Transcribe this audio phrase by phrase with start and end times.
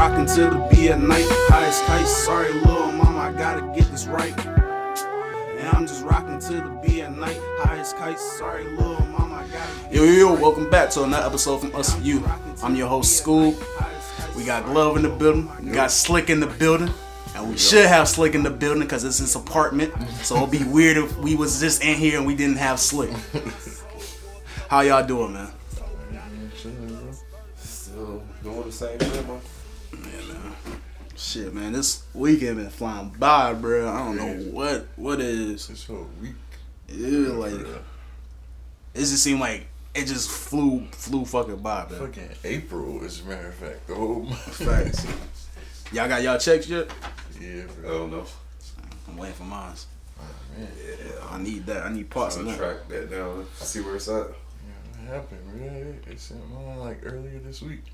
[0.00, 1.26] rocking till the be at night.
[1.50, 4.34] Highest kite, sorry, little mama, I gotta get this right.
[4.46, 7.38] And I'm just rocking till the be at night.
[7.58, 11.58] Highest kite, sorry, little mama, I gotta Yo, yo, yo, welcome back to another episode
[11.58, 12.24] from Us and You.
[12.62, 13.54] I'm your host, Scoob.
[14.34, 16.88] We got Glove in the building, we got Slikk in the building.
[17.34, 19.92] And we should have Slikk in the building because it's his apartment.
[20.22, 23.12] So it'd be weird if we was just in here and we didn't have Slikk.
[24.68, 25.48] How y'all doing, man?
[27.56, 29.28] Still doing the same thing, man.
[29.28, 29.40] Man.
[31.20, 33.86] Shit, man, this weekend been flying by, bro.
[33.86, 35.28] I don't know what what is.
[35.28, 35.68] it is.
[35.68, 36.32] This whole week.
[36.88, 37.52] Yeah, like
[38.94, 41.98] it just seemed like it just flew flew fucking by, man.
[42.00, 43.86] Fucking April, as a matter of fact.
[43.86, 44.38] The whole month.
[44.56, 45.06] Facts.
[45.92, 46.90] Y'all got y'all checks yet?
[47.38, 48.24] Yeah, I don't know.
[49.06, 49.74] I'm waiting for mine.
[50.18, 50.22] Oh,
[50.58, 50.68] man,
[51.30, 51.84] I need that.
[51.84, 52.88] I need parts I'm of gonna that.
[52.88, 53.46] track that down.
[53.56, 54.14] See where it's at.
[54.26, 56.00] yeah, what happened, man?
[56.06, 57.84] They sent mine like earlier this week.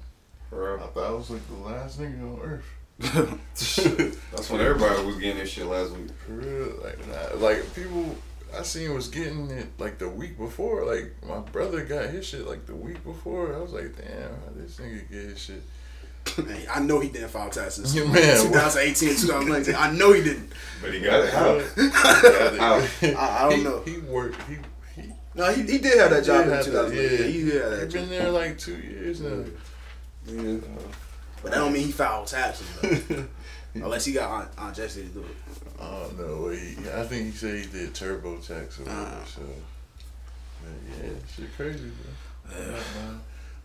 [0.48, 0.76] Bro.
[0.76, 2.64] I thought I was like the last nigga on earth.
[2.98, 6.10] That's when everybody was getting this shit last week.
[6.26, 6.72] For real.
[6.82, 8.16] Like, nah, like people
[8.56, 10.84] I seen was getting it like the week before.
[10.84, 13.54] Like, my brother got his shit like the week before.
[13.54, 15.62] I was like, damn, how this nigga get his shit?
[16.44, 17.94] Man, I know he didn't file taxes.
[17.94, 18.14] Yeah, man.
[18.14, 19.74] 2018 2019.
[19.76, 20.50] I know he didn't.
[20.82, 21.32] But he got it.
[21.32, 21.60] How?
[21.90, 22.74] How?
[23.02, 23.82] I- I don't he, know.
[23.82, 24.40] He worked.
[24.48, 24.56] He
[25.00, 27.20] he No, he, he did have that job in have that, 2019.
[27.20, 27.26] yeah.
[27.32, 29.44] he did have he that been there like two years now.
[30.26, 30.58] Yeah.
[30.58, 30.92] Uh,
[31.42, 32.66] But that don't mean he filed taxes.
[33.74, 35.36] Unless he got Aunt, Aunt Jessie to do it.
[35.80, 36.48] I don't know.
[36.48, 39.10] He, I think he said he did TurboTax or whatever.
[39.20, 39.24] Ah.
[39.26, 39.42] so,
[40.62, 42.56] but yeah, shit crazy, bro.
[42.58, 42.78] Yeah.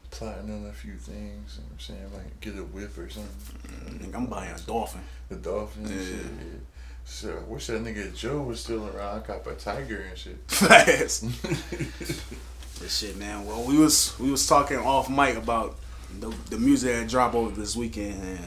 [0.09, 1.57] Plotting on a few things.
[1.57, 3.99] You know what I'm saying like get a whip or something.
[3.99, 5.01] Nigga, I'm buying a dolphin.
[5.29, 6.03] The dolphin Yeah.
[6.03, 6.15] shit.
[6.25, 6.59] Yeah.
[7.05, 9.19] So I wish that nigga Joe was still around.
[9.19, 10.37] I cop a tiger and shit.
[10.47, 11.23] Fast.
[12.79, 13.45] But shit, man.
[13.45, 15.77] Well, we was we was talking off mic about
[16.19, 18.39] the, the music that dropped over this weekend, and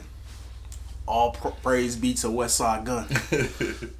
[1.07, 3.07] all pr- praise be to Westside Gunn.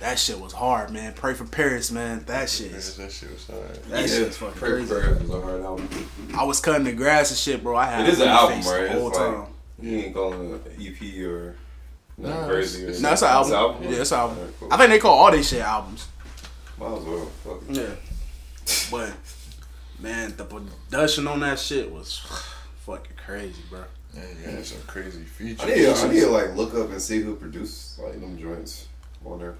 [0.00, 1.12] That shit was hard, man.
[1.12, 2.24] Pray for Paris, man.
[2.24, 2.70] That shit.
[2.70, 3.74] Man, Is, that shit was hard.
[3.90, 4.94] that shit's fucking Prayer crazy.
[4.94, 5.88] Prayer was a hard album.
[6.34, 7.76] I was cutting the grass and shit, bro.
[7.76, 8.84] I had It is an album, face right?
[8.84, 9.46] the whole It's like- time.
[9.82, 11.54] He ain't calling it an EP or
[12.16, 12.80] nothing Nah, crazy.
[12.80, 13.82] Or it's- No, it's an album.
[13.82, 14.38] It's Yeah, it's an album.
[14.38, 14.68] Alright, cool.
[14.72, 16.08] I think they call all these shit albums.
[16.78, 17.26] Might as well.
[17.44, 17.60] Fuck.
[17.68, 17.90] Yeah.
[18.90, 19.12] But
[19.98, 22.26] man, the production on that shit was
[22.90, 23.84] fucking crazy, bro.
[24.14, 25.60] Yeah, you had some crazy features.
[25.62, 28.38] I need, to- I need to like look up and see who produced like them
[28.38, 28.88] joints
[29.24, 29.54] on there.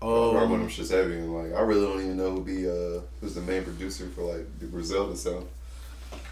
[0.00, 2.68] Oh, when them Um, shit's heavy and like I really don't even know who be
[2.68, 5.46] uh who's the main producer for like the Griselda sound.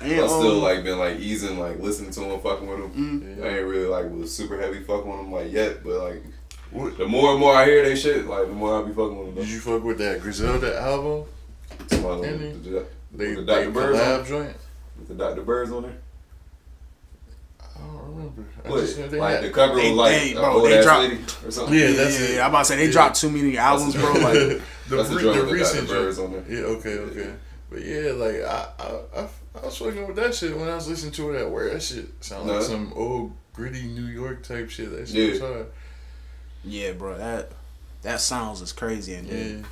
[0.00, 3.40] and, I still um, like been like easing like listening to him, fucking with him.
[3.40, 6.22] mm, I ain't really like was super heavy fucking with him like yet, but like
[6.72, 9.16] What, the more and more I hear they shit, like the more I be fucking
[9.18, 9.44] with them.
[9.44, 11.26] did you fuck with that Griselda album?
[11.88, 12.22] Though.
[12.22, 12.48] Any?
[12.48, 13.70] With the, They, with the they Dr.
[13.70, 14.56] Birds collab joint?
[14.98, 15.42] with the Dr.
[15.42, 15.98] Birds on there.
[18.64, 18.68] I.
[18.68, 18.80] I What?
[18.80, 21.50] just Like the cover They- was like they- bro, old they ass dropped- lady or
[21.50, 21.74] something.
[21.78, 22.44] Yeah, yeah, that's yeah, yeah.
[22.44, 22.92] I'm about to say they Yeah.
[22.92, 24.12] dropped too many albums, bro.
[24.12, 26.00] Like, the, That's the re- the the recent Dr.
[26.00, 26.44] Birds on there.
[26.48, 27.30] Yeah, okay, okay.
[27.70, 29.28] But yeah, like I, I, I,
[29.62, 31.72] I was fucking with that shit when I was listening to it at work.
[31.72, 34.91] That shit sound like some old gritty New York type shit.
[34.91, 35.30] That shit Yeah.
[35.30, 35.66] was hard.
[36.64, 37.52] yeah, bro, that
[38.02, 39.34] that sounds is crazy, and Yeah.
[39.34, 39.66] then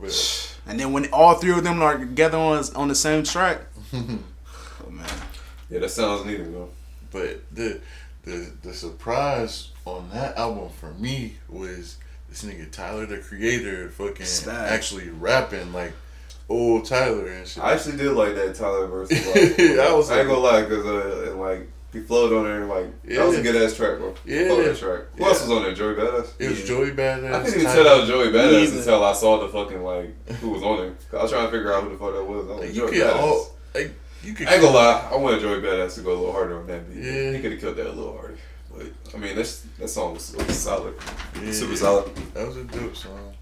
[0.00, 3.60] But and then when all three of them are together on on the same track,
[3.92, 3.98] oh
[4.90, 5.06] man,
[5.70, 6.70] Yeah, that sounds needed though.
[7.12, 7.80] But the
[8.24, 11.96] the the surprise on that album for me was
[12.28, 14.68] this nigga Tyler the Creator fucking Spaz.
[14.70, 15.92] actually rapping like
[16.48, 17.62] old Tyler and shit.
[17.62, 19.10] I actually did like that Tyler verse.
[19.10, 22.60] Like, I was I ain't like- gonna lie, cause uh, like he flowed on there,
[22.60, 24.14] and, like that was a good ass track, bro.
[24.24, 24.48] Yeah.
[24.48, 25.00] Fuck that track.
[25.14, 25.28] Who Yeah.
[25.28, 25.74] else was on there?
[25.74, 26.32] Joey Badass.
[26.38, 26.66] it was Yeah.
[26.66, 27.34] Joey Badass.
[27.34, 28.78] I couldn't even Tyler- tell that was Joey Me Badass either.
[28.78, 30.92] until I saw the fucking like who was on there.
[31.20, 32.46] I was trying to figure out who the fuck that was.
[32.46, 33.20] I was like, Like, you Joey could Badass.
[33.20, 36.16] all like you could I ain't gonna lie, I wanted Joey Badass to go a
[36.18, 37.02] little harder on that beat.
[37.04, 37.32] Yeah.
[37.32, 38.36] He could have killed that a little harder.
[38.74, 40.94] But I mean, that's that song was, was solid,
[41.42, 41.52] Yeah.
[41.52, 42.14] super solid.
[42.34, 43.34] That was a dope song.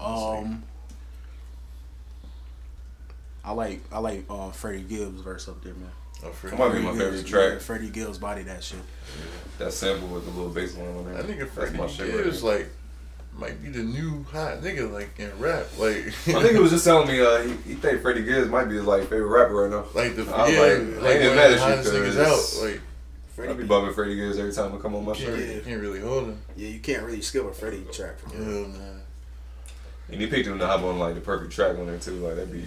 [0.00, 0.62] um.
[3.44, 5.88] I like I like uh, Freddie Gibbs verse up there, man.
[6.24, 7.52] Oh, for That might be my Freddie favorite Gibbs, track.
[7.52, 8.78] yeah, Freddie Gibbs body that shit.
[9.58, 11.22] That sample with the little bass line on there.
[11.22, 12.68] That nigga That's Freddie my shit right Gibbs like
[13.38, 15.66] might be the new hot nigga like in rap.
[15.78, 18.64] Like I think it was just telling me uh, he, he think Freddie Gibbs might
[18.66, 19.84] be his like favorite rapper right now.
[19.94, 21.50] like the I was yeah, like, I like, ain't one even of mad the at
[21.52, 22.68] you hottest niggas 'cause out.
[22.68, 25.34] Like I be bumming Freddie Gibbs every time I come on my can't, show.
[25.44, 25.60] Yeah.
[25.60, 26.38] can't really hold him.
[26.56, 28.18] Yeah, you can't really skip a Freddie track.
[28.18, 28.72] From Hell him.
[28.72, 29.00] nah.
[30.10, 32.12] And he picked him to hop on like the perfect track on there too.
[32.12, 32.64] Like that beat,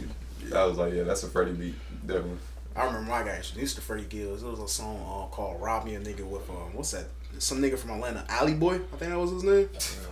[0.54, 1.76] I was like, yeah, that's a Freddie beat,
[2.06, 2.38] definitely.
[2.76, 4.44] I remember when I got introduced to Freddie Gibbs.
[4.44, 7.06] It was a song uh, called "Rob Me a Nigga" with um, what's that?
[7.40, 8.76] Some nigga from Atlanta, Alley Boy.
[8.76, 9.70] I think that was his name.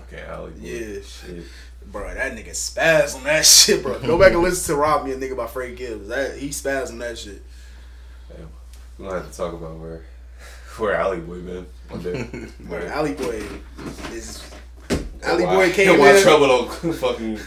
[0.08, 0.58] Okay, Alley Boy.
[0.62, 1.44] Yeah, Shit.
[1.92, 4.00] bro, that nigga spaz on that shit, bro.
[4.00, 6.08] Go back and listen to "Rob Me a Nigga" by Frank Gibbs.
[6.08, 7.42] That he spaz on that shit.
[8.30, 8.48] Damn.
[8.98, 10.06] We gonna have to talk about where
[10.78, 11.66] Where Alley Boy been?
[11.90, 12.28] One day.
[12.62, 13.44] But Alley Boy
[14.12, 14.44] is
[15.24, 16.22] Alley Boy came in.
[16.24, 17.40] trouble don't fucking.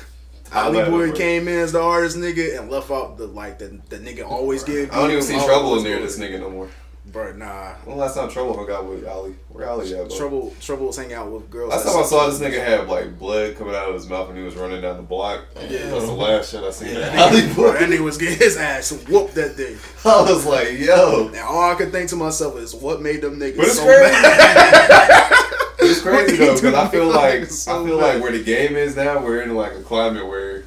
[0.52, 3.98] Alley Boy came in as the hardest nigga and left out the like the, the
[3.98, 4.92] nigga always get.
[4.92, 6.00] I don't even see trouble in there.
[6.00, 6.68] This nigga no more.
[7.12, 7.72] Bro, nah.
[7.84, 9.34] When last time Trouble hung out with Ali?
[9.48, 10.16] Where Ali at, bro?
[10.16, 11.70] Trouble, trouble was hanging out with girls.
[11.70, 14.28] Last that time I saw this nigga have like blood coming out of his mouth
[14.28, 15.44] when he was running down the block.
[15.56, 15.68] Yeah.
[15.90, 16.88] That's the last shit I seen.
[16.94, 17.78] Yeah, that Ali nigga, bro, Boy.
[17.80, 19.76] that nigga was getting his ass whooped that day.
[20.04, 21.28] I was like, yo.
[21.28, 23.84] And all I could think to myself is, what made them niggas But it's so
[23.84, 24.12] crazy.
[24.12, 25.32] mad?
[25.82, 28.14] It's crazy though, because I feel like So I feel bad.
[28.16, 30.64] like where the game is now, we're in like a climate where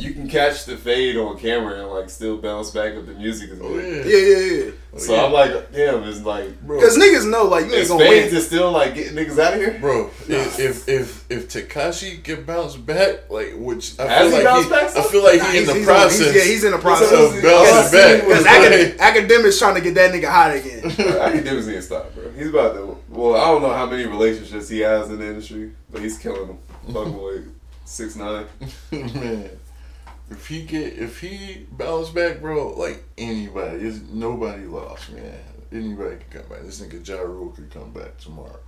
[0.00, 3.50] you can catch the fade on camera and like still bounce back if the music
[3.50, 4.06] is Oh good.
[4.06, 4.70] yeah, Yeah, yeah, yeah.
[4.98, 6.80] So I'm like, damn, it's like, bro.
[6.80, 8.40] Because niggas know, like, you ain't gonna fades win.
[8.40, 9.78] is still like getting niggas out of here.
[9.80, 14.44] Bro, if if if, if Tekashi can bounce back, like which I Has feel he
[14.44, 16.34] like he, back I feel like Nah, he in the he's on- he's- process.
[16.34, 18.20] yeah, he's in the process of of All I bouncing back.
[18.26, 20.80] Because like- acad- Akademiks trying to get that nigga hot again.
[20.82, 22.30] Akademiks need to stop, bro.
[22.32, 22.96] He's about to.
[23.10, 26.46] Well, I don't know how many relationships he has in the industry, but he's killing
[26.48, 26.58] them.
[26.92, 27.42] Fucking boy,
[27.84, 28.46] six nine.
[28.90, 29.50] Man,
[30.30, 35.38] if he get if he bounce back, bro, like anybody, is nobody lost, man.
[35.72, 36.62] Anybody can come back.
[36.62, 38.60] This nigga Ja Rule could come back tomorrow.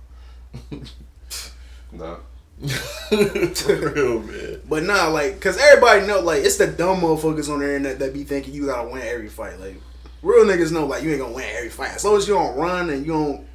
[1.91, 2.17] Nah.
[2.67, 4.61] For real, man.
[4.67, 8.13] But nah, like, cause everybody know, like, it's the dumb motherfuckers on the internet that
[8.13, 9.59] be thinking you gotta win every fight.
[9.59, 9.75] Like,
[10.21, 11.91] real niggas know, like, you ain't gonna win every fight.
[11.91, 13.45] As long as you don't run and you don't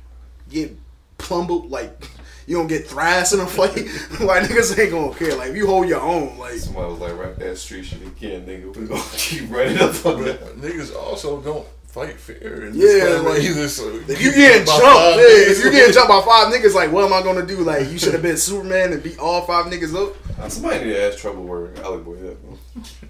[0.50, 0.76] get
[1.16, 2.08] plumbled, like,
[2.48, 3.76] you don't get thrashed in a fight,
[4.20, 5.36] like, niggas ain't gonna care.
[5.36, 8.46] Like, if you hold your own, like, Somebody was like, rap that street shit again,
[8.46, 8.74] nigga.
[8.74, 10.40] We gonna keep running up on that.
[10.56, 12.64] Niggas also don't fight fair.
[12.66, 13.68] In Yeah, this like, either.
[13.68, 17.04] So if you getting jumped, yeah, if you getting jumped by five niggas, like, what
[17.04, 17.58] am I gonna do?
[17.58, 20.16] Like, you should have been Superman and beat all five niggas up.
[20.38, 22.36] Nah, Somebody need to ask Trouble where Alley Boy at.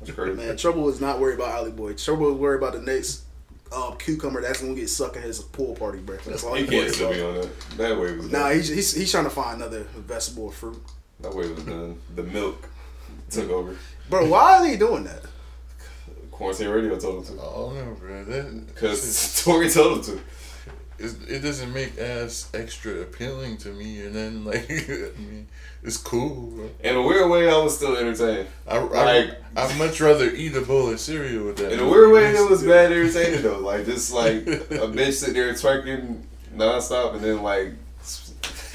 [0.00, 0.36] That's crazy.
[0.36, 1.92] Man, Trouble is not worried about Alley Boy.
[1.94, 3.22] Trouble is worried about the next
[3.72, 6.30] uh, cucumber that's gonna get sucked in his pool party, breakfast.
[6.30, 7.60] That's all He he can't still be on that.
[7.76, 8.56] That wave was Nah, done.
[8.56, 10.82] he's, he's he's trying to find another vegetable or fruit.
[11.20, 11.98] That way was done.
[12.14, 12.68] The milk
[13.30, 13.76] took over.
[14.08, 15.22] Bro, why are they doing that?
[16.30, 17.42] Quarantine Radio told him to.
[17.42, 18.62] don't know, bro.
[18.66, 20.16] Because Tory told him
[20.98, 21.04] to.
[21.04, 25.48] it, it doesn't make ass extra appealing to me, and then like I mean,
[25.82, 26.50] it's cool.
[26.50, 26.70] Bro.
[26.80, 28.48] In a weird way, I was still entertained.
[28.66, 31.72] I, I Like- I'd much rather eat a bowl of cereal with that.
[31.72, 33.58] In a weird way, it was bad entertaining though.
[33.58, 36.22] Like just like a bitch sitting there twerking
[36.54, 37.72] nonstop, and then like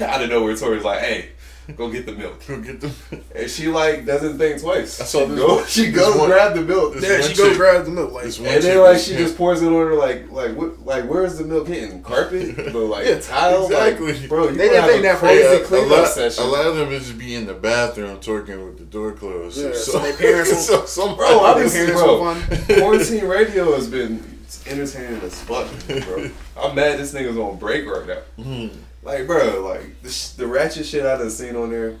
[0.00, 1.30] out of nowhere, Tory's like, "Hey,
[1.76, 2.92] go get the milk," Go get them.
[3.34, 5.00] and she like doesn't think twice.
[5.00, 7.36] I saw she this go, she goes one- grab the milk, this There, one she
[7.36, 8.12] go grab the milk.
[8.12, 11.38] Like, and then like she just pours it on her like like what like where's
[11.38, 14.12] the milk hitting carpet, but like Yeah, tile, exactly.
[14.12, 14.48] like, bro.
[14.48, 16.44] You They didn't think that crazy a, cleanup lot, session.
[16.44, 19.58] a lot of them just be in the bathroom twerking with the door closed.
[19.58, 22.20] Yeah, so they parents will- so somebody, Bro, They obviously, parents bro.
[22.22, 24.22] will find- Quarantine radio has been
[24.66, 25.66] entertaining as fuck,
[26.04, 26.30] bro.
[26.56, 28.42] I'm mad this nigga's on break right now.
[28.42, 28.68] Hmm.
[29.04, 31.96] Like, bro, like the, sh- the ratchet shit I done seen on there.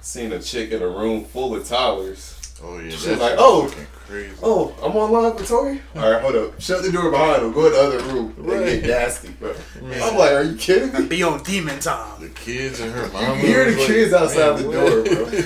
[0.00, 2.38] Seen a chick in a room full of toddlers.
[2.62, 3.74] Oh yeah, She's that's like, oh.
[4.06, 4.32] crazy.
[4.42, 5.80] Oh, I'm on live with Tory.
[5.96, 6.60] All right, hold up.
[6.60, 7.52] Shut the door behind him.
[7.52, 8.34] Go in the other room.
[8.38, 8.80] They Right.
[8.82, 9.54] get nasty, bro.
[9.82, 10.02] Man.
[10.02, 11.06] I'm like, are you kidding me?
[11.08, 12.20] be on demon time.
[12.20, 13.26] The kids and her You mama.
[13.26, 15.42] can hear the was kids outside man, the door, bro.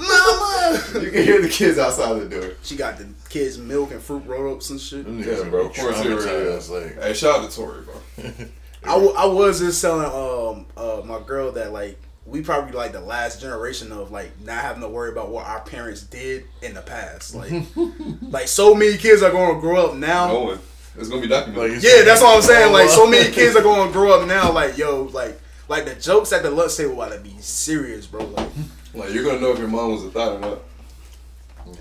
[0.00, 0.82] Mama!
[1.04, 2.50] You can hear the kids outside the door.
[2.62, 5.04] She got the kids milk and fruit roll ups and shit.
[5.04, 5.68] Them niggas Yeah, bro.
[5.68, 6.58] be Quarantine radio.
[6.58, 6.70] traumatized.
[6.70, 8.24] Like, Hey, shout out to Tory, bro.
[8.84, 12.92] I, w- I was just telling um uh my girl that like we probably like
[12.92, 16.74] the last generation of like not having to worry about what our parents did in
[16.74, 17.34] the past.
[17.34, 17.52] Like
[18.22, 20.28] like so many kids are gonna grow up now.
[20.28, 20.58] No.
[20.96, 21.72] It's gonna be documented.
[21.74, 22.72] Like, Yeah, that's what I'm saying.
[22.72, 24.52] Like so many kids are gonna grow up now.
[24.52, 28.24] Like yo, like like the jokes at the lunch table about to be serious, bro.
[28.24, 28.50] Like,
[28.94, 30.58] Like you're gonna know if your mom was a thought or not.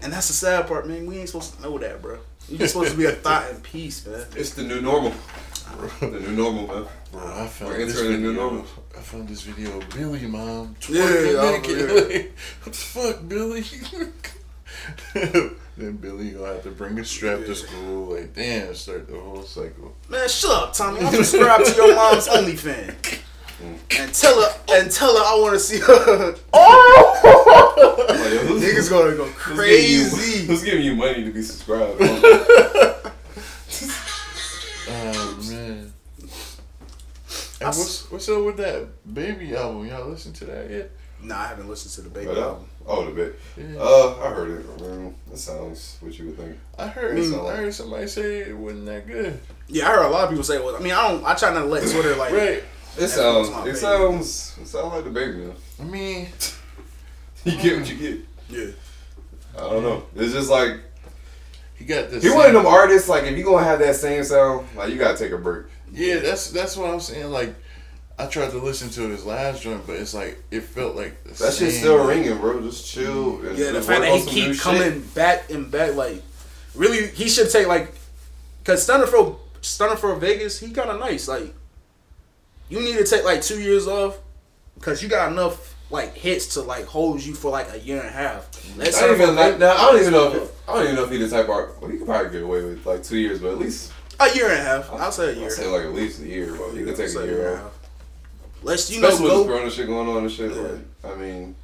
[0.01, 1.05] and that's the sad part, man.
[1.05, 2.17] We ain't supposed to know that, bro.
[2.49, 4.25] You just supposed to be a thought in peace, man.
[4.35, 5.13] It's the new normal.
[5.99, 6.85] The new normal, man.
[7.11, 8.41] Bro, I found We're this entering a new video.
[8.43, 8.65] normal.
[8.97, 10.75] I found this video Billy, mom.
[10.89, 11.77] Yeah, twerking naked.
[11.79, 11.85] yeah.
[12.17, 13.63] Like, what the fuck, Billy?
[15.77, 17.45] then Billy gonna have to bring a strap Yeah.
[17.47, 18.15] to school.
[18.15, 19.93] Like, damn, start the whole cycle.
[20.09, 20.99] Man, shut up, Tommy.
[21.01, 23.19] I'm subscribed to your mom's OnlyFans.
[23.97, 26.35] And tell her, and tell her I want to see her.
[26.55, 30.45] Oh, Like, yo, who's, niggas gonna go who's giving you- crazy.
[30.47, 31.99] Who's giving you money to be subscribed?
[37.67, 39.87] And what's what's up with that baby album?
[39.87, 40.91] Y'all listen to that yet?
[41.21, 42.65] Nah, I haven't listened to the baby But, uh, album.
[42.85, 43.33] oh, the baby.
[43.57, 43.79] Yeah.
[43.79, 44.81] Uh, I heard it.
[44.81, 46.57] Man, that sounds what you would think.
[46.77, 47.49] I heard Mm.
[47.49, 49.39] I heard somebody say it wasn't that good.
[49.67, 50.59] Yeah, I heard a lot of people say.
[50.59, 51.23] Well, I mean, I don't.
[51.25, 52.33] I try not to let Twitter like.
[52.33, 52.63] Right.
[52.97, 53.47] It sounds.
[53.49, 53.75] It baby.
[53.77, 54.57] sounds.
[54.61, 55.37] It sounds like the baby.
[55.37, 55.55] Man.
[55.79, 56.27] I mean,
[57.45, 58.19] You get what you get.
[58.49, 58.71] Yeah.
[59.57, 60.03] I don't know.
[60.15, 60.79] It's just like
[61.75, 62.23] he got this.
[62.23, 63.07] He one of them artists.
[63.09, 65.65] Like if you gonna have that same sound, like you gotta take a break.
[65.93, 67.29] Yeah, that's that's what I'm saying.
[67.31, 67.53] Like,
[68.17, 71.29] I tried to listen to his last joint, but it's like it felt like the
[71.29, 72.61] That same, shit's still like- ringing, bro.
[72.61, 73.39] Just chill.
[73.45, 74.61] And Yeah, the fact that he some new keep shit.
[74.61, 76.21] coming back and back, like
[76.75, 77.93] really, he should take like,
[78.63, 81.27] cause Stunner for Stunner for Vegas, he kind of nice.
[81.27, 81.53] Like,
[82.69, 84.17] you need to take like two years off,
[84.81, 88.07] cause you got enough like hits to like hold you for like a year and
[88.09, 88.49] a half.
[88.77, 89.53] Let's I don't even like.
[89.53, 91.45] Ve- Now, I don't even know if I don't even know if he the type
[91.45, 91.79] of art.
[91.81, 94.49] Well, he could probably get away with like two years, but at least a year
[94.49, 94.91] and a half.
[94.93, 95.45] I'll say a year.
[95.45, 96.53] I'll say like at least a year.
[96.55, 96.73] Bro.
[96.73, 97.59] You could take a a year and a off.
[97.63, 97.79] half.
[98.63, 99.53] Let's you know Especially with this go.
[99.53, 100.51] corona shit going on and shit.
[100.53, 100.61] Yeah.
[100.61, 101.55] Like, I mean,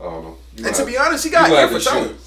[0.00, 0.36] I don't know.
[0.56, 2.10] You And gonna to be honest, he you got gonna for to talent.
[2.10, 2.18] shoot.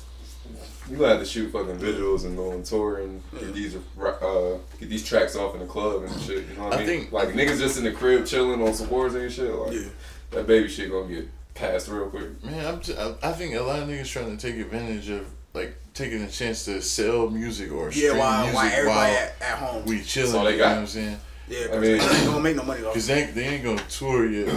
[0.91, 4.57] You gonna have to shoot fucking visuals and go on tour and get these uh
[4.79, 6.45] get these tracks off in the club and shit.
[6.49, 6.87] You know what I, I mean?
[6.87, 9.53] think- like niggas just in the crib chilling on some boards and shit.
[9.55, 9.87] Like Yeah.
[10.31, 12.43] that baby shit gonna get passed real quick.
[12.43, 15.25] Man, I'm t- I I think a lot of niggas trying to take advantage of
[15.53, 19.17] like taking a chance to sell music or Yeah, stream while, music while everybody while
[19.17, 19.85] at, at home.
[19.85, 20.35] we chilling.
[20.35, 20.69] all they you got.
[20.69, 21.17] know what I'm saying?
[21.49, 22.93] yeah, I I mean- mean, ain't gonna make no money off.
[22.93, 24.53] Cause they, ain't- they ain't gonna tour yet.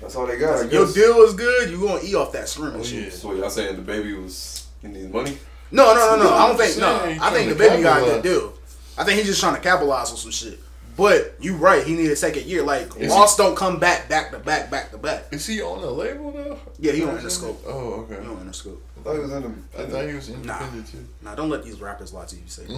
[0.00, 0.54] That's all they got.
[0.66, 0.94] I Your guess.
[0.94, 1.70] deal is good.
[1.70, 3.04] You gonna eat off that stream Oh, and shit.
[3.04, 3.10] yeah.
[3.10, 5.36] So y'all saying the baby was he needs money?
[5.72, 6.30] No, no, no, no.
[6.30, 6.78] No, I don't think.
[6.78, 8.52] No, I think the to baby got a good deal.
[8.96, 10.58] I think he's just trying to capitalize on some shit.
[10.96, 11.84] But you right.
[11.84, 12.62] He need to take a year.
[12.62, 15.24] Like Is Ross don't come back back to back back to back.
[15.32, 16.58] Is he on the label though?
[16.78, 17.62] Yeah, he Or on is the it- scope.
[17.66, 18.14] Oh, okay.
[18.22, 18.82] You know, in the scope.
[19.00, 19.82] I thought he was in the.
[19.82, 22.42] I thought he was independent Nah, don't let these rappers lie to you.
[22.46, 22.72] Say he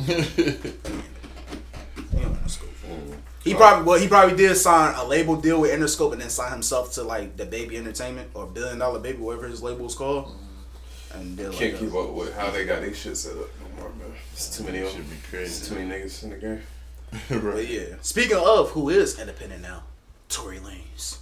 [2.25, 2.69] on the scope.
[2.89, 3.17] Mm.
[3.43, 6.53] He probably well, he probably did sign a label deal with Interscope and then sign
[6.53, 10.37] himself to like the Baby Entertainment or Billion Dollar Baby, whatever his label is called.
[11.15, 13.49] And did like Can't a- keep up with how they got their shit set up
[13.77, 14.13] no more, man.
[14.33, 14.91] It's too many of.
[14.91, 16.61] Should be It's too many niggas in the game.
[17.43, 17.97] But yeah.
[18.03, 19.83] Speaking of who is independent now,
[20.29, 21.19] Tory Lanez.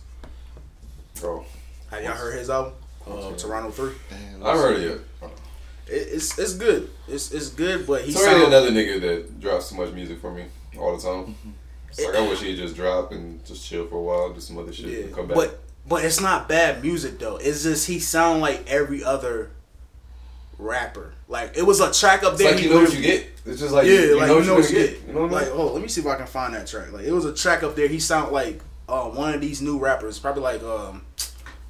[1.19, 1.47] Bro,
[1.90, 2.75] Have y'all heard his album?
[3.08, 3.92] Uh, Toronto Three.
[4.10, 5.00] Damn, I heard it.
[5.22, 5.28] It,
[5.88, 6.90] it's it's good.
[7.06, 10.32] It's it's good, but He's already sound, another nigga that drops too much music for
[10.32, 10.44] me
[10.78, 11.34] all the time.
[11.88, 14.58] It's like I wish he'd just drop and just chill for a while, do some
[14.58, 14.98] other shit, yeah.
[15.04, 15.36] and come back.
[15.36, 17.36] But but it's not bad music though.
[17.36, 19.50] It's just he sound like every other
[20.58, 21.14] rapper.
[21.28, 22.52] Like it was a track up it's there.
[22.52, 23.26] like he you know what you get.
[23.46, 24.86] It's just like yeah, you, you like know you what know you're what gonna you
[24.86, 25.00] get.
[25.00, 25.08] get.
[25.08, 26.92] You know what I Like oh, let me see if I can find that track.
[26.92, 27.88] Like it was a track up there.
[27.88, 31.02] He sound like uh, one of these new rappers, probably like um,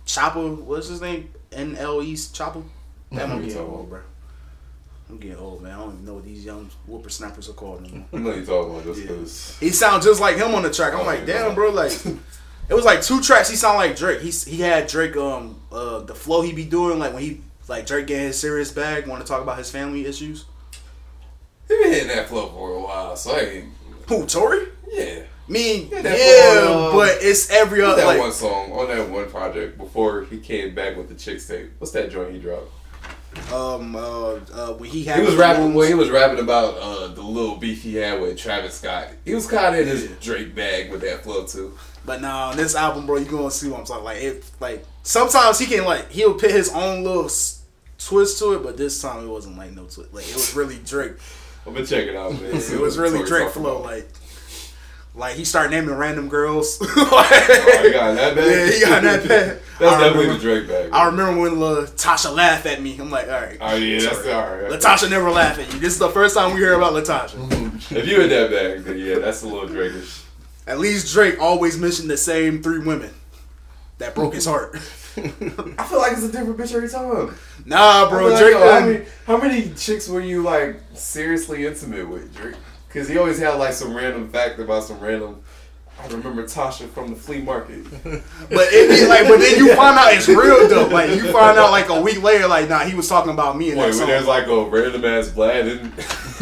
[0.08, 0.56] Choppa.
[0.62, 1.30] What's his name?
[1.52, 2.64] N L E Choppa.
[3.12, 3.60] That might be Mhm.
[3.68, 4.00] old, bro.
[5.10, 5.72] I'm getting old, man.
[5.72, 8.06] I don't even know what these young whippersnappers are called anymore.
[8.12, 9.00] I know you talking about just
[9.60, 9.66] Yeah.
[9.68, 10.92] He sounds just like him on the track.
[10.94, 11.44] I'm Oh, like, yeah.
[11.44, 11.70] damn, bro.
[11.70, 11.92] Like,
[12.68, 13.48] it was like two tracks.
[13.48, 14.20] He sound like Drake.
[14.20, 17.86] He he had Drake um uh the flow he be doing like when he like
[17.86, 20.44] Drake getting his serious bag, want to talk about his family issues.
[21.68, 23.66] He been hitting that flow for a while, so I ain't.
[24.08, 24.68] Who Tory?
[24.90, 25.20] Yeah.
[25.48, 29.30] Me, Yeah, yeah, um, but it's every other that like one song on that one
[29.30, 31.70] project before he came back with the Chixtape?
[31.78, 32.70] What's that joint he dropped?
[33.52, 35.72] um uh, uh when he had He was rapping.
[35.74, 39.08] Well, he was rapping about uh, the little beef he had with Travis Scott.
[39.24, 40.08] He was kind of in his.
[40.20, 41.76] Drake bag with that flow too.
[42.04, 44.04] But now on this album, bro, you gonna see what I'm talking.
[44.04, 47.62] Like it, like sometimes he can like he'll put his own little s-
[47.98, 50.12] twist to it, but this time it wasn't like no twist.
[50.12, 51.12] Like it was really Drake.
[51.66, 52.44] I'm gonna check it out, man.
[52.54, 53.78] It was really Drake flow.
[53.78, 53.84] about.
[53.84, 54.08] Like,
[55.18, 56.78] like he started naming random girls.
[57.10, 58.46] Oh, he got that bag.
[58.46, 59.58] Yeah, he got that bag.
[59.78, 60.90] That's I definitely remember- the Drake bag.
[60.92, 62.98] I remember when Latasha laughed at me.
[62.98, 63.58] I'm like, all right.
[63.60, 64.70] Oh yeah, that's all right.
[64.70, 65.78] Latasha never laughed at you.
[65.80, 67.36] This is the first time we hear about Latasha.
[67.96, 70.24] If you in that bag, then yeah, that's a little Drakeish.
[70.66, 73.10] At least Drake always mentioned the same three women
[73.98, 74.74] that broke his heart.
[75.16, 77.34] I feel like it's a different bitch every time.
[77.64, 78.52] Nah, bro, I feel like, Drake.
[78.52, 82.56] yo, how, many, how many chicks were you like seriously intimate with, Drake?
[82.88, 85.42] Because he always had like some random fact about some random.
[86.00, 87.84] I remember Tasha from the flea market.
[88.50, 90.86] But it be like, but then you find out it's real though.
[90.86, 93.70] Like you find out like a week later, like nah, he was talking about me
[93.70, 95.92] And Wait, when there's like a random ass Vlad in,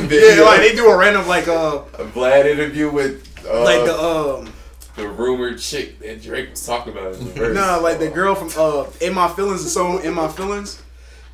[0.39, 3.99] yeah, like they do a random like uh a Vlad interview with uh, like the
[3.99, 4.53] um
[4.95, 7.55] the rumored chick that Drake was talking about in the verse.
[7.57, 10.83] nah like the girl from uh in my feelings the song in my feelings.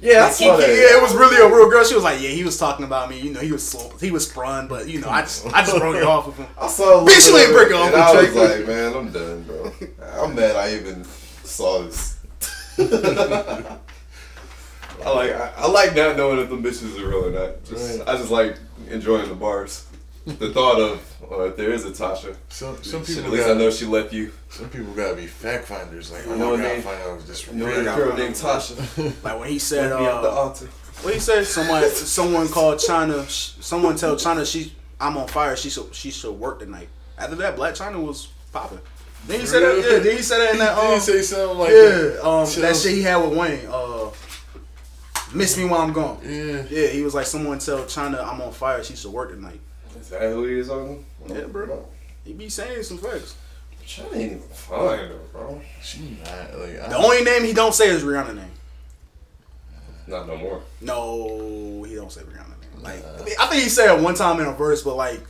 [0.03, 0.69] Yeah, I Like, saw that.
[0.69, 1.85] yeah, it was really a real girl.
[1.85, 3.19] She was like, yeah, he was talking about me.
[3.21, 5.79] You know, he was slow, he was sprung, but you know, I just I just
[5.79, 6.47] broke it off with him.
[6.61, 8.95] I saw a Bitch, you ain't bit break of off and I was like, man,
[8.95, 9.73] I'm done, bro.
[10.21, 11.05] I'm mad I even
[11.45, 12.19] saw this.
[15.05, 17.65] I like I, I like not knowing if the bitches are real or not.
[17.65, 18.09] Just, Right.
[18.09, 18.57] I just like
[18.89, 19.87] enjoying the bars.
[20.25, 23.49] The thought of uh, if there is a Tasha, Some some people at least I
[23.49, 24.33] gotta, know she left you.
[24.50, 26.12] some people gotta be fact finders.
[26.12, 27.85] Like, You oh, know I what gotta find out if this You know real.
[27.97, 28.76] girl named Tasha.
[29.25, 30.67] Like when he said, Left the uh, altar.
[31.02, 35.57] what he said, someone someone called China, someone tell China she I'm on fire.
[35.57, 36.88] She should she should work tonight.
[37.19, 38.79] After that, Blac Chyna was popping.
[39.26, 39.91] Then he said that.
[39.93, 40.76] Yeah, then he said that in that.
[40.76, 42.21] Did he Um, say something like that?
[42.23, 42.62] yeah, um, Chill.
[42.62, 43.67] that shit he had with Wayne.
[43.69, 44.11] Uh,
[45.35, 46.19] Miss me while I'm gone.
[46.25, 46.62] Yeah.
[46.71, 48.85] Yeah, he was like, someone tell China I'm on fire.
[48.85, 49.61] She should work tonight.
[50.01, 51.05] Is that who he is on?
[51.27, 51.87] Yeah, bro.
[52.25, 53.37] He be saying some facts.
[53.87, 55.61] Chyna ain't even fine though, bro.
[55.83, 58.51] She not like I, The only name he don't say is Rihanna name.
[60.07, 60.63] Not no more.
[60.81, 62.83] No, he don't say Rihanna name.
[62.83, 65.21] Like I, mean, I think he said it one time in a verse, but like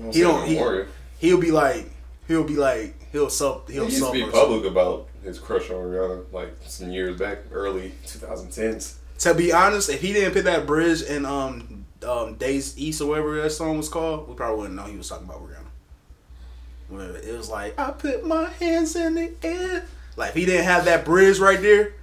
[0.00, 0.86] don't He don't- he- more.
[1.18, 1.90] he'll be like
[2.28, 5.76] he'll be like he'll sub he'll he'll used to be public about his crush on
[5.76, 8.94] Rihanna, like some years back, early 2010s.
[9.18, 13.08] To be honest, if he didn't put that bridge in um um Days East or
[13.08, 15.66] whatever that song was called, we probably wouldn't know he was talking about Rihanna.
[16.88, 19.86] When it was like I put my hands in the air.
[20.16, 21.94] Like if he didn't have that bridge right there,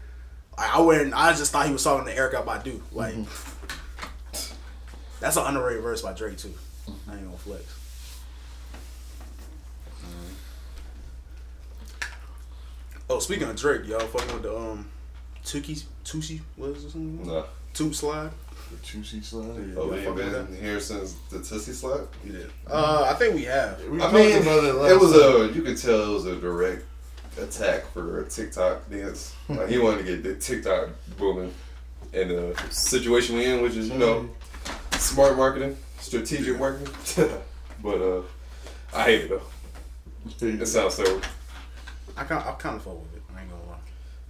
[0.58, 1.14] like, I wouldn't.
[1.14, 2.82] I just thought he was talking to Erykah Badu.
[2.92, 3.16] Like
[5.20, 6.54] that's an underrated verse by Drake too.
[7.08, 7.76] I ain't gonna flex.
[13.12, 14.88] Oh, speaking of Drake, y'all fucking with the um
[15.44, 17.26] Tuki Tusi, what is this one?
[17.26, 17.44] Nah.
[17.74, 18.30] Toot slide.
[18.70, 19.46] The Toosie Slide.
[19.48, 22.02] Oh, Y'all we ain't fucking with been here since the Tootsie Slap?
[22.24, 22.40] Yeah.
[22.70, 23.84] Uh, I think we have.
[23.86, 25.42] We I mean, about it last it was time.
[25.42, 26.86] a, you could tell it was a direct
[27.42, 29.36] attack for a TikTok dance.
[29.50, 31.52] Like, he wanted to get the TikTok booming
[32.14, 34.30] in the situation we in, which is, you know,
[34.92, 36.94] smart marketing, strategic marketing.
[37.84, 38.22] but, uh,
[38.94, 39.42] I hate it though.
[40.46, 41.20] It sounds so,
[42.16, 43.24] I kind I kind of fuck with it.
[43.36, 43.78] I ain't gonna lie.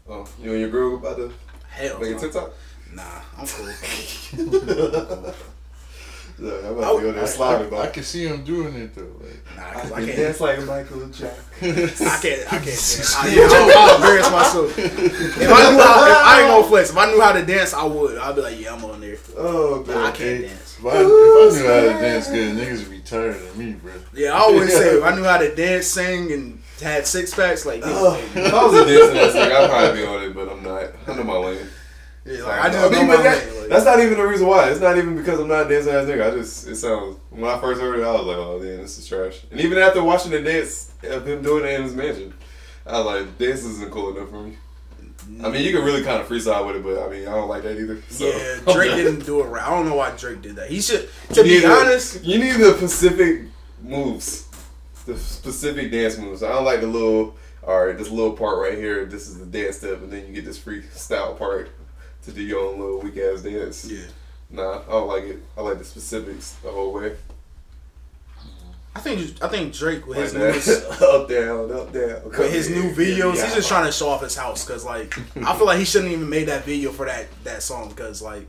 [0.09, 1.33] oh, you and your girl about to
[1.69, 2.19] Hell, make a no.
[2.19, 2.51] TikTok?
[2.93, 3.03] Nah,
[3.37, 5.33] I'm cool.
[6.41, 8.95] Yeah, I'm about to go there I, sliding, I, I can see him doing it
[8.95, 9.11] though.
[9.19, 10.15] Like, Nah, cause I I can't.
[10.17, 11.35] dance like Michael Jackson.
[11.61, 12.47] I can't.
[12.47, 13.15] I can't dance.
[13.17, 14.77] I, yeah, I'll, I'll embarrass myself.
[14.79, 16.91] If I knew how, if I ain't gonna flex.
[16.91, 18.17] If I knew how to dance, I would.
[18.17, 19.17] I'd be like, yeah, I'm on there.
[19.37, 20.77] Oh, But I can't dance.
[20.79, 23.73] if I, if I knew how to dance good, niggas would be tired of me,
[23.73, 23.91] bro.
[24.13, 27.65] Yeah, I always say if I knew how to dance, sing, and had six packs,
[27.65, 30.47] like, yeah, If I was a dancing ass nigga, I'd probably be on it, but
[30.49, 30.89] I'm not.
[31.05, 31.67] I know my lane.
[32.25, 34.69] Yeah, like, I just I mean, but that- like- that's not even the reason why.
[34.71, 36.31] It's not even because I'm not a dancing ass nigga.
[36.33, 38.97] I just it sounds when I first heard it, I was like, oh damn, this
[38.97, 39.41] is trash.
[39.51, 42.33] And even after watching the dance of him doing it in his mansion,
[42.85, 44.57] I was like, dance isn't cool enough for me.
[45.43, 47.47] I mean, you can really kind of freestyle with it, but I mean, I don't
[47.49, 48.01] like that either.
[48.09, 48.25] So.
[48.25, 49.61] yeah, Drake didn't do it right.
[49.61, 50.69] I don't know why Drake did that.
[50.71, 53.41] He should, to be You the- honest, you need the specific
[53.83, 54.47] moves,
[55.05, 56.41] the specific dance moves.
[56.41, 57.35] I don't like the little.
[57.67, 59.05] All right, this little part right here.
[59.05, 61.69] This is the dance step, and then you get this freestyle part
[62.29, 63.89] to do your own little weak ass dance.
[63.91, 64.05] yeah.
[64.51, 65.39] Nah, I don't like it.
[65.57, 67.15] I like the specifics the whole way.
[68.95, 70.65] I think I think Drake with his Like
[71.01, 72.23] new up down, up down.
[72.25, 74.67] with his new videos, he's just trying to show off his house.
[74.67, 77.91] Cause like I feel like he shouldn't even made that video for that that song.
[77.93, 78.47] Cause like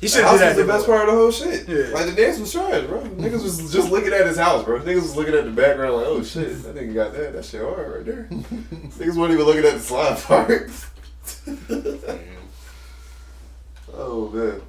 [0.00, 0.56] he should do that.
[0.56, 1.68] was the best part of the whole shit.
[1.68, 1.94] Yeah.
[1.94, 3.00] Like the dance was trash, bro.
[3.02, 4.80] Niggas was just looking at his house, bro.
[4.80, 7.32] Niggas was looking at the background like, oh shit, that nigga got that.
[7.32, 8.24] That shit hard right there.
[8.30, 10.70] Niggas weren't even looking at the slide part.
[13.94, 14.60] oh man.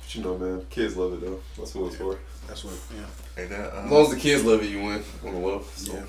[0.00, 1.40] But you know, man, kids love it though.
[1.56, 2.18] That's what it's for.
[2.46, 2.74] That's what.
[2.94, 3.06] Yeah.
[3.36, 5.66] Hey, that, As um, long as the kids love it, you win on the love.
[5.76, 5.94] So.
[5.94, 6.02] Yeah.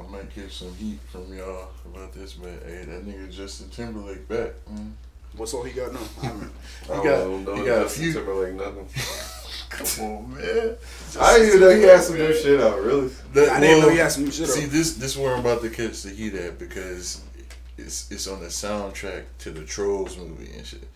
[0.00, 4.26] I might get some heat from y'all about this, but hey, that nigga Justin Timberlake
[4.28, 4.52] back.
[4.68, 4.96] Man.
[5.36, 6.00] What song he got now?
[6.22, 6.50] I don't.
[6.90, 8.88] I got- know, he don't got a Justin few- Timberlake nothing.
[9.70, 10.76] Come on, man.
[11.18, 12.78] I didn't even know he had some new shit out.
[12.80, 13.08] Really?
[13.32, 14.70] That- I didn't know he had some new shit See, up.
[14.70, 17.22] this this where I'm about to catch the heat at because
[17.86, 20.88] it's it's on the soundtrack to the Trolls movie and shit.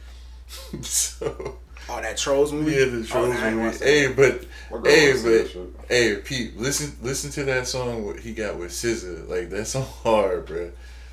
[0.84, 2.72] so Oh, that Trolls movie.
[2.72, 3.78] yeah, the Oh, Trolls ain't movie.
[3.84, 4.44] Hey, but
[4.84, 8.32] hey, wants to see that but hey, Pete, listen listen to that song what he
[8.34, 9.28] got with SZA.
[9.28, 10.70] Like that song hard, bro.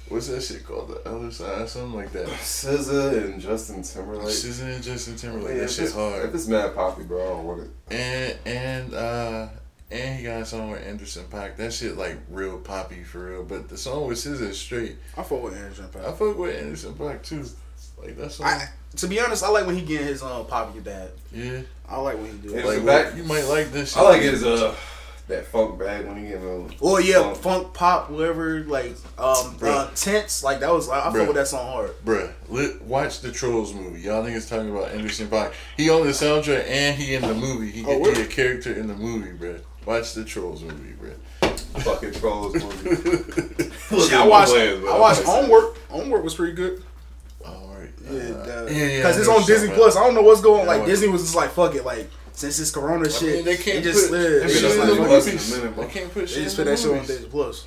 [0.09, 0.89] What's that shit called?
[0.89, 2.27] The other side, something like that.
[2.27, 4.27] SZA and Justin Timberlake.
[4.27, 5.55] SZA and Justin Timberlake.
[5.55, 6.25] That if shit it's- hard.
[6.25, 7.69] If it's mad poppy, bro, I don't want it.
[7.91, 9.47] And and uh
[9.91, 11.57] and he got a song with Anderson Paak.
[11.57, 13.43] That shit like real poppy for real.
[13.43, 14.95] But the song with SZA is straight.
[15.17, 17.45] I fuck with Anderson I fuck with Anderson Paak too.
[18.01, 18.47] Like that song.
[18.47, 18.67] I,
[18.97, 21.11] to be honest, I like when he get his um poppy dad.
[21.31, 21.61] yeah.
[21.87, 22.49] I like when he do.
[22.55, 22.65] It.
[22.65, 23.17] Like Anderson what- Paak?
[23.17, 23.93] you might like this.
[23.93, 24.01] Shit.
[24.01, 24.75] I like his uh
[25.29, 27.37] that funk bag when he get a Or yeah, funk.
[27.37, 28.59] funk pop, whatever.
[28.65, 30.43] Like um, uh, Tints.
[30.43, 30.89] Like that was.
[30.89, 31.91] I, I fuck with that song hard.
[32.05, 34.01] Bruh, lit, watch the Trolls movie.
[34.01, 35.53] Y'all niggas talking about Anderson Paak.
[35.77, 37.71] He on the soundtrack and he in the movie.
[37.71, 39.61] He, Oh, he a character in the movie, bruh.
[39.85, 41.59] Watch the Trolls movie, bruh.
[41.81, 43.69] fucking trolls movie.
[43.89, 44.53] Shit, I watched.
[44.53, 45.77] I watched Homework.
[45.89, 46.83] Homework was pretty good.
[47.45, 47.89] Alright.
[48.09, 49.95] Yeah, uh, because I it's on Disney you're Plus.
[49.97, 50.61] I don't know what's going.
[50.65, 51.83] Yeah, like Disney was just like fuck it.
[51.85, 54.87] Like since it's Corona shit, mean, they can't just put- yeah, they they just, on
[54.87, 55.53] talking the about they bus movies.
[55.53, 55.77] in a minute.
[55.87, 57.05] They can't put shit just put that shit on.
[57.05, 57.65] Disney Plus.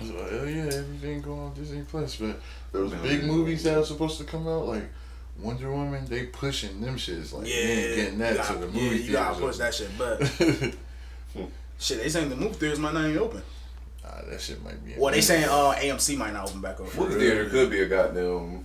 [0.00, 2.16] So, hell yeah, everything go on Disney Plus.
[2.16, 2.40] But
[2.72, 4.84] those Man, big movies that are supposed to come out, like
[5.40, 7.32] Wonder Woman, they pushing them shits.
[7.32, 9.74] Like, Yeah, ain't getting that you to gotta- the yeah, movie you gotta push that
[9.74, 9.90] shit.
[9.96, 10.20] But
[11.78, 13.42] shit, they saying the movie theaters might not even open.
[14.04, 14.94] Nah, that shit might be.
[14.98, 16.94] Well, they saying uh AMC might not open back up.
[16.96, 18.64] Movie theater could be a goddamn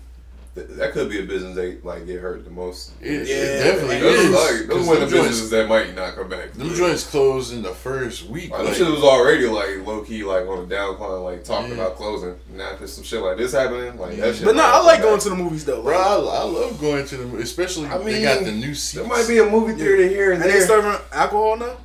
[0.56, 2.92] th- that could be a business they like get hurt the most.
[3.02, 4.30] It, Yeah, it definitely Those, is.
[4.32, 6.54] like, those 'cause were the them joints- businesses that might not come back.
[6.54, 8.50] Them joints closed in the first week.
[8.50, 11.70] Like, Like, them shit was already like low key, like on a downcline, like talking
[11.78, 11.84] Yeah.
[11.84, 12.36] about closing.
[12.56, 14.44] Now if there's some shit like this happening, like that shit.
[14.46, 15.04] But no, might I come like back.
[15.04, 15.84] going to the movies though.
[15.84, 18.94] bro, Like, I, I love going to the especially I they got the new seats.
[18.94, 21.78] There might be a movie theater here and and they serving alcohol now.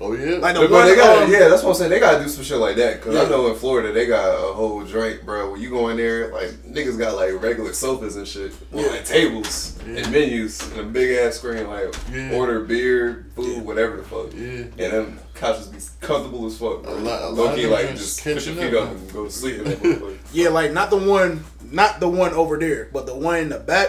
[0.00, 1.90] Oh yeah, Like But, one, they got um, yeah, that's what I'm saying.
[1.90, 3.22] They gotta do some shit like that because Yeah.
[3.22, 5.52] I know in Florida they got a whole joint, bro.
[5.52, 8.86] When you go in there, like niggas got like regular sofas and shit, Yeah.
[8.86, 9.96] like tables Yeah.
[9.98, 11.94] and menus and a big ass screen, like
[12.32, 14.32] order beer, food, whatever the fuck.
[14.34, 14.84] yeah.
[14.84, 16.82] And them couches be comfortable as fuck.
[16.82, 16.92] Bro.
[16.92, 19.30] A lot- a lot of like just put your feet up, up and go to
[19.30, 20.16] sleep in that motherfucker.
[20.32, 23.58] Yeah, like not the one, not the one over there, but the one in the
[23.58, 23.88] back.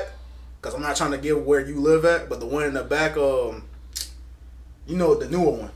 [0.62, 2.84] Cause I'm not trying to give where you live at, but the one in the
[2.84, 3.63] back, um,
[4.86, 5.71] you know the newer one.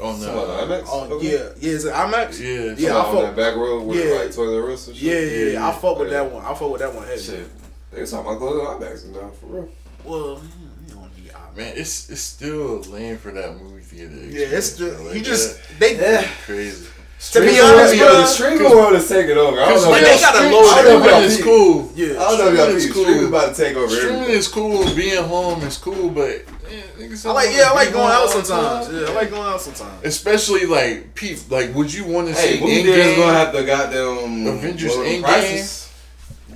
[0.00, 0.84] Oh the no, IMAX?
[0.88, 1.32] Oh Okay.
[1.32, 2.40] yeah, yeah, is it IMAX?
[2.40, 4.14] yeah, Yeah, I fuck- that back road with yeah.
[4.20, 5.04] like Toilet Roast and shit.
[5.04, 5.64] Yeah, yeah, yeah.
[5.66, 5.72] I Yeah.
[5.72, 6.22] fuck with Yeah.
[6.24, 6.44] that one.
[6.44, 7.22] I fuck with that one heavy.
[7.22, 7.48] Shit.
[7.92, 9.68] They was talking about closing IMAX now, for real.
[10.04, 10.40] Well,
[10.88, 11.56] you don't need IMAX.
[11.56, 14.14] man, it's it's still lame for that movie theater.
[14.14, 15.96] Yeah, it's experience, the, you Like, just that- they.
[15.96, 16.26] Yeah.
[16.46, 16.86] crazy.
[17.32, 19.60] To be honest, bro, the streaming world is taking over.
[19.60, 19.90] I don't know.
[19.90, 21.92] Like, they gotta stream- load I don't know if streaming is cool.
[21.94, 23.04] Yeah, I don't know if y'all Streaming cool.
[23.04, 24.94] Streaming about to take over Streaming is cool.
[24.96, 28.86] Being home is cool, but I don't like yeah, I like going home out sometimes.
[28.86, 28.96] time.
[28.96, 30.04] Yeah, I like going out sometimes.
[30.04, 31.38] Especially like peep.
[31.50, 33.16] Like, would you want to Hey, see movie theaters Endgame?
[33.16, 35.81] gonna have to goddamn Avengers lower them Endgame?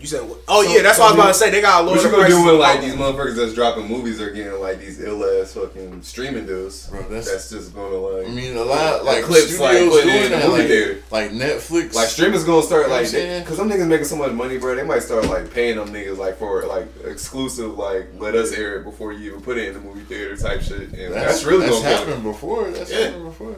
[0.00, 0.12] Prices.
[0.12, 0.37] You said?
[0.48, 1.50] Oh So- yeah, that's so what I was about to say.
[1.50, 2.38] They got a lower What you gonna prices.
[2.38, 6.02] do when like these motherfuckers that's dropping movies are getting like these ill ass fucking
[6.02, 6.87] streaming deals?
[6.88, 8.26] Bro, that's- that's just gonna like.
[8.26, 11.02] I mean, a lot like clips, like, put doing in the that, movie like, theater.
[11.11, 11.94] like Netflix.
[11.94, 13.11] Like streaming's gonna start You know like
[13.44, 14.74] because them niggas making so much money, bro.
[14.74, 18.76] They might start like paying them niggas like for like exclusive, like let us air
[18.78, 20.92] it before you even put it in the movie theater type shit.
[20.92, 22.06] And that's, really that's gonna kill it.
[22.09, 22.70] happened before.
[22.70, 22.98] That's Yeah.
[23.06, 23.56] happened before.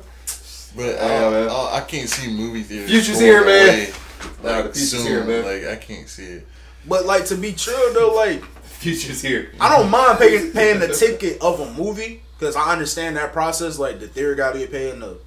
[0.77, 1.49] But Yeah, uh, man.
[1.51, 2.91] uh, I can't see movie theaters.
[2.91, 3.69] Future's going here, man.
[3.69, 3.93] away,
[4.43, 5.45] Nah, Like soon, here, man.
[5.45, 6.47] Like I can't see it.
[6.87, 9.51] But like to be true though, like Future's here.
[9.61, 13.79] I don't mind paying paying the ticket of a movie because I understand that process.
[13.79, 15.19] Like the theater got to get paid and the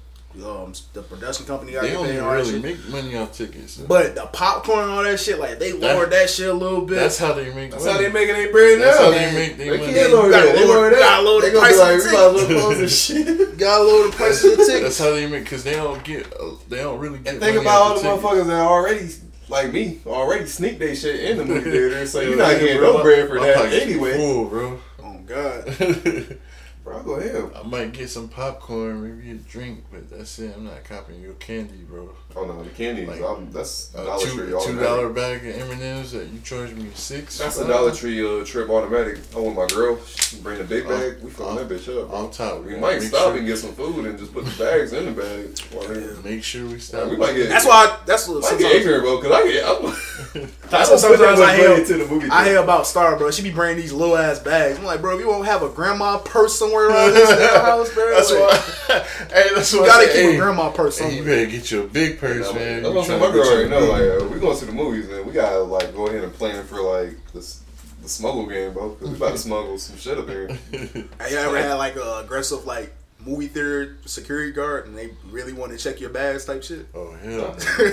[0.44, 2.12] um the production company got to They get don't paid.
[2.14, 2.62] even and all that really shit.
[2.62, 3.72] make money off tickets.
[3.74, 6.52] so But the popcorn and all that shit, like they That- lowered that shit a
[6.54, 6.96] little bit.
[6.96, 7.70] that's how they make.
[7.70, 7.96] That's money.
[7.96, 8.84] how they making their bread now.
[8.86, 9.92] That's how they make their They money.
[9.92, 10.54] can't lower You gotta that.
[10.56, 10.98] They lower- lower that.
[10.98, 12.78] gotta lower the They gonna price be like, of we the might as well close
[12.78, 13.58] this shit.
[13.58, 14.82] got a lower the price of the ticket.
[14.82, 16.32] That's how they make because they don't get.
[16.32, 17.34] Uh, they don't really get.
[17.34, 19.08] And think money about all off the motherfuckers that already,
[19.48, 22.96] like me, already sneak they shit in the movie theater, so you're not getting bro,
[22.98, 24.16] no bread for my that anyway.
[24.16, 24.78] Full, bro.
[25.04, 26.38] Oh God.
[26.84, 27.48] Bro, go ahead.
[27.54, 30.52] I might get some popcorn, maybe a drink, but that's it.
[30.56, 32.10] I'm not copying your candy, bro.
[32.34, 33.06] Oh no, the candies.
[33.06, 34.82] Like, um, that's A Dollar two, Tree two automatic.
[34.82, 37.38] dollar bag of M and M's that you charge me six.
[37.38, 37.66] That's for?
[37.66, 39.20] a Dollar Tree uh, trip automatic.
[39.32, 41.22] Oh, with my girl, she bring the big Uh, bag.
[41.22, 42.08] We filling uh, that bitch up.
[42.08, 42.18] Bro.
[42.18, 42.80] On top, We man.
[42.80, 45.12] might Make stop sure- and get some food and just put the bags in the
[45.12, 45.56] bag.
[45.72, 47.08] While they- Make sure we stop.
[47.10, 47.48] we might get.
[47.48, 47.86] That's why.
[47.96, 48.42] I, that's what.
[48.42, 49.64] Might get Sometimes, ignorant, bro, because I get.
[49.64, 52.26] I'm, That's what don't put that sometimes I much hear- to the movie.
[52.30, 52.50] I theater.
[52.50, 53.30] hear about Star, bro.
[53.30, 54.78] She be bringing these little ass bags.
[54.78, 57.92] I'm like, bro, if you won't have a grandma purse somewhere around this damn house,
[57.94, 58.10] bro.
[58.10, 58.98] That's like, why.
[59.42, 59.86] hey, that's You why.
[59.86, 62.18] gotta I keep say, a hey, grandma purse Hey, you better get you a big
[62.18, 62.84] purse, That's man.
[62.84, 63.20] You I'm saying.
[63.20, 63.80] tryna My girl already know.
[63.80, 65.26] Like, uh, we going to the movies, man.
[65.26, 67.60] we gotta like go ahead and plan for like this
[68.02, 68.90] the smuggle game, bro.
[68.90, 70.48] Because we about to smuggle some shit up here.
[70.48, 72.92] Have you ever had like a aggressive like
[73.24, 76.86] movie theater security guard and they really want to check your bags type shit?
[76.94, 77.52] Oh hell.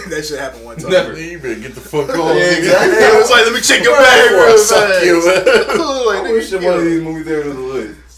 [0.10, 0.90] that should happen one time.
[0.92, 1.20] Never.
[1.22, 2.36] You better get the fuck on.
[2.36, 2.58] Yeah, nigga.
[2.58, 2.98] exactly.
[2.98, 6.08] It was like, let me check your bag Before I suck you.
[6.08, 7.64] like, I wish nigga, that one of these movie theaters was.
[7.64, 8.09] What the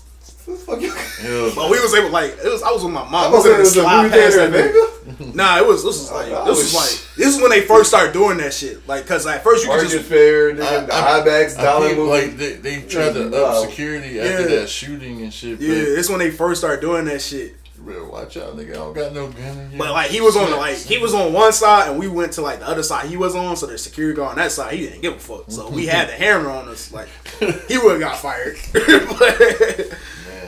[0.57, 0.91] fuck you?
[0.93, 2.61] But oh, we was able like it was.
[2.63, 3.31] I was with my I mom.
[3.31, 4.73] was We saying was it able was to a movie slide past theater that.
[4.73, 5.17] bitch.
[5.17, 5.35] Vegas.
[5.35, 5.83] Nah, it was.
[5.83, 8.37] This was oh, like this was- was like this is when they first started doing
[8.37, 8.87] that shit.
[8.87, 11.85] Like, cause at first you could just Fair, I- nigga, the I- IBAX, I Dollar
[11.87, 12.09] think, movie.
[12.09, 13.61] like they, they tried to Wow.
[13.63, 14.55] up security after Yeah.
[14.61, 15.57] that shooting and shit.
[15.59, 15.73] But yeah.
[15.99, 17.55] It's when they first started doing that shit.
[17.77, 18.71] you better watch out, nigga.
[18.71, 19.77] I don't got no gun in here.
[19.79, 22.33] But like he was on the like he was on one side and we went
[22.33, 24.73] to like the other side he was on, so the security guard on that side
[24.75, 25.45] he didn't give a fuck.
[25.49, 27.09] So we had the hammer on us, like
[27.67, 28.55] he would have got fired.
[28.73, 29.97] but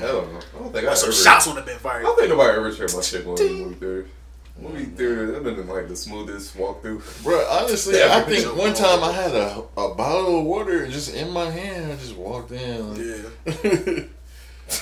[0.04, 0.40] I don't know.
[0.40, 1.18] I don't think I some ever.
[1.18, 2.04] shots would have been I fired.
[2.04, 4.06] don't think nobody ever tried my shit going to the movie theater.
[4.60, 7.24] Movie theater, that been like the smoothest walkthrough.
[7.24, 11.14] Bro, honestly, Yeah, I think one time I had a, a bottle of water just
[11.16, 11.92] in my hand.
[11.92, 12.96] I just walked in.
[13.48, 14.04] Yeah.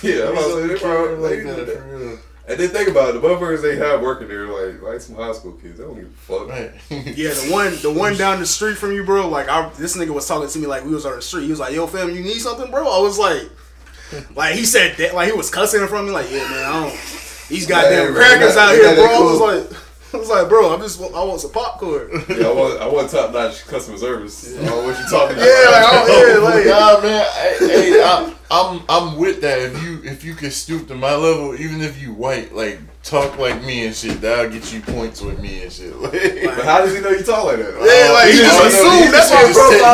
[0.03, 1.77] Yeah, I'm about to say they like like that that.
[1.77, 2.19] for real.
[2.47, 5.31] And then think about it, the motherfuckers they have working there, like like some high
[5.33, 5.79] school kids.
[5.79, 6.47] They don't give a fuck.
[6.47, 6.71] Right.
[7.17, 9.27] Yeah, the one the one down the street from you, bro.
[9.27, 11.43] Like I, this nigga was talking to me like we was on the street.
[11.45, 13.49] He was like, "Yo, fam, you need something, bro?" I was like,
[14.35, 16.65] like he said that, like he was cussing in front of me, like, "Yeah, man,
[16.65, 16.99] I don't."
[17.49, 19.03] These goddamn Yeah, crackers out here, bro.
[19.03, 19.79] that I was like,
[20.13, 22.09] I was like, bro, I'm just I want some popcorn.
[22.29, 24.53] Yeah, I want I want top notch customer service.
[24.53, 25.45] I don't know what you talking about.
[25.45, 27.25] Yeah, like, oh, yeah, like Nah, man.
[27.25, 29.59] I, hey, I, I'm I'm with that.
[29.59, 33.37] If you if you can stoop to my level, even if you white, like talk
[33.39, 35.95] like me and shit, that'll get you points with me and shit.
[35.95, 37.73] Like, But how does he know you talk like that?
[37.73, 39.13] Yeah, like, he just Oh, assumed.
[39.13, 39.47] That's just- why he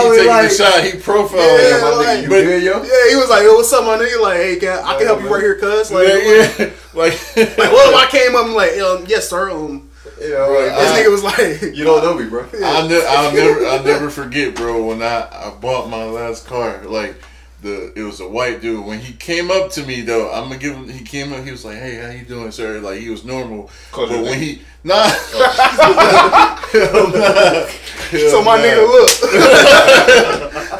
[0.09, 0.83] was ta- he like- the shot.
[0.83, 1.39] He profiled.
[1.39, 1.81] Yeah, him.
[1.81, 2.83] my like- nigga, you but- good, yo?
[2.83, 4.21] Yeah, he was like, "Yo, what's up, my nigga?
[4.21, 6.69] Like, hey, can I, I can help you right here, cuz." Like, yeah, yeah.
[6.93, 9.51] Like, like, well, I came up and like, um, yes, sir.
[9.51, 9.86] Um,
[10.21, 12.45] You know, Bro, like, this I- nigga was like, you don't know me, bro.
[12.63, 14.85] I'll, ne- I'll never, I'll never forget, bro.
[14.87, 17.15] When I, I bought my last car, like
[17.61, 18.85] the, it was a white dude.
[18.85, 20.89] When he came up to me, though, I'm gonna give him.
[20.89, 23.69] He came up, he was like, "Hey, how you doing, sir?" Like he was normal.
[23.91, 24.41] Called but when nigga?
[24.41, 26.69] he, nah, oh.
[26.71, 27.65] hell nah,
[28.11, 28.63] Hell so my nah.
[28.63, 29.09] nigga, look,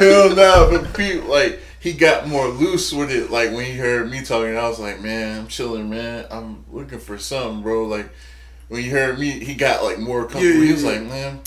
[0.00, 0.70] hell nah.
[0.70, 1.60] But Pete, like.
[1.80, 3.30] He got more loose with it.
[3.30, 6.26] Like when he heard me talking, I was like, "Man, I'm chilling, man.
[6.28, 8.10] I'm looking for something, bro." Like
[8.68, 10.46] when he heard me, he got like more comfortable.
[10.46, 10.90] Yeah, he was yeah.
[10.90, 11.40] like, "Man,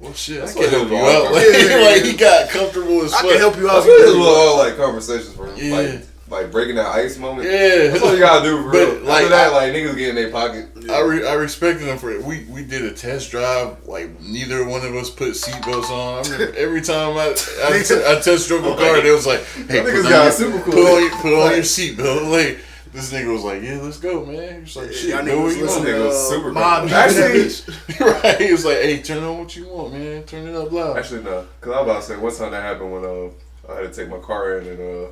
[0.00, 2.10] well, shit, I That's can help you was, out." Like, Yeah, yeah, like yeah.
[2.10, 3.20] he got comfortable as fuck.
[3.20, 3.30] I fuck.
[3.32, 3.74] can help you out.
[3.74, 5.76] That's what these little all like conversations for Yeah.
[5.76, 7.44] like like breaking that ice moment.
[7.46, 9.00] Yeah, That's what you gotta do for But, real.
[9.04, 10.68] like, After that, like niggas get in their pocket.
[10.90, 12.22] I, re- I respected him for it.
[12.24, 13.76] We we did a test drive.
[13.86, 16.24] Like neither one of us put seatbelts on.
[16.24, 17.28] I remember every time I
[17.64, 20.32] I, t- I test drove a car, they was like, "Hey, put niggas on, your,
[20.32, 20.72] super cool.
[20.72, 22.58] put on your, put on your seatbelt." Like
[22.94, 25.56] this nigga was like, "Yeah, let's go, man." He was like, "Shit, go where niggas
[25.58, 26.88] you want." Nigga was uh, super Mob cool.
[26.88, 27.40] Deep Actually,
[28.06, 28.40] in right?
[28.40, 30.22] He was like, "Hey, turn on what you want, man.
[30.22, 32.62] Turn it up loud." actually no, because I was about to say one time that
[32.62, 35.10] happened when uh I had to take my car in and uh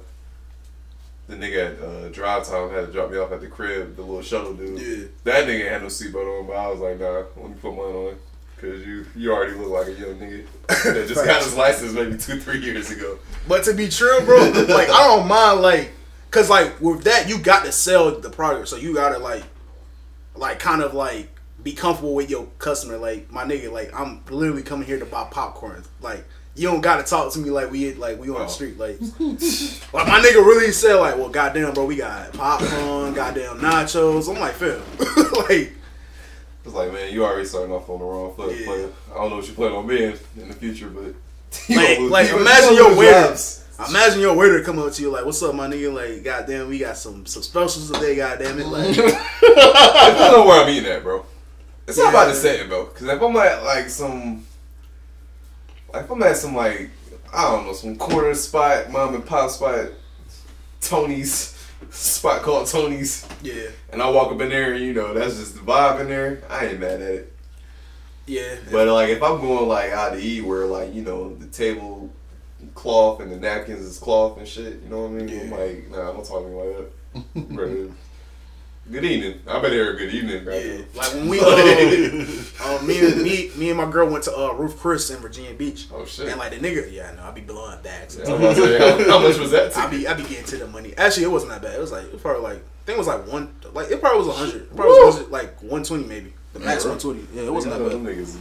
[1.28, 3.96] the nigga at uh, DriveTime had to drop me off at the crib.
[3.96, 4.80] The little shuttle dude.
[4.80, 5.06] Yeah.
[5.24, 7.94] That nigga had no seatbelt on, but I was like, nah, let me put mine
[7.94, 8.14] on.
[8.60, 12.16] Cause you you already look like a young nigga that just got his license maybe
[12.16, 13.18] two three years ago.
[13.48, 14.36] But to be true, bro,
[14.68, 15.90] like I don't mind like
[16.32, 18.66] cause like with that you got to sell the product.
[18.68, 19.44] So you gotta like
[20.34, 21.28] like kind of like
[21.62, 22.96] be comfortable with your customer.
[22.98, 25.84] Like my nigga, like I'm literally coming here to buy popcorn.
[26.00, 26.24] Like
[26.56, 28.38] you don't gotta talk to me like we like we on Oh.
[28.40, 28.78] the street.
[28.78, 34.28] Like like my nigga really said like, well goddamn bro, we got popcorn, goddamn nachos.
[34.28, 34.82] I'm like, fam.
[35.48, 35.72] like
[36.64, 38.86] It's like, man, you already starting off on the wrong foot, Yeah.
[39.12, 41.14] I don't know what you plan on being in the future, but
[41.68, 43.12] Like- like, imagine your gonna lose waiter.
[43.28, 43.51] jobs.
[43.88, 45.92] Imagine your waiter come up to you like, "What's up, my nigga?
[45.92, 48.16] Like, goddamn, we got some some specials today.
[48.16, 51.24] Goddamn it, like, I don't know where I'm eating at, bro.
[51.86, 52.86] It's not about the setting, bro.
[52.86, 54.46] Because if I'm at like some,
[55.92, 56.90] like if I'm at some like
[57.34, 59.88] I don't know some corner spot, mom and pop spot,
[60.80, 61.58] Tony's
[61.90, 65.54] spot called Tony's, yeah, and I walk up in there and you know that's just
[65.54, 66.42] the vibe in there.
[66.48, 67.32] I ain't mad at it.
[68.26, 71.46] yeah, But like if I'm going like out to eat where like you know the
[71.46, 72.10] table
[72.74, 75.40] cloth and the napkins is cloth and shit, you know what I mean?
[75.40, 76.76] I'm like, nah, I'm not talking like
[77.34, 77.48] that.
[77.54, 77.92] Bro,
[78.90, 79.38] Good evening.
[79.46, 80.64] I better hear a good evening, right?
[80.66, 80.78] yeah.
[80.94, 81.44] Like when we, uh,
[82.64, 85.54] uh, me and me, me and my girl went to uh, Ruth Chris in Virginia
[85.54, 86.28] Beach, Oh shit.
[86.28, 88.18] and like the nigga, yeah, no, I be blowing bags.
[88.18, 89.76] Yeah, I was about to say, how, how much was that?
[89.76, 89.90] I ticket?
[90.00, 90.94] be I be getting to the money.
[90.98, 91.76] Actually, it wasn't that bad.
[91.76, 94.00] It was like it was probably like I think it was like one, like it
[94.00, 94.62] probably was a hundred.
[94.62, 96.32] It probably was like one twenty maybe.
[96.52, 97.24] The max Yeah, one twenty.
[97.32, 97.98] Yeah, it wasn't that bad.
[97.98, 98.36] niggas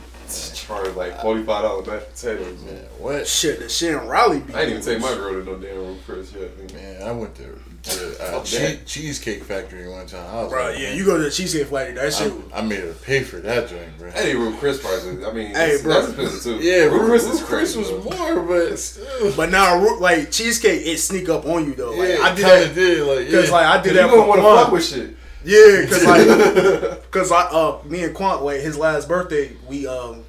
[0.56, 2.62] charge like forty five dollars mashed potatoes.
[2.64, 3.28] Man, what?
[3.28, 4.40] Shit, the shit in Raleigh.
[4.40, 6.58] Be I ain't even take my girl to no damn room first yet.
[6.58, 6.74] nigga.
[6.74, 10.26] Man, I went to, to uh, che- cheesecake factory one time.
[10.30, 11.94] I was Bro, like, yeah, man, you go to the cheesecake factory.
[11.96, 12.32] That shit.
[12.54, 14.12] I, I made her pay for that joint, bro.
[14.12, 15.26] That ain't Ruth Chris prices.
[15.26, 15.94] I mean, Hey, hey, bro.
[15.94, 16.58] that's expensive too.
[16.66, 18.34] Yeah, Ruth Chris Chris, is Chris was bro.
[18.36, 19.34] more, but still.
[19.36, 21.92] But now, like cheesecake, it sneak up on you though.
[21.92, 23.56] Like yeah, I did kinda that did like because yeah.
[23.56, 25.16] like I did that you for gonna want to fuck with shit.
[25.44, 30.24] Yeah, because like, cause I uh me and Quant, wait, his last birthday, we um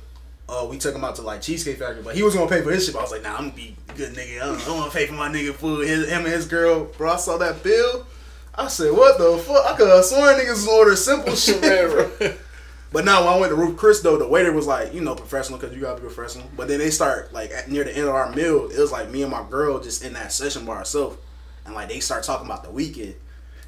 [0.49, 2.71] uh we took him out to like Cheesecake Factory, but he was gonna pay for
[2.71, 2.97] his shit.
[2.97, 4.43] I was like, nah, I'm gonna be good nigga.
[4.43, 5.87] I don't, I don't wanna pay for my nigga food.
[5.87, 7.13] His, him and his girl, bro.
[7.13, 8.07] I saw that bill.
[8.55, 9.65] I said, what the fuck?
[9.67, 12.33] I could have sworn niggas order simple shit, bro.
[12.93, 15.15] But now when I went to Ruth Chris though, the waiter was like, you know,
[15.15, 16.47] professional because you gotta be professional.
[16.57, 19.11] But then they start like at, near the end of our meal, it was like
[19.11, 21.17] me and my girl just in that session by ourselves,
[21.65, 23.15] and like they start talking about the weekend,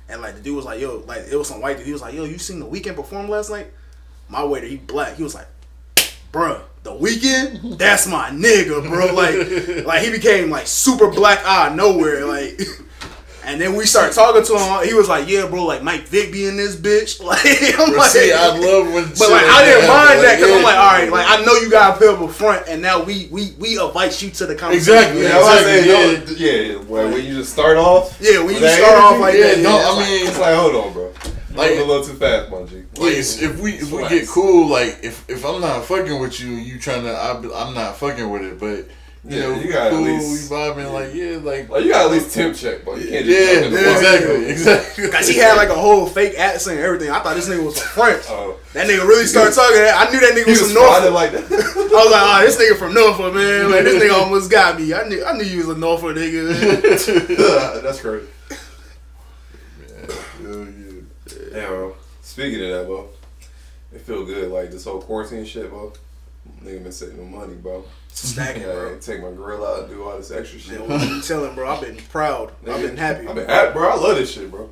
[0.09, 1.87] and like the dude was like, yo, like it was some white dude.
[1.87, 3.69] He was like, yo, you seen the Weeknd perform last night?
[4.29, 5.17] My waiter, he black.
[5.17, 5.47] He was like,
[6.33, 9.15] bruh, the Weeknd, that's my nigga, bro.
[9.15, 12.61] Like, like he became like super black out of nowhere, like.
[13.47, 14.87] And then we start talking to him.
[14.89, 17.45] He was like, "Yeah, bro, like Mike Vick be in this bitch." Like,
[17.79, 19.05] I'm Bro, like, see, I love when.
[19.11, 21.71] but like I didn't mind that because I'm like, all right, like I know you
[21.71, 24.95] gotta pay up a front, and now we we we invite you to the conversation.
[24.95, 28.17] Exactly, Yeah, Yeah, I saying, no, yeah, when, when you just start off.
[28.21, 30.39] Yeah, when you start off like yeah, that, no, yeah, I it's like- mean- It's
[30.39, 31.13] like, hold on, bro.
[31.13, 32.83] Like- Like a little too fast, my G.
[32.97, 36.51] Like, if we if we get cool, like if if I'm not fucking with you,
[36.51, 38.59] you trying to, I, I'm not fucking with it.
[38.59, 38.89] But
[39.27, 42.07] you Yeah, know, you gotta at least- we vibing, like yeah, like Like you got
[42.07, 45.09] at least temp check, but you can't just yeah, jump in the yeah, exactly, exactly.
[45.09, 47.11] Cause he had like a whole fake accent and everything.
[47.11, 48.27] I thought this nigga was from France.
[48.29, 49.79] Oh, That nigga really started talking.
[49.79, 51.13] I knew that nigga he was was from Norfolk.
[51.15, 51.45] like that.
[51.45, 53.71] I was like, oh, this nigga from Norfolk, man.
[53.71, 54.93] Like this nigga almost got me.
[54.93, 56.51] I knew, I knew you was a Norfolk nigga.
[56.53, 57.83] Man.
[57.83, 58.27] That's crazy.
[60.43, 61.01] Hell yeah.
[61.53, 61.97] Damn, bro.
[62.23, 63.09] Speaking of that, bro,
[63.93, 64.51] it feel good.
[64.51, 65.93] Like this whole quarantine shit, bro.
[66.65, 67.85] Nigga been saving no money, bro.
[68.09, 68.99] Stacking, bro.
[68.99, 70.79] take my grill out, do all this extra shit.
[70.79, 71.69] Man, what you telling, bro?
[71.69, 72.53] I've been proud.
[72.67, 73.27] I've been happy.
[73.27, 73.91] I've been happy, bro.
[73.91, 74.71] I love this shit, bro.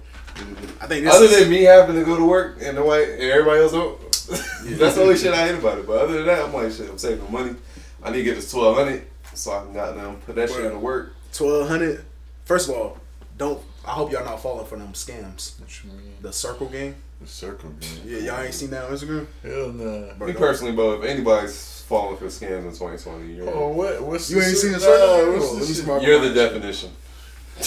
[0.81, 3.13] I think this Other is, than me having to go to work and the way
[3.15, 4.01] and everybody else don't,
[4.79, 5.87] that's the only shit I hate about it.
[5.87, 7.55] But other than that, I'm like, shit, I'm saving money.
[8.03, 10.67] I need to get this twelve hundred so I can goddamn put that shit Bro.
[10.67, 11.15] into work.
[11.33, 12.05] twelve hundred.
[12.45, 12.99] First of all,
[13.37, 13.63] don't.
[13.87, 15.61] I hope y'all not falling for them scams.
[15.61, 16.15] What you mean?
[16.21, 16.95] The circle game.
[17.21, 18.01] The circle game.
[18.05, 19.27] Yeah, y'all ain't seen that on Instagram.
[19.43, 20.27] Hell nah.
[20.27, 24.03] Me personally, bro, if anybody's falling for scams in 2020, you're, Oh, what?
[24.03, 25.33] What's You the ain't seen the nah, circle?
[25.35, 25.85] what's Oh, the let me shit?
[25.85, 26.91] smart- you're the definition.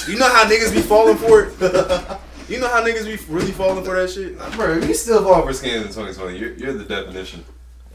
[0.08, 1.52] You know how niggas be falling for it.
[2.48, 4.38] You know how niggas be really falling for that shit.
[4.56, 7.44] Bro, if you still fall for scams in 2020, you're, you're the definition.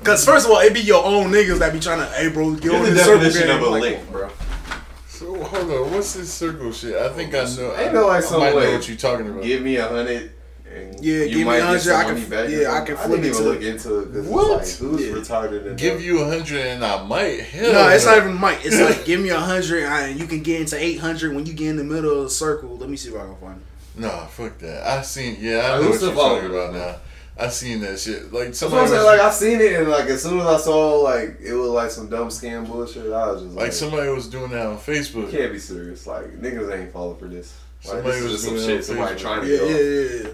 [0.03, 2.55] Cause first of all, it be your own niggas that be trying to, hey bro,
[2.55, 3.57] get You're on the this circle definition game.
[3.62, 4.29] of a Like, link, bro.
[5.07, 6.97] So hold on, what's this circle shit?
[6.97, 7.77] I think I oh, know.
[7.77, 9.45] Ain't no, like, I some might know what you're talking about.
[9.45, 10.33] Give me a hundred.
[10.72, 12.48] And Yeah, you give me might a get hundred, some I can- money back.
[12.48, 14.62] yeah, I can I didn't it even to- look into it because What?
[14.62, 15.12] it's like, who's Yeah.
[15.14, 17.40] retarded and Give you a hundred and I might.
[17.40, 18.64] Hell No, it's not even might.
[18.64, 21.54] It's like give me a hundred and you can get into eight hundred when you
[21.54, 22.76] get in the middle of the circle.
[22.76, 24.00] Let me see if I can find it.
[24.00, 24.87] Nah, fuck that.
[24.87, 25.38] I seen.
[25.40, 26.96] Yeah, I know who's what the you're talking about now.
[27.38, 28.33] I seen that shit.
[28.33, 29.04] Like somebody, I'm saying.
[29.04, 31.90] Like I seen it, and like as soon as I saw like it was like
[31.90, 35.33] some dumb scam bullshit, I was just like, like somebody was doing that on Facebook.
[35.33, 36.06] you can't be serious.
[36.06, 37.54] Like niggas ain't falling for this.
[37.85, 39.18] Like Somebody this was just some shit that on somebody Facebook.
[39.20, 40.28] trying to Yeah, get yeah, yeah, yeah.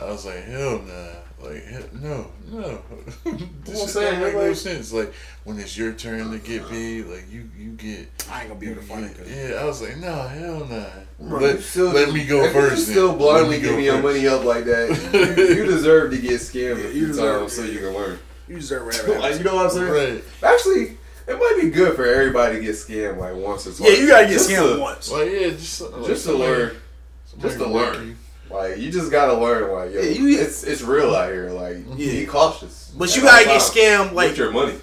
[0.00, 1.08] I was like, hell nah.
[1.48, 2.78] Like, hell, no, no.
[3.24, 4.92] this I'm shit saying, don't make no sense.
[4.92, 5.12] Like,
[5.44, 8.08] when it's your turn to get paid, like, you you get.
[8.30, 9.16] I ain't gonna be able to find it.
[9.26, 10.84] yeah, I was like, no, hell nah.
[11.28, 12.86] Bro, let, still- let me go if first.
[12.88, 14.88] You still Let blindly me giving your money up like that.
[15.12, 17.94] You, you deserve to get scammed Yeah, a you few deserve times so you can
[17.94, 18.18] learn.
[18.48, 19.18] You deserve whatever.
[19.18, 20.14] Like you know what I'm saying?
[20.14, 20.24] Right.
[20.42, 20.96] Actually,
[21.28, 23.90] it might be good for everybody to get scammed like once or twice.
[23.92, 25.10] Yeah, you gotta get Just scammed to- once.
[25.10, 26.76] Well, yeah, just like Just to learn.
[27.38, 28.16] Just to work learn.
[28.50, 29.70] Like you just gotta learn.
[29.72, 31.50] Like yo, Yeah, you- it's it's real out here.
[31.50, 32.12] Like Yeah.
[32.12, 32.92] be cautious.
[32.96, 34.74] But you gotta get scammed like with your money.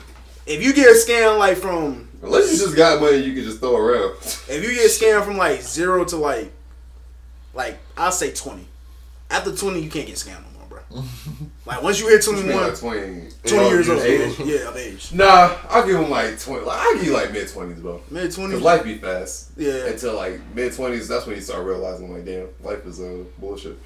[0.45, 3.75] if you get scammed like from Unless you just got money, you can just throw
[3.77, 4.15] around.
[4.21, 6.51] if you get scammed from like zero to like
[7.53, 8.67] like I'll say twenty.
[9.29, 10.50] After twenty, you can't get scammed no more, bro.
[11.65, 14.39] like once you hit You 21, like 20, 20 years old, age?
[14.39, 16.65] yeah, of age, Nah, I'll give him like twenty.
[16.65, 18.01] Like I give you like mid twenties, bro.
[18.09, 19.51] mid Cause twenties, life be fast.
[19.57, 19.85] yeah.
[19.87, 23.77] Until like mid twenties, that's when you start realizing like, damn, life is uh, bullshit.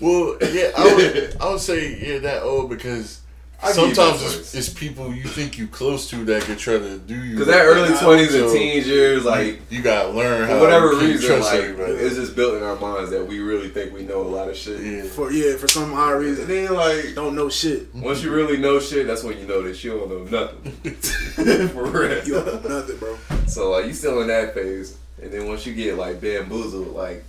[0.00, 3.20] Well, yeah, I would, I would say yeah that old because
[3.64, 7.14] I sometimes it's, it's people you think you close to that could try to do
[7.14, 7.36] you.
[7.38, 10.60] Cause that early Nah, twenties and so- teens years, like you gotta learn how for
[10.60, 11.92] whatever you reason, trust like everybody.
[11.94, 14.56] it's just built in our minds that we really think we know a lot of
[14.56, 14.80] shit.
[14.80, 15.02] yeah.
[15.04, 17.94] For yeah, for some odd And reason, then like don't know shit.
[17.94, 20.92] once you really know shit, that's when you know that you don't know nothing.
[21.68, 22.24] for real.
[22.24, 23.16] You don't know nothing, bro.
[23.46, 27.24] So like you still in that phase, and then once you get like bamboozled, like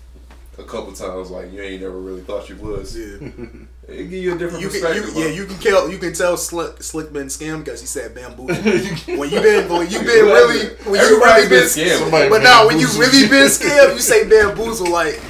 [0.57, 2.97] a couple times, like you ain't never really thought you was.
[2.97, 3.27] Yeah.
[3.87, 5.15] It give you a different You can, perspective.
[5.15, 8.15] you, yeah, you can tell, you can tell Slikk, Slikk been scammed because he said
[8.15, 8.47] bamboo.
[8.47, 11.99] when you been, when you been really, when you really been been scammed.
[11.99, 15.21] Somebody But now, when you really been scammed, you say bamboozle like,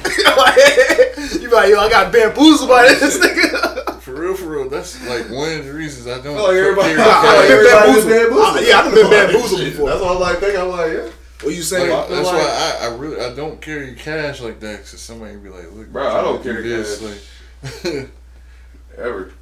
[1.34, 4.00] you be like, yo, I got bamboozled by this nigga.
[4.00, 4.70] For real, for real.
[4.70, 6.32] That's like one of the reasons I don't.
[6.32, 8.08] I feel like everybody, carry I I feel like done been everybody's bamboozled.
[8.08, 8.56] bamboozled.
[8.56, 9.88] I- yeah, I've been bamboozled oh, before.
[9.90, 10.60] That's what I'm like thinking.
[10.62, 11.10] I'm like, yeah.
[11.42, 11.90] What you saying?
[11.90, 15.36] Like, That's like- why I, I really I don't carry cash like that because somebody
[15.36, 17.84] be like, look, Bro, I don't do carry this, cash.
[17.84, 18.10] Like,
[18.98, 19.32] Ever.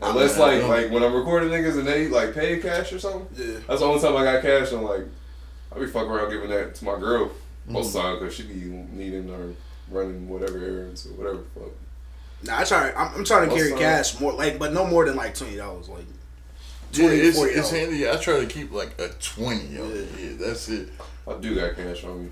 [0.00, 3.26] Unless I like like when I'm recording niggas and they like pay cash or something.
[3.36, 3.58] yeah.
[3.66, 4.72] That's the only time I got cash.
[4.72, 5.02] I'm like,
[5.74, 7.30] I be fucking around giving that to my girl
[7.66, 8.04] most of mm.
[8.04, 9.54] time because she be needing or
[9.90, 11.42] running whatever errands or whatever.
[11.54, 11.72] Fuck.
[12.44, 12.92] Nah, I try.
[12.92, 13.78] I'm, I'm trying to What's carry up?
[13.80, 16.04] cash more, like, but no more than like twenty dollars, like
[16.92, 18.08] yeah, 20 it's, 40 it's handy.
[18.08, 19.66] I try to keep like a twenty.
[19.66, 19.88] Yo.
[19.88, 20.04] Yeah.
[20.18, 20.30] Yeah.
[20.38, 20.88] that's it.
[21.28, 22.30] I do got cash on me.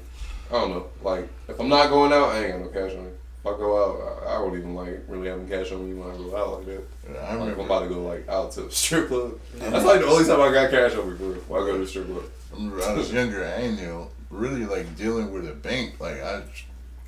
[0.50, 0.87] I don't know.
[1.02, 3.11] Like if I'm not going out, I ain't got no cash on me.
[3.11, 6.11] If I go out, I, I don't even like really having cash on me when
[6.11, 6.82] I go out like that.
[7.09, 7.62] I Like, if I'm remember.
[7.62, 9.38] about to go like out to a strip club.
[9.56, 11.40] That's like the only time I got cash on me for real.
[11.42, 12.24] When I go to the strip club.
[12.52, 13.44] I remember I was younger.
[13.44, 16.00] I ain't you know, really like dealing with a bank.
[16.00, 16.37] Like I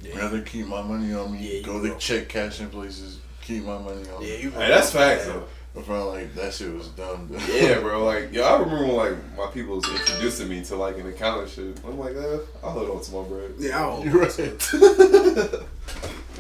[0.03, 1.59] would rather keep my money on me.
[1.59, 3.20] Yeah, go to check cashing places.
[3.42, 4.42] Keep my money on Yeah, me.
[4.42, 4.51] you.
[4.51, 5.44] Hey, that's facts though.
[5.76, 7.31] I felt like that shit was dumb.
[7.48, 8.04] Yeah, bro.
[8.04, 11.50] Like, yo, I remember when like my people was introducing me to like an accountant
[11.50, 11.78] shit.
[11.85, 13.53] I'm like, uh, I'll hold on to my bread.
[13.59, 14.05] Yeah, I don't.
[14.07, 14.38] You're right.
[14.40, 14.43] I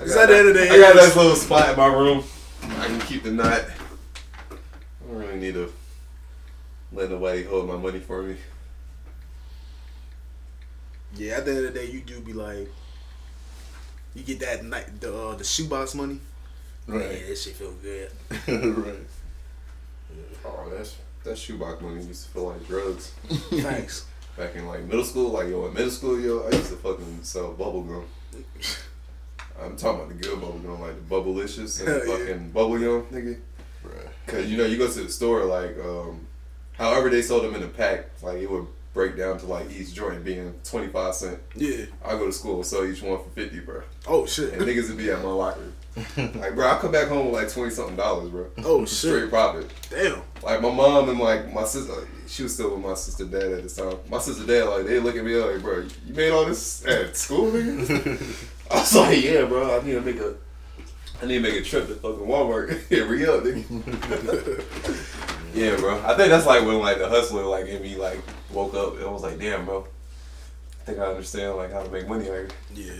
[0.02, 0.94] Is got that the end of the I got year?
[0.94, 2.24] that little spot in my room.
[2.62, 3.62] I can keep the knot.
[4.50, 4.54] I
[5.06, 5.72] don't really need to
[6.92, 8.36] let nobody hold my money for me.
[11.14, 12.68] Yeah, at the end of the day, you do be like,
[14.14, 16.18] you get that night the uh, the shoebox money.
[16.88, 17.28] Yeah, Right.
[17.28, 18.10] that shit feel good.
[18.48, 18.96] right.
[20.44, 23.08] Oh, that's that shoebox money used to feel like drugs.
[23.50, 24.06] Thanks.
[24.36, 27.20] Back in like middle school, like yo, in middle school, yo, I used to fucking
[27.22, 28.04] sell bubble gum.
[29.60, 32.18] I'm talking about the good bubble gum, like the Bubblicious and Hell yeah.
[32.18, 33.38] fucking bubble gum, nigga.
[33.82, 34.06] Right.
[34.26, 36.26] Cause you know you go to the store like, um,
[36.76, 39.94] however they sold them in a pack, like it would break down to like each
[39.94, 41.40] joint being twenty five cent.
[41.56, 41.86] Yeah.
[42.04, 43.82] I go to school and sell each one for fifty, bro.
[44.06, 44.52] Oh shit.
[44.52, 45.72] And niggas would be at my locker.
[46.38, 48.46] Like, bro, I come back home with like twenty something dollars, bro.
[48.64, 49.30] Oh Straight shit.
[49.30, 49.70] profit.
[49.90, 50.22] Damn.
[50.42, 51.92] Like my mom and like my sister,
[52.26, 53.96] she was still with my sister dad at this time.
[54.08, 57.16] My sister dad, like they look at me like, bro, you made all this at
[57.16, 58.46] school, nigga.
[58.70, 60.34] I was like, yeah, bro, I need to make a,
[61.22, 62.68] I need to make a trip to fucking Walmart.
[62.90, 64.64] Re up, nigga.
[65.54, 66.00] yeah, bro.
[66.04, 68.20] I think that's like when like the hustler like in me like
[68.52, 69.86] woke up and I was like, damn, bro.
[70.80, 72.28] I think I understand like how to make money.
[72.28, 72.92] Like, Yeah.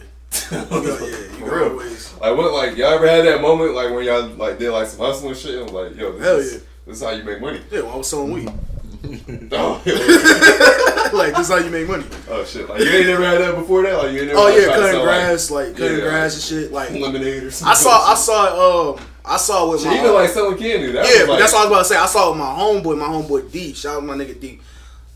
[0.48, 1.38] For yeah.
[1.38, 1.68] You got real.
[1.70, 2.14] always.
[2.20, 2.52] Like what?
[2.52, 5.54] Like y'all ever had that moment like when y'all like did like some hustling shit?
[5.56, 6.58] And was like, yo, this, Hell is, yeah.
[6.86, 7.60] this is how you make money.
[7.70, 7.82] Yeah.
[7.82, 8.50] When I was selling weed.
[9.52, 11.16] Oh, yeah.
[11.16, 12.04] like this is how you make money.
[12.28, 12.68] oh shit!
[12.68, 13.96] Like you ain't never had that before that.
[13.96, 14.40] Like you ain't never.
[14.40, 16.04] Oh yeah, cutting grass, like, cutting Yeah.
[16.04, 16.72] grass and shit.
[16.72, 17.70] Like like lemonade or something.
[17.70, 19.98] I saw, I saw, um, I saw with Shit, my.
[19.98, 20.92] even like selling candy.
[20.92, 21.96] That yeah, was like, that's what I was about to say.
[21.96, 23.72] I saw with my homeboy, my homeboy D.
[23.72, 24.60] Shout out my nigga D.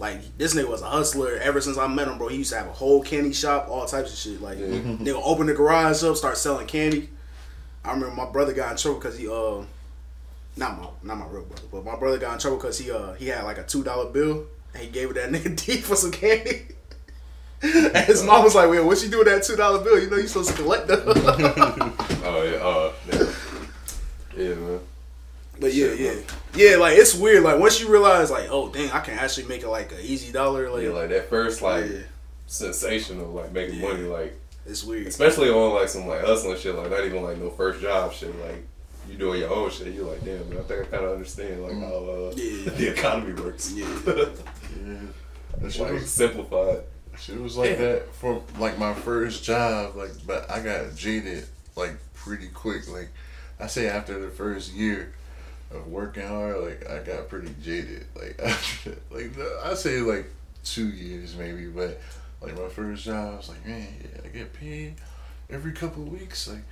[0.02, 2.26] Like this nigga was a hustler ever since I met him, bro.
[2.26, 4.42] He used to have a whole candy shop, all types of shit.
[4.42, 7.08] Like nigga open the garage up, start selling candy.
[7.84, 9.62] I remember my brother got in trouble because he uh,
[10.56, 13.12] not my not my real brother, but my brother got in trouble because he uh
[13.12, 15.94] he had like a two dollar bill and he gave it that nigga D for
[15.94, 16.66] some candy.
[17.62, 20.00] and his mom was like, "Well, what you do with that two dollar bill?
[20.02, 20.98] You know you supposed to collect that."
[22.24, 22.56] Oh yeah.
[22.56, 22.92] Uh,
[24.36, 24.48] yeah.
[24.48, 24.80] yeah, man.
[25.60, 26.24] But yeah, Shit, yeah, bro.
[26.70, 26.76] yeah.
[26.76, 27.42] Like it's weird.
[27.44, 30.32] Like once you realize, like, oh dang, I can actually make it like an easy
[30.32, 30.70] dollar.
[30.70, 31.98] Like, Yeah, like that first like yeah,
[32.46, 33.88] sensation of like making Yeah.
[33.88, 35.06] money, like it's weird.
[35.08, 38.34] especially on like some like hustling shit, like not even like no first job shit,
[38.44, 38.66] like.
[39.10, 41.60] You doing your own shit, you're like, damn, man, I think I kind of understand
[41.64, 42.70] like how uh, Yeah.
[42.76, 43.72] the economy works.
[43.72, 43.86] Yeah.
[44.86, 44.94] Yeah.
[45.60, 46.82] That shit like was, simplified.
[47.18, 49.96] shit was like that for like my first job.
[49.96, 52.88] Like, but I got jaded like pretty quick.
[52.88, 53.08] Like,
[53.58, 55.12] I say after the first year
[55.74, 58.06] of working hard, like I got pretty jaded.
[58.14, 59.32] Like, after, like
[59.64, 60.26] I say like
[60.64, 62.00] two years maybe, but
[62.40, 64.94] like my first job, I was like, man, yeah, I get paid
[65.50, 66.48] every couple of weeks.
[66.48, 66.62] Like,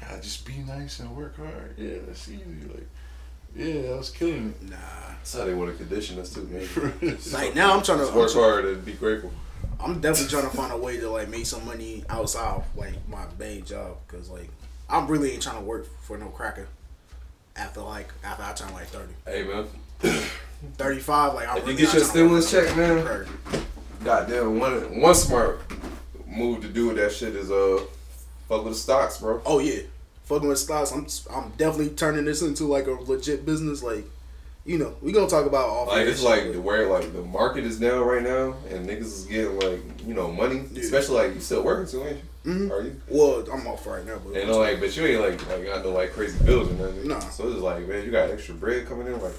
[0.00, 1.74] I gotta just be nice and work hard.
[1.78, 2.44] Yeah, that's easy.
[2.72, 2.88] Like,
[3.56, 4.70] yeah, I was killing it.
[4.70, 4.76] Nah.
[5.08, 7.18] That's how they want to condition us too, man.
[7.32, 8.12] Like now, I'm trying to.
[8.12, 9.32] Work hard and be grateful.
[9.80, 12.94] I'm definitely trying to find a way to like make some money outside of, like
[13.08, 14.50] my main job because like
[14.88, 16.68] I'm really ain't trying to work for no cracker.
[17.56, 19.66] After like after I turn like 30, Hey man,
[20.76, 23.04] 35, like I'm If you get your stimulus check, man.
[23.04, 23.28] cracker.
[24.02, 25.60] goddamn one one smart
[26.26, 27.80] move to do with that shit is uh
[28.48, 29.40] fuck with the stocks, bro.
[29.46, 29.82] Oh yeah,
[30.24, 30.90] fucking with stocks.
[30.90, 33.84] I'm I'm definitely turning this into like a legit business.
[33.84, 34.04] Like,
[34.64, 35.86] you know, we gonna talk about all.
[35.86, 39.24] Like it's like the where like the market is down right now, and niggas is
[39.26, 40.82] getting like you know money, Yeah.
[40.82, 42.22] especially like you still working too, ain't you?
[42.44, 42.70] Mhm.
[42.70, 43.00] Are you?
[43.08, 45.92] Well, I'm off right now, but And like, but you ain't like like got no
[45.92, 47.08] like crazy bills or nothing.
[47.08, 47.20] Nah.
[47.20, 49.32] So it's like, man, you got extra bread coming in, like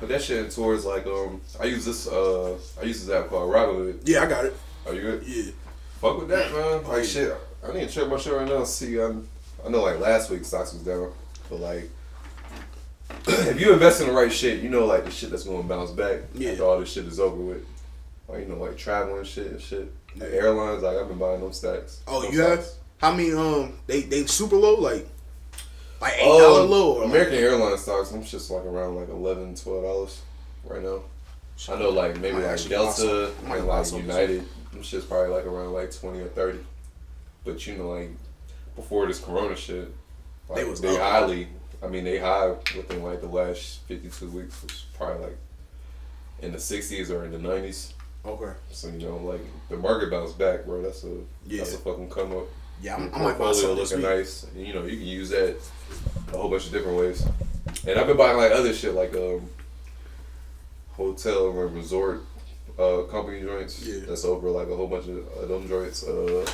[0.00, 3.28] put that shit in towards like um I use this uh I use this app
[3.28, 4.00] called Robinhood.
[4.04, 4.54] yeah, I got it.
[4.86, 5.22] Are you good?
[5.26, 5.52] Yeah,
[6.00, 6.80] Fuck with that, man.
[6.84, 7.08] Oh, Like yeah.
[7.08, 8.64] shit, I need to check my shit right now.
[8.64, 9.28] See, um,
[9.64, 11.12] I know like last week stocks was down,
[11.48, 11.88] but like
[13.26, 15.90] if you invest in the right shit, you know like the shit that's gonna bounce
[15.90, 16.50] back Yeah.
[16.50, 17.64] after all this shit is over with.
[18.28, 19.92] Like you know, like traveling shit and shit.
[20.16, 20.38] Like Yeah.
[20.38, 22.00] airlines, like I've been buying them stacks.
[22.06, 22.66] Oh, Them you have?
[22.98, 23.32] How many?
[23.32, 25.06] Um, they they super low, like
[26.00, 26.92] like eight dollar Um, low.
[26.98, 30.20] Or American Airlines stocks, I'm just like around like 11 dollars
[30.64, 31.00] right now.
[31.68, 33.06] I know like maybe like actually buy some.
[33.06, 34.00] Delta I might and buy like some.
[34.00, 36.58] United, them shit's probably like around like 20 or 30.
[37.44, 38.10] But you know, like
[38.76, 39.88] before this Corona shit,
[40.48, 40.98] like They they, was up.
[41.00, 41.48] highly-
[41.82, 45.38] I mean, they high within like the last 52 weeks, which is probably like
[46.40, 47.92] in the 60s or in the 90s.
[48.24, 48.52] Okay.
[48.70, 50.82] So you know, like the market bounced back, bro.
[50.82, 51.08] That's a
[51.46, 51.58] Yeah.
[51.58, 52.44] that's a fucking come up.
[52.82, 54.44] Yeah, I'm, I might buy portfolio some this looking nice.
[54.54, 55.56] And, you know, you can use that
[56.32, 57.26] a whole bunch of different ways.
[57.86, 59.48] And I've been buying like other shit like um
[60.92, 62.22] hotel or resort
[62.78, 63.84] uh company joints.
[63.86, 64.00] Yeah.
[64.06, 66.06] That's over like a whole bunch of uh, them joints.
[66.06, 66.46] Uh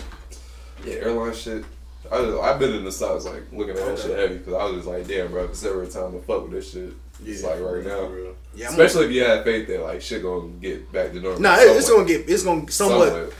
[0.84, 1.64] yeah, airline shit.
[2.10, 4.64] I just, I've been in the stocks like looking at that shit heavy because I
[4.64, 6.92] was just like, damn, bro, if it's ever a time to fuck with this shit,
[7.24, 8.10] it's like right now.
[8.54, 11.40] Yeah, I'm- Especially if you have faith that like shit gonna get back to normal.
[11.40, 13.08] Nah, it, it's gonna get it's gonna somewhat.
[13.10, 13.32] Somewhat.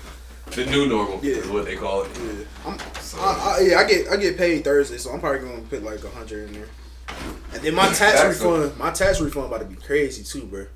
[0.52, 1.36] The new normal Yeah.
[1.36, 2.10] is what they call it.
[2.18, 5.40] Yeah, I'm, So- I, I, yeah, I get I get paid Thursday, so I'm probably
[5.40, 6.68] gonna put like a hundred in there.
[7.52, 10.66] And then my tax Tax refund, my tax refund about to be crazy too, bro.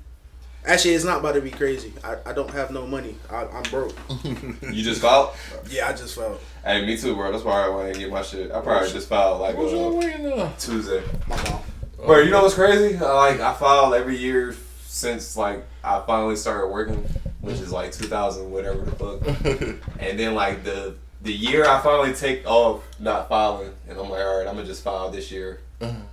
[0.63, 1.91] Actually, it's not about to be crazy.
[2.03, 3.15] I, I don't have no money.
[3.31, 3.95] I, I'm broke.
[4.61, 5.31] You just filed?
[5.69, 7.31] Yeah, I just felt Hey, me too, bro.
[7.31, 8.51] That's why I didn't get my shit.
[8.51, 10.53] I probably just filed like What's y'all uh, waiting on?
[10.57, 11.01] Tuesday.
[11.27, 11.61] my mom.
[12.05, 12.97] Bro, you know what's crazy?
[12.97, 17.07] Like I filed every year since like I finally started working,
[17.41, 19.79] which is like 2000 whatever the fuck.
[19.99, 24.21] And then like the the year I finally take off not filing, and I'm like,
[24.25, 25.59] all right, I'm gonna just file this year,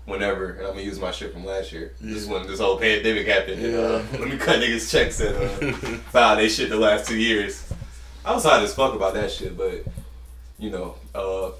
[0.04, 1.94] whenever, and I'm gonna use my shit from last year.
[2.02, 5.96] Just when this whole pandemic happened, and, uh, let me cut niggas checks and uh,
[6.12, 7.72] file they shit the last two years.
[8.26, 9.84] I was hot as fuck about that shit, but
[10.58, 11.50] you know, uh,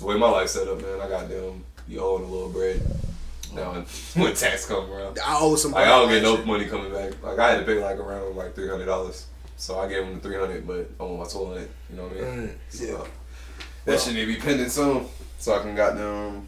[0.00, 2.82] the way my life set up, man, I got them you owing a little bread.
[3.54, 3.82] Now when,
[4.24, 5.72] when tax come around, I owe some.
[5.72, 7.22] like I don't get no money coming back.
[7.22, 9.26] Like I had to pay like around like three hundred dollars.
[9.56, 11.68] So I gave him the three hundred, but I want my hundred.
[11.90, 12.40] You know what I mean?
[12.46, 12.56] Right.
[12.68, 13.04] So, Yeah.
[13.86, 15.06] that should need to be pending soon,
[15.38, 16.46] so I can got them.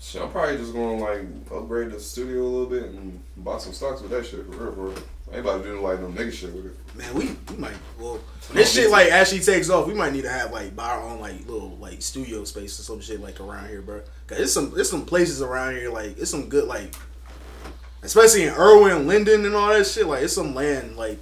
[0.00, 1.22] Shit, I'm probably just gonna like
[1.52, 4.72] upgrade the studio a little bit and buy some stocks with that shit for real.
[4.72, 4.98] For real.
[5.32, 6.76] I ain't about to do like no nigga shit with it.
[6.94, 7.72] Man, we, we might.
[7.98, 10.90] Well, when this shit like actually takes off, we might need to have like buy
[10.90, 14.00] our own like little like studio space or some shit like around here, bro.
[14.26, 16.94] Cause there's some it's some places around here like it's some good like,
[18.02, 20.06] especially in Irwin, Linden, and all that shit.
[20.06, 21.18] Like it's some land like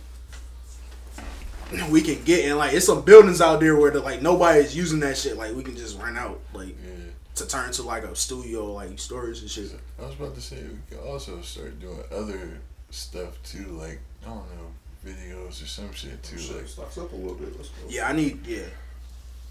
[1.89, 4.99] we can get and like it's some buildings out there where the, like nobody's using
[5.01, 5.37] that shit.
[5.37, 6.91] Like we can just rent out like Yeah.
[7.37, 9.71] to turn to like a studio like storage and shit.
[10.01, 12.59] I was about to say we could also start doing other
[12.91, 14.71] stuff too, like I don't know,
[15.07, 16.37] videos or some shit too.
[16.55, 17.57] Like stocks up a little bit.
[17.57, 17.87] Let's go.
[17.89, 18.47] Yeah, I need.
[18.47, 18.65] Yeah,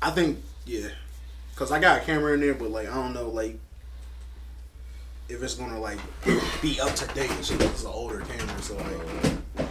[0.02, 0.90] I think yeah,
[1.56, 3.58] cause I got a camera in there, but like I don't know like
[5.28, 6.00] if it's gonna like
[6.62, 7.60] be up to date and shit.
[7.60, 9.68] 'cause It's an older camera, so like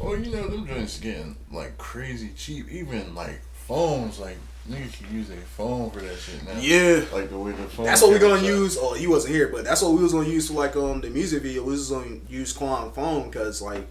[0.00, 2.70] oh, you know them joints getting like crazy cheap.
[2.70, 4.38] Even like phones, like
[4.68, 6.58] niggas can use a phone for that shit now.
[6.60, 7.04] yeah.
[7.12, 7.86] Like the way the phone.
[7.86, 8.76] That's what we gonna use.
[8.80, 11.10] Oh, he wasn't here, but that's what we was gonna use for like um the
[11.10, 11.62] music video.
[11.64, 13.86] We was gonna use Quan phone because like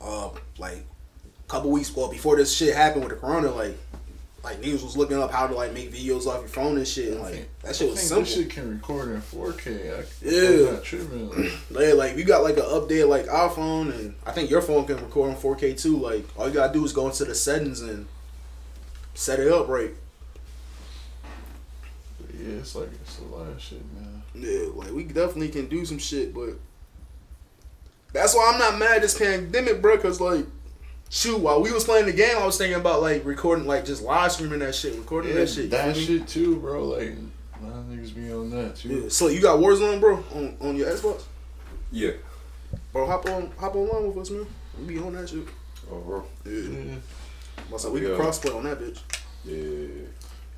[0.00, 3.76] uh like a couple weeks well before this shit happened with the corona like
[4.44, 7.12] like niggas was looking up how to like make videos off your phone and shit
[7.12, 8.24] and like think- that shit I was think simple.
[8.24, 9.98] This shit can record in 4K.
[9.98, 10.78] I, Yeah.
[10.80, 11.28] Tripping.
[11.70, 14.86] Like, Yeah, like we got like an update like iPhone, and I think your phone
[14.86, 15.96] can record in 4K too.
[15.98, 18.06] Like all you gotta do is go into the settings and
[19.18, 19.90] set it up right.
[22.20, 24.22] but yeah, it's like it's a lot of shit, man.
[24.34, 26.50] Yeah, like we definitely can do some shit, but
[28.12, 29.98] that's why I'm not mad at this pandemic, bro.
[29.98, 30.46] Cause like,
[31.10, 34.02] shoot, while we was playing the game, I was thinking about like recording, like just
[34.02, 35.70] live streaming that shit, recording Yeah, that shit.
[35.70, 36.18] that feel me?
[36.20, 36.84] shit too, bro.
[36.84, 37.08] Like,
[37.60, 38.88] a lot of niggas be on that too.
[39.02, 39.08] Yeah.
[39.08, 41.22] So you got Warzone, bro, on on your Xbox,
[41.90, 42.12] Yeah.
[42.92, 43.06] bro.
[43.06, 44.46] Hop on, hop online with us, man.
[44.78, 45.42] We be on that shit.
[45.90, 46.24] Oh, bro.
[46.44, 46.52] Yeah.
[46.52, 46.94] Yeah.
[47.76, 49.00] So we can crossplay on that bitch.
[49.44, 50.04] Yeah.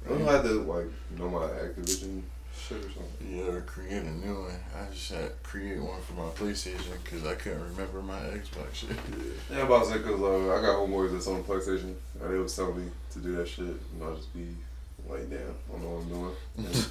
[0.07, 0.87] I don't have to like
[1.19, 2.23] know my Activision
[2.57, 3.37] shit or something.
[3.37, 4.55] Yeah, or create a new one.
[4.75, 8.75] I just had to create one for my PlayStation because I couldn't remember my Xbox
[8.75, 8.91] shit.
[9.51, 12.39] Yeah, I'm about to say because uh, I got homeboys that's on PlayStation, and they
[12.39, 14.49] was telling me to do that shit, and I'll just be
[15.09, 16.75] like, damn, I don't know what I'm doing.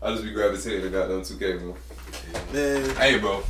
[0.00, 1.76] And I just be gravitating to goddamn 2K, bro.
[2.52, 3.42] Man, Hey, bro.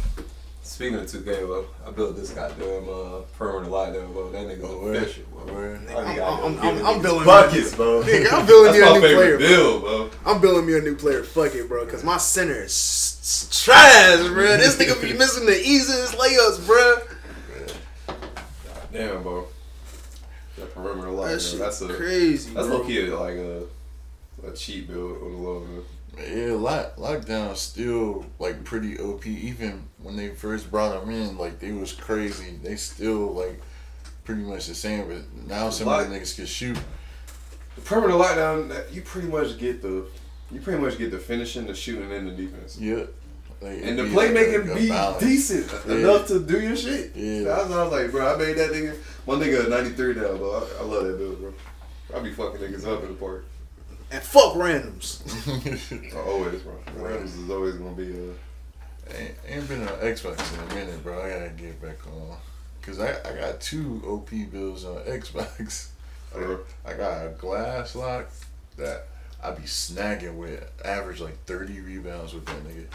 [0.68, 4.30] Speaking of 2K, bro, I built this goddamn uh, permanent lockdown, bro.
[4.30, 4.96] That nigga Oh, word.
[4.96, 5.54] official, bro.
[5.54, 5.80] Word.
[5.88, 8.02] I be I'm- goddamn I'm- I'm- I'm building buckets, bro.
[8.02, 9.48] Nigga, I'm building That's me a new player, bro.
[9.48, 10.10] build, bro.
[10.26, 11.22] I'm building me a new player.
[11.24, 11.86] Fuck it, bro.
[11.86, 14.56] Cause my center is s- s- trash, bro.
[14.58, 16.96] This nigga be missing the easiest layups, bro.
[18.92, 19.46] Damn, bro.
[20.58, 22.76] That perimeter lock, That that's a crazy, that's bro.
[22.78, 23.62] low key like a
[24.46, 25.82] a cheap build on the low man.
[26.20, 29.26] Yeah, lock, lockdown still like pretty OP.
[29.26, 32.58] Even when they first brought them in, like they was crazy.
[32.62, 33.60] They still like
[34.24, 35.08] pretty much the same.
[35.08, 36.78] But now some of the niggas can shoot.
[37.76, 40.06] The perimeter lockdown, you pretty much get the
[40.50, 42.78] you pretty much get the finishing, the shooting, and the defense.
[42.78, 43.04] Yeah.
[43.60, 45.20] Like, And the be like playmaking be balance.
[45.22, 45.94] decent Yeah.
[45.96, 47.12] enough to do your shit.
[47.16, 47.42] Yeah.
[47.42, 48.34] That's what I was like, bro.
[48.34, 48.96] I made that nigga.
[49.26, 50.54] My nigga 93 now, bro.
[50.78, 51.52] I, I love that build, bro.
[52.16, 53.44] I be fucking niggas up in the park.
[54.10, 55.20] And fuck randoms.
[56.26, 56.74] Always, bro.
[56.96, 61.22] Rams is always gonna be uh, ain't, ain't been on Xbox in a minute, bro.
[61.22, 62.36] I gotta get back on.
[62.80, 65.88] Cause I, I got two OP bills on Xbox.
[66.34, 66.56] uh
[66.86, 68.30] I got a glass lock
[68.78, 69.08] that
[69.42, 72.86] I be snagging with average like thirty rebounds with that nigga.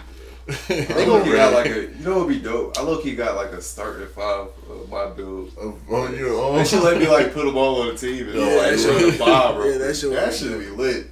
[0.50, 2.78] I low key got like a, you know what would be dope?
[2.78, 5.50] I low key got like a start at five of my build.
[5.58, 6.56] of oh, on oh, your own.
[6.56, 6.58] Oh.
[6.58, 9.10] They should let me like put them all on the team and Yeah, like run
[9.10, 9.66] a five, bro.
[9.70, 11.08] yeah, that shit would that be should be lit.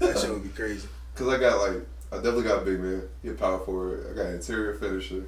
[0.00, 0.88] That shit would be crazy.
[1.14, 3.02] Cause I got like, I definitely got a big man.
[3.22, 4.08] He a power forward.
[4.10, 5.24] I got interior finisher.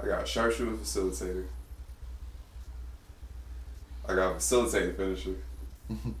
[0.00, 1.46] I got a sharpshooter facilitator.
[4.08, 5.34] I got a facilitating finisher.
[5.88, 6.14] and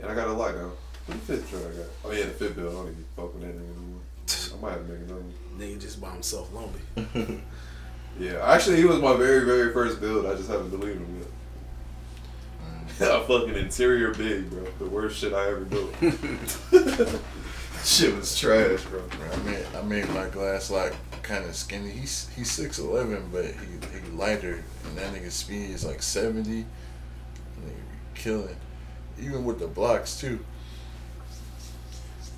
[0.00, 0.72] I got a lockdown.
[1.06, 1.86] What the fifth joint I got?
[2.04, 2.70] Oh yeah, the fifth bill.
[2.70, 4.00] I don't even fuck with that nigga no more.
[4.54, 5.34] I might have to make another one.
[5.58, 7.40] Nigga just by himself lonely.
[8.18, 10.26] Yeah, actually, he was my very, very first build.
[10.26, 11.28] I just haven't deleted him yet.
[13.08, 14.64] a fucking interior big, bro.
[14.80, 15.94] The worst shit I ever built.
[17.84, 19.04] shit was trash, bro.
[19.32, 21.90] I made I made my glass like kind of skinny.
[21.90, 23.50] He's he's six eleven, but he
[24.00, 26.66] he lighter, and that nigga speed is like seventy.
[27.60, 28.56] Nigga be killing,
[29.20, 30.44] even with the blocks too.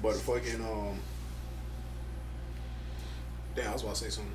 [0.03, 0.99] But fucking um.
[3.55, 4.33] Damn, I was about to say something.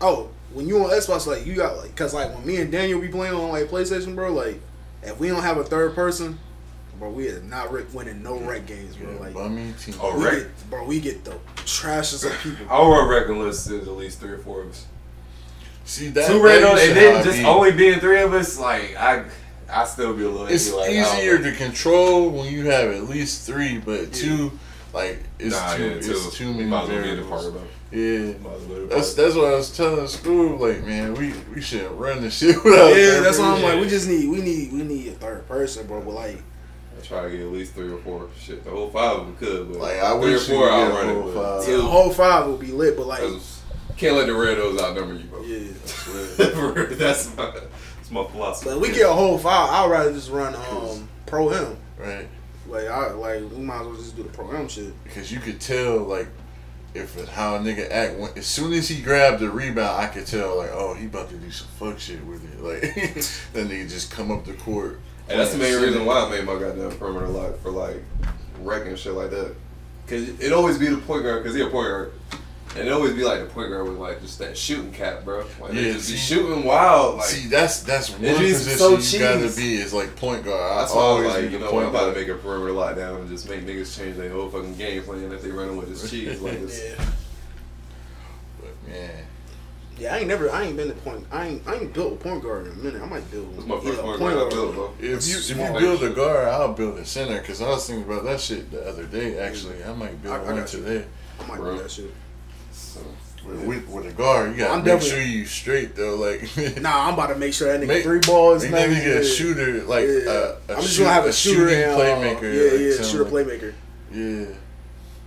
[0.00, 3.00] Oh, when you on Xbox, like you got like, cause like when me and Daniel
[3.00, 4.60] be playing on like PlayStation, bro, like
[5.02, 6.38] if we don't have a third person,
[6.98, 9.12] bro, we are not re- winning no rec games, bro.
[9.12, 9.94] Yeah, Like, bummy team.
[10.00, 12.66] Oh, we rec- get, bro, we get the trashes of people.
[12.70, 14.86] Our record list is at least three or four of us.
[15.84, 17.44] See that Two that random, used and then just be.
[17.44, 19.24] only being three of us, like I,
[19.70, 20.46] I still be a little.
[20.46, 21.50] It's like, easier know.
[21.50, 24.52] to control when you have at least three, but two,
[24.92, 27.68] like it's Nah, too yeah, it's too many Might as well be in the variables.
[27.90, 28.00] Park, bro.
[28.00, 28.32] Yeah.
[28.38, 30.56] Might as well be in the That's that's what I was telling school.
[30.56, 32.88] Like, man, we we shouldn't run the shit without.
[32.88, 35.46] Yeah, third that's why I'm like, we just need, we need, we need a third
[35.48, 36.00] person, bro.
[36.00, 36.42] But like,
[36.98, 38.28] I try to get at least three or four.
[38.38, 40.68] Shit, the whole five of them could, but Like, I three or wish you four
[40.68, 41.34] could I'll run it.
[41.34, 41.68] But five.
[41.68, 42.96] yeah, the whole five will be lit.
[42.96, 43.20] But like,
[43.96, 45.42] can't let the Redos outnumber you, bro.
[45.42, 45.68] yeah.
[46.96, 48.70] that's my that's my philosophy.
[48.70, 49.70] But we get a whole five.
[49.70, 51.76] I'd rather just run um Pro-Am.
[51.98, 52.28] right
[52.68, 54.92] Like I like we might as well just do the Pro-Am shit.
[55.04, 56.28] because you could tell like
[56.94, 60.26] if how a nigga act when, as soon as he grabbed the rebound, I could
[60.26, 62.58] tell like, oh, he about to do some fuck shit with it.
[62.58, 65.00] Like that nigga just come up the court.
[65.28, 68.02] And that's the main reason why I made my goddamn perimeter lock for like
[68.60, 69.54] wrecking shit like that.
[70.06, 72.12] Cause it always be the point guard, cause he a point guard,
[72.78, 75.44] and it always be like the point guard with like just that shooting cap, bro.
[75.60, 77.16] Like they Yeah, just be shooting wild.
[77.16, 80.44] Like See, that's that's one It's just position so you gotta be is like point
[80.44, 80.78] guard.
[80.80, 82.14] that's I why I was always like, be you the know, point I'm about guard.
[82.14, 85.32] to make a perimeter lockdown and just make niggas change their whole fucking game plan
[85.32, 86.40] if they running with this cheese.
[86.40, 87.04] Like it's, Yeah.
[88.60, 89.10] But man,
[89.98, 91.26] Yeah, I ain't never, I ain't been to point.
[91.32, 93.02] I ain't, I ain't built a point guard in a minute.
[93.02, 93.52] I might build.
[93.56, 94.94] it's my first either a point guard I guard built, or- bro.
[95.00, 98.04] if you if you build a guard, I'll build a center because I was thinking
[98.10, 99.38] about that shit the other day.
[99.38, 100.80] Actually, I might build I- I one got you.
[100.82, 101.04] today.
[101.40, 101.76] I might Bro.
[101.76, 102.12] do that shit.
[102.78, 103.00] So,
[103.44, 106.16] With, with, with a guard, you gotta I'm make definitely- sure you straight though.
[106.16, 106.42] Like,
[106.80, 108.62] Nah, I'm about to make sure that nigga Make- three balls.
[108.62, 108.90] make man.
[108.90, 109.20] that nigga yeah.
[109.20, 110.30] a shooter, like Yeah.
[110.30, 112.42] uh, a I'm just shoot- gonna have a, shooter shooting and uh, playmaker.
[112.54, 113.74] Yeah, like yeah, something shooter playmaker.
[114.12, 114.54] Yeah,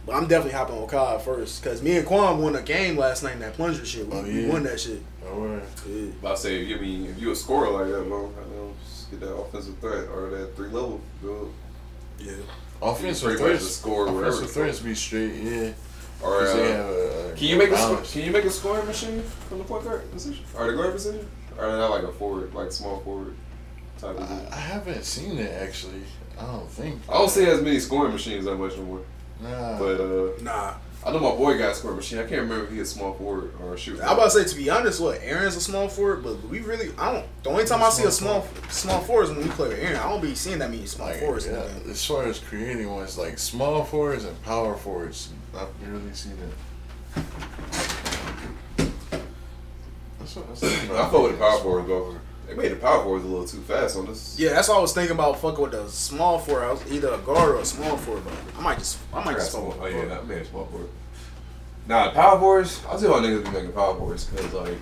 [0.06, 3.22] But I'm definitely hopping on Kai first because me and Quan won a game last
[3.24, 4.08] night in that plunger shit.
[4.08, 5.02] We, Oh, we won that shit.
[5.28, 5.64] oh, word.
[5.88, 6.08] Yeah.
[6.20, 8.49] About to say, if you I mean if you a scorer like that, bro, I
[8.56, 11.54] know, just get that offensive threat or that three level build.
[12.20, 12.34] Yeah.
[12.82, 14.28] offensive pretty much threats, a wherever.
[14.28, 15.36] offensive threats be straight.
[15.36, 15.72] Yeah,
[16.24, 18.14] Or 'Cause they uh, have a, a can you make a sco- balance.
[18.14, 21.28] can you make a scoring machine from the point guard position or the guard position?
[21.58, 23.36] Or not like a forward, like small forward
[24.00, 24.48] type of I, thing.
[24.54, 26.02] I haven't seen it actually.
[26.40, 27.02] I don't think.
[27.10, 29.02] I don't see as many scoring machines that much anymore.
[29.42, 29.78] Nah.
[29.80, 30.74] But uh, Nah.
[31.04, 32.20] I know my boy got a scoring machine.
[32.20, 34.04] I can't remember if he a small forward or a shooter.
[34.04, 36.92] I'm about to say to be honest, what Aaron's a small forward, but we really
[36.98, 37.26] I don't.
[37.44, 39.98] The only time I see a small small forward is when we play with Aaron.
[39.98, 41.48] I don't be seeing that many small like, forwards.
[41.48, 46.14] in yeah, as far as creating ones, like small forwards and power forwards, I really
[46.14, 47.26] see that.
[50.20, 51.12] That's what I was I about.
[51.12, 52.16] fuck with the power forwards, bro.
[52.47, 54.38] They made the power forwards a little too fast on this.
[54.39, 56.66] Yeah, that's why I was thinking about fucking with the small forward.
[56.66, 59.26] I was either a guard or a small forward, but I might just I I
[59.26, 59.72] might got just small.
[59.72, 60.89] fuck Oh yeah, a that made a small forward.
[61.88, 62.82] Nah, the power forwards.
[62.88, 64.78] I'll tell you why niggas be making power forwards because like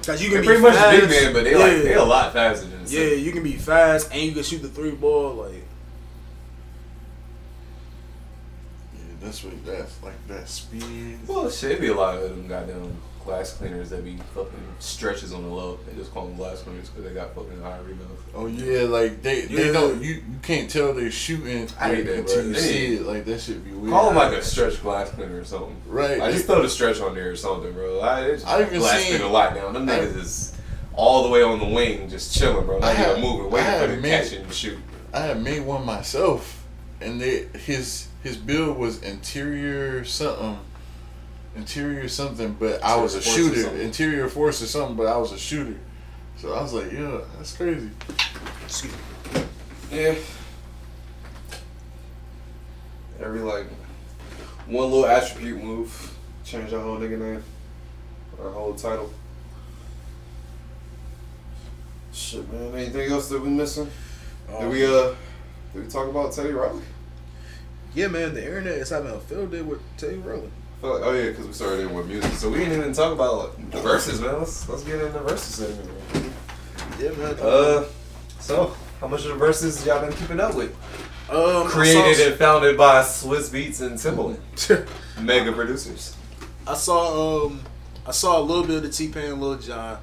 [0.00, 1.00] Because you they can be pretty much fast.
[1.00, 1.58] big man, but they yeah.
[1.58, 4.42] like they a lot faster than the Yeah, you can be fast and you can
[4.42, 5.34] shoot the three ball.
[5.34, 5.64] Like
[8.94, 11.18] Yeah, that's what that's like that speed.
[11.26, 15.32] Well, it should be a lot of them goddamn glass cleaners that be fucking stretches
[15.32, 15.78] on the low.
[15.86, 18.22] They just call them glass cleaners because they got fucking high rebounds.
[18.34, 22.18] Oh yeah, like they they don't you, you can't tell they're shooting I hate that,
[22.20, 23.02] until you They see it.
[23.02, 23.92] Like that should be weird.
[23.92, 25.76] Call them like a stretch glass cleaner or something.
[25.86, 26.20] Right.
[26.20, 28.00] I just throw the stretch on there or something, bro.
[28.00, 29.72] I, it's I even glass seen- cleaner lockdown.
[29.72, 30.52] Them I- niggas is
[30.94, 32.78] all the way on the wing, just chilling, bro.
[32.78, 34.78] Not I have- even moving, waiting for have the made- catch and shoot.
[35.12, 36.64] I had made one myself,
[37.00, 40.58] and they his his build was interior something,
[41.54, 43.76] interior something, but I was a or shooter.
[43.76, 45.78] Interior force or something, but I was a shooter.
[46.36, 47.88] So I was like, yeah, that's crazy.
[48.64, 48.98] excuse me.
[49.92, 50.14] Yeah.
[53.20, 53.66] Every like
[54.66, 57.44] one little attribute move, change our whole nigga name,
[58.42, 59.12] our whole title.
[62.12, 62.74] Shit, man.
[62.74, 63.88] Anything else that we missing?
[64.58, 65.14] did we uh,
[65.72, 66.82] did we talk about Teddy Riley?
[67.96, 70.50] Yeah, man, the internet is having a field day with Teddy Riley.
[70.82, 73.56] Like, oh yeah, because we started in with music, so we didn't even talk about
[73.58, 74.38] like, the Verzuz, man.
[74.38, 76.14] Let's let's get into the Verzuz segment.
[76.14, 76.32] Man.
[77.00, 77.36] Yeah, man.
[77.40, 77.84] Uh,
[78.38, 80.76] so how much of the Verzuz y'all been keeping up with?
[81.30, 84.86] um, Created and founded by Swizz Beatz and Timbaland,
[85.22, 86.14] mega producers.
[86.66, 87.62] I saw um
[88.06, 89.98] I saw a little bit of the T Pain and Lil Jon.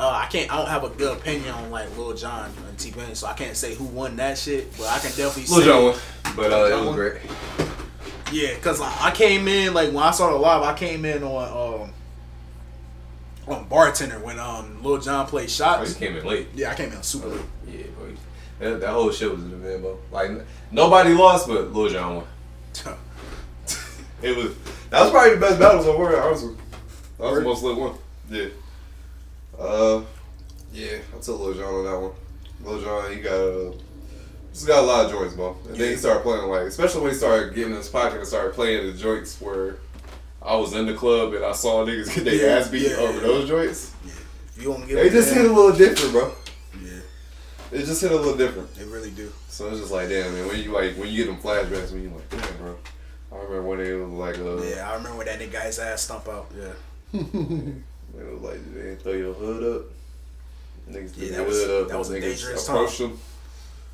[0.00, 0.50] Uh, I can't.
[0.50, 3.34] I don't have a good opinion on like Lil Jon and T Pain, so I
[3.34, 4.74] can't say who won that shit.
[4.78, 5.96] But I can definitely Lil say, Jon won,
[6.36, 7.14] but uh, it was great.
[8.32, 11.22] yeah, because I, I came in like when I saw the live, I came in
[11.22, 15.92] on um on bartender when um Lil Jon played Oh, shots.
[15.94, 16.48] he came in late.
[16.54, 17.42] Yeah, I came in super late.
[17.68, 18.14] Yeah, boy.
[18.58, 19.98] That, that whole shit was an event, bro.
[20.10, 20.30] Like
[20.70, 22.26] nobody lost, but Lil Jon won.
[24.22, 24.54] It was
[24.90, 26.20] that was probably the best battle so far.
[26.22, 26.54] Honestly,
[27.18, 27.94] that was the most lit one.
[28.28, 28.46] Yeah.
[29.60, 30.02] Uh,
[30.72, 32.12] yeah, I took Lil Jon on that one.
[32.64, 33.72] Lil Jon, he got uh,
[34.52, 35.56] he's got a lot of joints, bro.
[35.68, 38.26] And then he started playing like, especially when he started getting in his pocket and
[38.26, 39.76] started playing the joints where
[40.42, 42.96] I was in the club and I saw niggas get their Yeah, ass beat yeah,
[42.96, 43.20] over yeah.
[43.20, 43.92] those joints.
[44.04, 46.32] If you to get They just hit a little different, bro.
[46.82, 47.00] Yeah,
[47.72, 48.74] It just hit a little different.
[48.74, 49.30] they really do.
[49.48, 50.46] So it's just like, damn, man.
[50.48, 52.76] When you like, when you get them flashbacks, when you like, damn, bro.
[53.32, 55.78] I remember when they was like, uh, Yeah, I remember when that nigga got his
[55.78, 56.50] ass stump out.
[56.56, 57.20] Yeah.
[58.20, 59.86] It was like they didn't throw your hood up.
[60.90, 61.88] Niggas Yeah, threw that your was- hood up.
[61.88, 63.08] that was a niggas dangerous approached time.
[63.10, 63.18] them.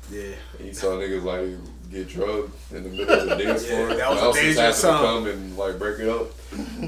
[0.09, 0.23] Yeah.
[0.59, 3.93] And you saw niggas like get drugged in the middle of the dance Yeah, floor.
[3.97, 5.01] that was a Bouncers had dangerous to time.
[5.03, 6.27] come and like break it up.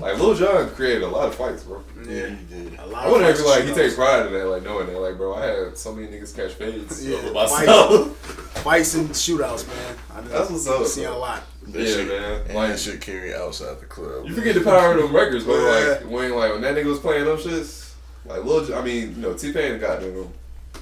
[0.01, 1.83] like Lil Jon created a lot of fights, bro.
[2.07, 2.79] Yeah, he did.
[2.79, 3.75] A lot I of wonder if like he shootouts.
[3.75, 6.53] takes pride in that, like knowing that, like bro, I had so many niggas catch
[6.53, 8.17] fades Yeah, over myself.
[8.63, 9.95] fights and shootouts, man.
[10.13, 11.43] I just That's what's up, See a lot.
[11.71, 12.41] That Yeah, shit, man.
[12.47, 14.25] And Like- that shit carry outside the club.
[14.27, 15.55] You forget the power of them records, bro.
[15.55, 15.87] Yeah.
[15.89, 17.91] Like when like when that nigga was playing them shits,
[18.25, 20.31] like Lil, I mean, you know, T Pain got them,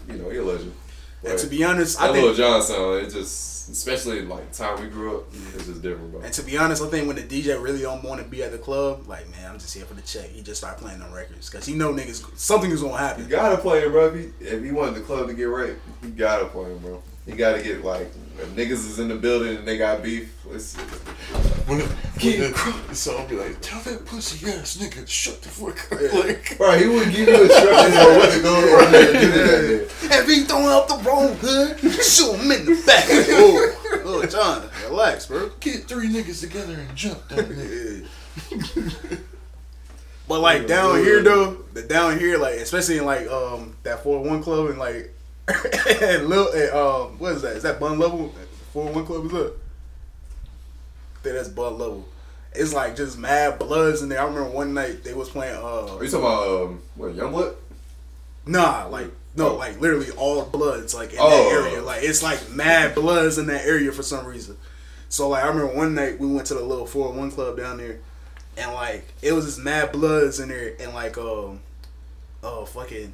[0.08, 0.74] you know, he a legend.
[1.26, 2.38] And to be honest, I that Lil think.
[2.38, 5.24] Jon sound, it just, especially like time we grew up,
[5.56, 6.22] it's just different, bro.
[6.22, 8.52] And to be honest, I think when the DJ really don't want to be at
[8.52, 10.30] the club, like man, I'm just here for the check.
[10.30, 13.24] He just start playing them records because he know niggas something is gonna happen.
[13.24, 14.08] You gotta play him, bro.
[14.08, 15.74] If he, if he wanted the club to get right,
[16.04, 17.02] you gotta play him, bro.
[17.26, 18.10] You gotta get like
[18.40, 20.34] if niggas is in the building and they got beef.
[21.68, 26.00] When, the, the song be like, tell that pussy ass nigga shut the fuck up.
[26.02, 26.20] Yeah.
[26.20, 29.32] Like, bro, he would give you instructions on what to go on there and do
[29.32, 30.22] that.
[30.22, 33.06] If he throwing out the wrong hood, shoot him in the back.
[33.10, 35.50] oh, oh, Jon, relax, bro.
[35.60, 39.20] get three niggas together and jump that nigga.
[40.28, 44.22] But like down here though, the down here like especially in like um that four
[44.22, 45.14] one club and like
[46.02, 47.56] and Lil and, um what is that?
[47.56, 48.34] Is that Bun Level?
[48.74, 49.54] Four one club is up.
[51.16, 52.08] I think that's Bun Level.
[52.54, 54.20] It's like just mad bloods in there.
[54.22, 57.56] I remember one night they was playing uh Are you talking about um, what Youngblood?
[58.46, 59.56] nah like no Oh.
[59.56, 61.30] like literally all bloods like in Oh.
[61.30, 61.82] that area.
[61.82, 64.58] Like it's like mad bloods in that area for some reason.
[65.10, 67.78] So like I remember one night we went to the little four one club down
[67.78, 68.00] there
[68.58, 71.60] and like it was just mad bloods in there and like um
[72.44, 73.14] oh fucking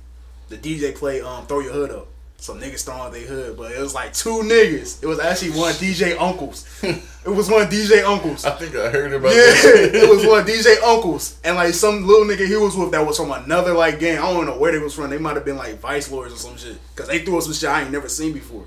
[0.49, 2.07] the DJ played um throw your hood up.
[2.43, 5.01] Some niggas throwing out their hood, but it was like two niggas.
[5.01, 6.65] It was actually one DJ uncles.
[6.83, 8.43] it was one DJ uncles.
[8.43, 9.91] I think I heard about Yeah, that.
[10.03, 13.15] it was one DJ uncles and like some little nigga he was with that was
[13.15, 14.17] from another like gang.
[14.17, 15.09] I don't know where they was from.
[15.09, 17.53] They might have been like vice lords or some shit because they threw us some
[17.53, 18.65] shit I ain't never seen before.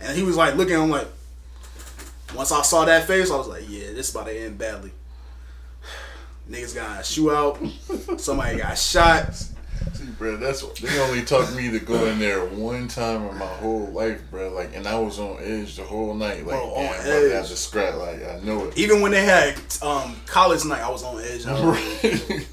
[0.00, 0.76] And he was like looking.
[0.76, 1.08] I'm like,
[2.34, 4.92] once I saw that face, I was like, yeah, this about to end badly.
[6.50, 7.58] Niggas got a shoe out.
[8.16, 9.34] Somebody got shot.
[9.94, 13.36] See, bro, that's what they only taught me to go in there one time in
[13.38, 14.50] my whole life, bro.
[14.52, 16.38] Like, and I was on edge the whole night.
[16.38, 17.94] Like, Bro, damn, on I'm about to have scrap.
[17.96, 18.76] Like, I know it.
[18.78, 21.46] Even when they had um, college night, I was on edge.
[21.46, 22.46] I like,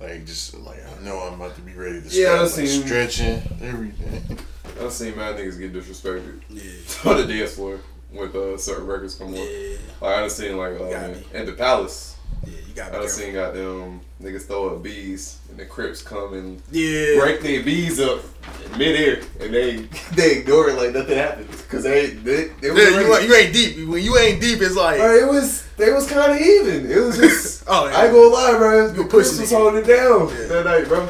[0.00, 2.38] like, just like I know I'm about to be ready to Yeah, scrap.
[2.38, 4.38] I like, seen- stretching everything.
[4.80, 7.80] I've seen mad niggas get disrespected yeah, on the dance floor
[8.12, 9.34] with uh, certain records come on.
[9.34, 12.16] yeah, Like I done seen like Gotta at the Palace.
[12.46, 12.52] Yeah.
[12.52, 16.02] You I got to done be seen goddamn niggas throw up bees and the Crips
[16.02, 18.20] come and Yeah, break their bees up
[18.76, 19.76] midair and they
[20.14, 23.52] they ignore it like nothing happened because they they, they Yeah, you, ain't- you ain't
[23.52, 23.88] deep.
[23.88, 26.90] When you ain't deep, it's like Bro, it was they was kind of even.
[26.90, 27.96] It was just Oh, yeah.
[27.98, 28.86] I ain't gonna lie, bro.
[28.86, 30.46] You The Crips was holding it down Yeah.
[30.46, 31.08] that night, bro.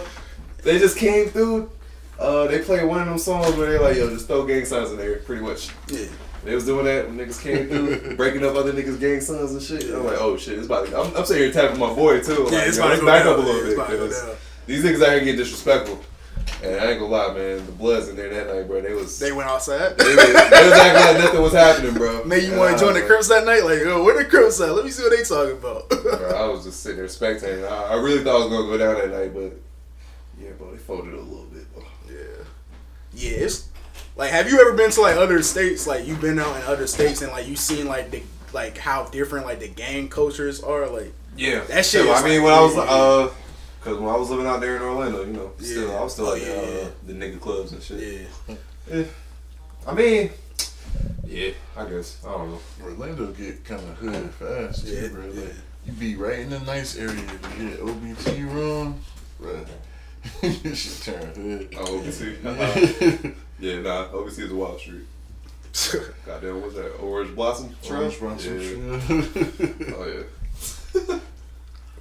[0.62, 1.70] They just came through.
[2.18, 4.90] Uh, they played one of them songs where they like, yo, just throw gang signs
[4.90, 5.70] in there, pretty much.
[5.88, 6.06] yeah.
[6.48, 9.60] They was doing that when niggas came through, breaking up other niggas' gang signs and
[9.62, 9.84] shit.
[9.94, 10.98] I'm like, oh shit, it's about to.
[10.98, 12.44] I'm, I'm sitting here tapping my boy too.
[12.44, 13.34] Like, Yeah, it's about to back down.
[13.34, 13.74] up a little Yeah, bit.
[13.74, 14.36] about to go 'cause down.
[14.66, 16.00] These niggas out here get disrespectful.
[16.62, 17.66] And I ain't gonna lie, man.
[17.66, 18.80] The Bloods in there that night, bro.
[18.80, 19.18] They was.
[19.18, 19.96] They went outside.
[19.98, 22.24] they, was, they was acting like nothing was happening, bro.
[22.26, 23.62] Man, you want to join the Crips that night?
[23.64, 24.74] Like, yo, where the Crips at?
[24.74, 25.88] Let me see what they talking about.
[25.90, 27.68] Bro, I was just sitting there spectating.
[27.70, 29.52] I, I really thought I was gonna go down that night, but
[30.42, 31.72] yeah, bro, they folded a little bit.
[31.74, 31.84] Bro.
[32.08, 32.14] yeah,
[33.12, 33.30] yeah.
[33.44, 33.68] It's
[34.18, 35.86] like, have you ever been to like other states?
[35.86, 39.04] Like, you've been out in other states and like you seen like the like how
[39.04, 40.86] different like the gang cultures are.
[40.88, 43.34] Like, Yeah, That shit Still, is I mean, like- when I was uh,
[43.82, 45.94] cause when I was living out there in Orlando, you know, still Yeah.
[45.98, 46.80] I was still Oh, at yeah, the, yeah.
[46.82, 48.28] uh, the nigga clubs and shit.
[48.90, 49.04] yeah,
[49.86, 50.30] I mean,
[51.26, 52.60] yeah, I guess I don't know.
[52.82, 55.26] Orlando get kind of hood fast too, Yeah, bro.
[55.32, 55.42] yeah.
[55.86, 57.14] You be right in the nice area.
[57.58, 59.00] You get OBT room.
[59.40, 59.64] bro.
[60.42, 61.68] you should turn head.
[61.78, 63.34] Oh, OBC.
[63.58, 64.06] yeah, nah.
[64.08, 65.04] OBC is Wall Street.
[66.26, 66.96] Goddamn, what's that?
[66.96, 67.74] Orange Blossom?
[67.90, 69.94] Orange Blossom Yeah.
[69.96, 70.24] Oh
[71.06, 71.18] yeah.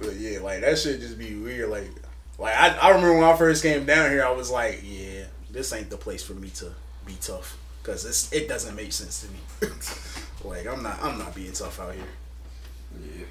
[0.00, 1.70] But yeah, like that shit just be weird.
[1.70, 1.90] Like,
[2.38, 5.72] like I, I remember when I first came down here, I was like, yeah, this
[5.72, 6.72] ain't the place for me to
[7.04, 9.70] be tough because it's it doesn't make sense to me.
[10.44, 12.04] like I'm not I'm not being tough out here.
[13.02, 13.24] Yeah.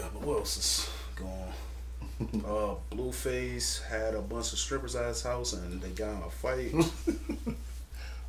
[0.00, 1.52] Uh, but what else is going on?
[2.20, 6.30] Uh, Blueface had a bunch of strippers at his house and they got in a
[6.30, 6.72] fight.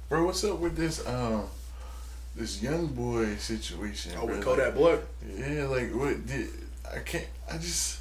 [0.09, 1.45] Bro, what's up with this um
[2.35, 4.11] this YoungBoy situation?
[4.17, 4.55] Oh, with bro?
[4.55, 4.99] Kodak Black?
[5.35, 6.49] Yeah, like what did
[6.91, 7.99] I can't I just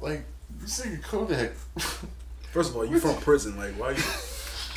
[0.00, 0.24] like
[0.60, 1.52] this nigga Kodak
[2.54, 3.56] First of all, you from prison.
[3.56, 4.02] Like, why you,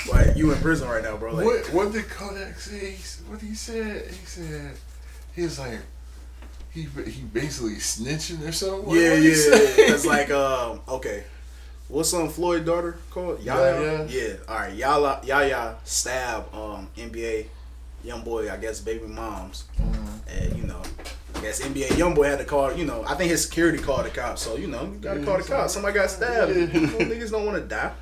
[0.07, 1.35] why you in prison right now, bro?
[1.35, 2.91] Like, what what did Kodak say?
[2.93, 4.07] He, what he said?
[4.09, 4.71] He said
[5.35, 5.79] he was like
[6.83, 8.85] he he basically snitching or something.
[8.85, 9.93] What- Yeah, what yeah?
[9.93, 11.23] It's like, um, okay.
[11.87, 13.41] What's um Floyd daughter called?
[13.41, 13.81] Yaya.
[13.81, 14.07] Yaya.
[14.09, 14.33] Yeah.
[14.49, 14.73] All right.
[14.73, 15.19] Yaya.
[15.23, 17.45] Yaya stab um NBA
[18.05, 18.51] YoungBoy.
[18.51, 19.63] I guess baby moms.
[19.79, 20.07] Mhm.
[20.27, 20.81] And you know,
[21.35, 22.73] I guess NBA YoungBoy had to call.
[22.73, 24.41] You know, I think his security called the cops.
[24.41, 25.73] So you know, you gotta Yeah, call the cops.
[25.73, 26.55] Somebody got stabbed.
[26.55, 26.65] Yeah.
[26.67, 27.93] Niggas don't want to die.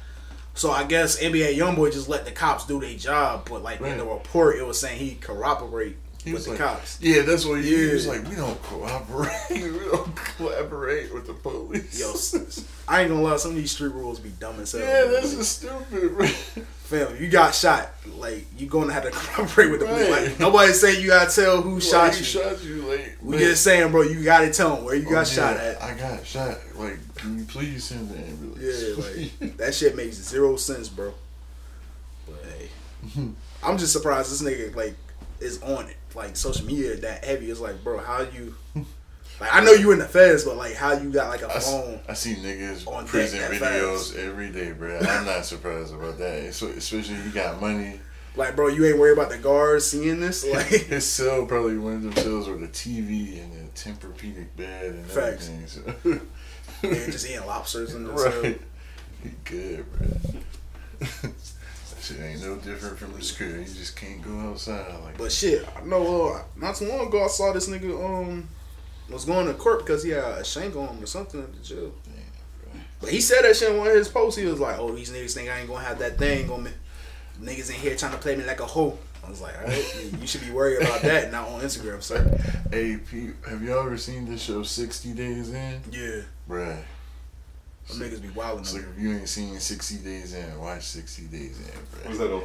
[0.55, 3.47] So I guess NBA YoungBoy just let the cops do their job.
[3.49, 6.59] But like in the report, it was saying he corroborate He with was the like,
[6.59, 6.99] cops.
[7.01, 8.27] Yeah, that's what he, he was like.
[8.27, 9.29] We don't cooperate.
[9.51, 11.99] we don't collaborate with the police.
[11.99, 12.11] Yo,
[12.87, 13.37] I ain't gonna lie.
[13.37, 14.81] Some of these street rules be dumb as hell.
[14.81, 16.17] yeah, that's Like, just stupid.
[16.17, 16.25] Bro.
[16.85, 17.91] Fam, you got shot.
[18.17, 20.09] Like you gonna have to cooperate with the police.
[20.09, 20.27] Right.
[20.29, 22.23] Like nobody's saying you gotta tell who shot Like, you.
[22.25, 23.17] Shot you like.
[23.21, 25.57] we man, just saying, bro, you gotta tell them where you oh, got yeah, shot
[25.57, 25.81] at.
[25.81, 26.57] I got shot.
[26.75, 28.63] Like, can you please send the ambulance?
[28.63, 31.13] Yeah, like that shit makes zero sense, bro.
[32.25, 32.69] But hey,
[33.63, 34.95] I'm just surprised this nigga like
[35.39, 35.97] is on it.
[36.15, 37.51] Like social media that heavy.
[37.51, 38.55] It's like, bro, how you?
[39.39, 41.59] Like I know you in the feds, but like how you got like a I,
[41.59, 41.99] phone?
[42.07, 44.15] I see niggas on prison that videos fast.
[44.15, 44.97] every day, bro.
[44.97, 46.43] I'm not surprised about that.
[46.45, 47.99] Es- Especially you got money.
[48.37, 50.45] Like, bro, you ain't worried about the guards seeing this.
[50.51, 54.85] Like, His cell probably one of them cells with a TV and a Tempur-Pedic bed
[54.95, 55.49] and Facts.
[55.49, 55.67] everything.
[55.67, 56.19] So.
[56.81, 58.25] nigga just eating lobsters and this.
[58.43, 58.61] right.
[59.23, 61.07] He good, bro.
[62.05, 63.57] shit ain't no different from his crib.
[63.57, 67.23] You just can't go outside like But shit, I know uh, not too long ago
[67.23, 68.47] I saw this nigga um
[69.09, 71.59] was going to court because he had a shank on him or something at the
[71.59, 71.91] jail.
[73.01, 74.39] But he said that shit in one of his posts.
[74.39, 76.71] He was like, "Oh, these niggas think I ain't gonna have that thing on me.
[77.41, 79.95] Niggas in here trying to play me like a hoe." I was like, "All right,
[80.21, 82.23] you- should be worried about that, not on Instagram, sir."
[82.71, 85.81] Hey, Pete, have y'all ever seen this show 60 Days In?
[85.91, 86.77] Yeah, Bruh.
[87.87, 88.61] Them niggas be wilding.
[88.61, 91.65] It's like if you ain't seen 60 Days In, watch 60 Days In,
[92.09, 92.19] What's bruh.
[92.19, 92.43] that on?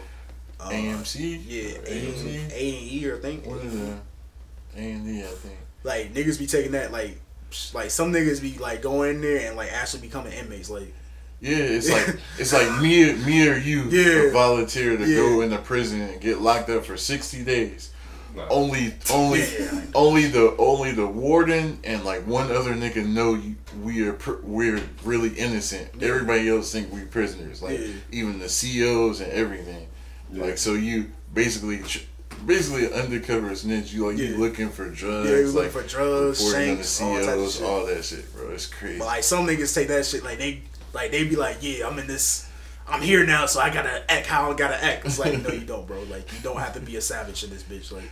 [0.61, 1.43] Uh, AMC?
[1.47, 2.27] Yeah, A AMC?
[2.27, 3.47] A and E, I think.
[3.47, 3.99] What is that?
[4.77, 5.57] A&E, I think.
[5.83, 7.19] Like niggas be taking that like.
[7.75, 10.71] Like some niggas be like going in there and like actually becoming inmates.
[10.71, 10.93] Like
[11.41, 14.31] Yeah, it's like it's like me, me or you Yeah.
[14.33, 15.17] volunteer to Yeah.
[15.17, 17.90] go into prison and get locked up for 60 days.
[18.35, 18.47] Nah.
[18.49, 19.45] Only, only,
[19.95, 24.41] only the only the warden and like one other nigga know you, we are pr-
[24.43, 25.89] we're really innocent.
[25.99, 26.09] Yeah.
[26.09, 27.61] Everybody else think we prisoners.
[27.63, 27.87] Like Yeah.
[28.13, 29.89] even the COs and everything.
[30.33, 30.45] Yeah.
[30.45, 31.83] Like so you basically
[32.47, 33.93] basically undercover snitch.
[33.93, 34.29] You like Yeah.
[34.29, 35.29] you looking for drugs.
[35.29, 38.51] Yeah, you like looking for drugs, on the shanks, all all that shit, bro.
[38.51, 38.99] It's crazy.
[38.99, 40.63] But like some niggas take that shit like they
[40.93, 42.49] like they be like, yeah, I'm in this,
[42.91, 45.07] I'm here now, so I gotta act how I gotta act.
[45.07, 46.03] It's like no, you don't, bro.
[46.11, 47.93] Like you don't have to be a savage in this bitch.
[47.93, 48.11] Like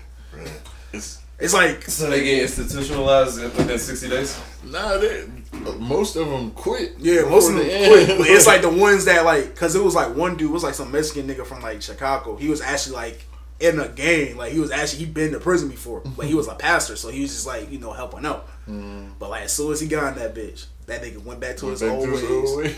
[0.92, 4.40] It's it's like So they get institutionalized within 60 days?
[4.64, 6.94] Nah, they, uh, most of them quit.
[6.98, 8.08] yeah, most of them the quit.
[8.18, 10.64] But it's like the ones that like, cause it was like one dude it was
[10.64, 12.36] like some Mexican nigga from like Chicago.
[12.36, 13.24] He was actually like
[13.60, 14.36] in a gang.
[14.36, 17.08] Like he was actually he'd been to prison before, but he was a pastor, so
[17.08, 18.48] he was just like you know helping out.
[18.68, 19.12] Mm.
[19.18, 21.66] But like as soon as he got in that bitch, that nigga went back to
[21.66, 22.20] Went his back old to ways.
[22.22, 22.74] his old way.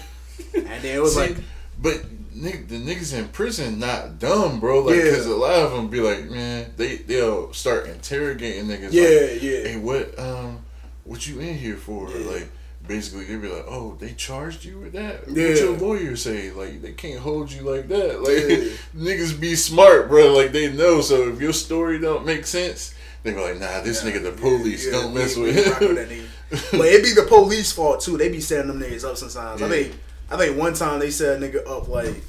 [0.55, 1.37] And then it was See, like,
[1.81, 2.03] but
[2.35, 4.81] the niggas in prison not dumb, bro.
[4.81, 5.11] Like, Yeah.
[5.11, 8.93] cause a lot of them be like, man, they they'll start interrogating niggas.
[8.93, 9.69] yeah, like, yeah.
[9.69, 10.61] Hey, what um,
[11.05, 12.09] what you in here for?
[12.11, 12.31] Yeah.
[12.31, 12.49] Like,
[12.87, 15.25] basically they be like, oh, they charged you with that.
[15.29, 15.49] Yeah.
[15.49, 16.51] What your lawyer say?
[16.51, 18.21] Like, they can't hold you like that.
[18.23, 18.73] Like, Yeah.
[18.97, 20.33] niggas be smart, bro.
[20.35, 21.01] Like they know.
[21.03, 22.95] So if your story don't make sense.
[23.23, 24.87] They be like, nah, this nigga the police.
[24.87, 26.27] Yeah, don't we- mess with him.
[26.73, 28.17] But it be the police fault too.
[28.17, 29.61] They be setting them niggas up sometimes.
[29.63, 29.89] I Yeah.
[30.31, 32.23] I think one time they set a nigga up like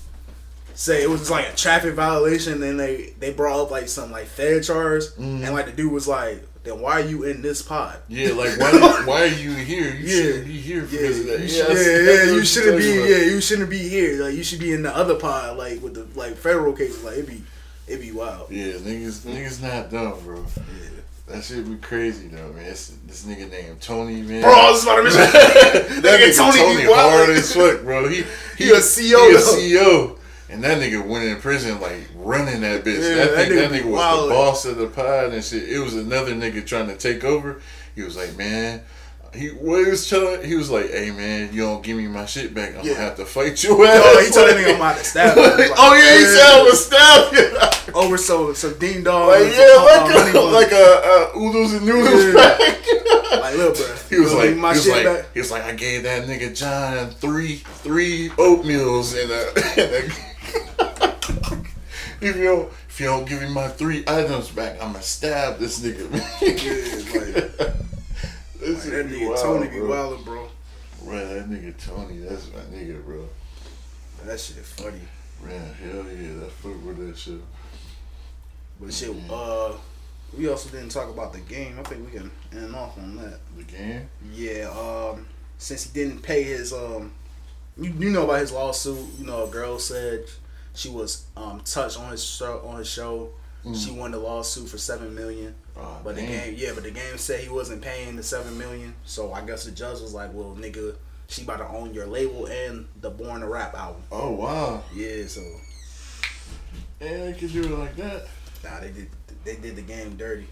[0.73, 4.25] say it was like a traffic violation and they they brought up like some like
[4.27, 5.43] fed charge Mm-hmm.
[5.43, 7.97] and like the dude was like, then why are you in this pod?
[8.07, 9.01] Yeah, like why?
[9.05, 9.93] why are you here?
[9.93, 10.21] You Yeah.
[10.23, 11.39] shouldn't be here Yeah, because of that.
[11.41, 12.83] Yeah, yeah, yeah, you shouldn't be.
[12.97, 14.23] talking Yeah, you shouldn't be here.
[14.23, 17.03] Like you should be in the other pod, like with the like federal cases.
[17.03, 17.43] Like it'd be,
[17.87, 18.49] it'd be wild.
[18.51, 20.37] Yeah, niggas, niggas not dumb, bro.
[20.57, 21.00] Yeah.
[21.32, 22.65] That shit be crazy though, man.
[22.65, 24.41] It's, this nigga named Tony, man.
[24.41, 28.09] Bro, I was about to mention that nigga Tony Tony, hard as fuck, bro.
[28.09, 28.23] He
[28.57, 29.79] He a CEO He a.
[29.79, 30.17] CEO.
[30.49, 32.99] And that nigga went in prison like running that bitch.
[32.99, 35.69] Yeah, that, that nigga that nigga was the boss of the pod and shit.
[35.69, 37.61] It was another nigga trying to take over.
[37.95, 38.82] He was like, man,
[39.34, 40.43] he what he was telling.
[40.43, 42.93] He was like, hey man, you don't give me my shit back, I'm Yeah.
[42.93, 44.01] gonna have to fight you." ass.
[44.03, 45.38] Oh, he told that nigga I'm about to stab.
[45.59, 47.93] Like, oh yeah, he said I was stab you.
[47.95, 49.27] over so so ding dong.
[49.27, 52.57] Like yeah, uh, like honey a, like a, uh oodles and noodles Yeah.
[52.57, 53.41] pack.
[53.41, 53.95] like look, bro.
[54.09, 55.34] He was like, my he was shit like, back.
[55.34, 59.51] he was like, I gave that nigga John three, three oatmeals and a.
[59.82, 61.11] And a
[62.21, 65.79] if you don't, if you don't give me my three items back, I'ma stab this
[65.79, 66.11] nigga.
[66.41, 67.73] Yeah, like,
[68.62, 69.89] This that nigga wild, Tony be bro.
[69.89, 70.49] wildin', bro.
[71.07, 73.28] Man, that nigga Tony, that's my nigga, bro.
[74.24, 74.99] That shit funny.
[75.43, 77.41] Man, hell yeah, that fuck with that shit.
[78.80, 79.74] But shit, uh,
[80.38, 81.78] we also didn't talk about the game.
[81.80, 83.39] I think we can end off on that.
[83.57, 84.09] The game?
[84.32, 85.26] Yeah, um,
[85.57, 87.12] since he didn't pay his um,
[87.78, 88.99] you, you know about his lawsuit.
[89.18, 90.26] You know, a girl said
[90.76, 93.32] she was um touched on his show on his show.
[93.76, 95.53] She won the lawsuit for seven million.
[95.78, 98.93] Oh, But the game, yeah, but the game said he wasn't paying the seven million.
[99.05, 100.95] So I guess the judge was like, "Well, nigga,
[101.28, 104.84] she about to own your label and the Born to Rap album." Oh wow.
[104.93, 105.41] Yeah, so
[106.99, 108.28] Yeah, they could do it like that.
[108.63, 109.09] nah, they did
[109.43, 110.47] they did the game dirty.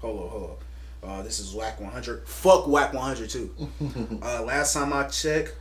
[0.00, 0.64] Hold up, hold up.
[1.02, 2.26] Uh, this is Whack 100.
[2.26, 3.54] Fuck Whack 100 too.
[4.22, 5.54] uh, last time I checked,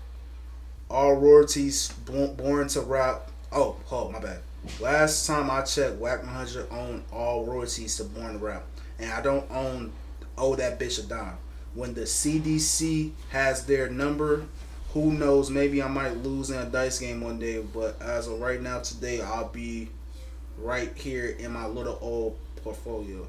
[0.89, 3.29] all royalties born, born to rap.
[3.51, 4.39] Oh, hold my bad.
[4.79, 8.65] Last time I checked, Whack 100 owned all royalties to Born to Rap,
[8.97, 9.91] and I don't own
[10.37, 11.37] owe that bitch a dime.
[11.75, 14.45] When the CDC has their number,
[14.93, 15.49] who knows?
[15.49, 17.61] Maybe I might lose in a dice game one day.
[17.61, 19.89] But as of right now, today, I'll be
[20.57, 23.27] right here in my little old portfolio.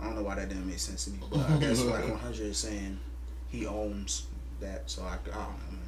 [0.00, 2.40] I don't know why that didn't make sense to me, but I guess Whack 100
[2.46, 2.98] is saying
[3.48, 4.26] he owns
[4.60, 5.85] that, so I, I don't know, man.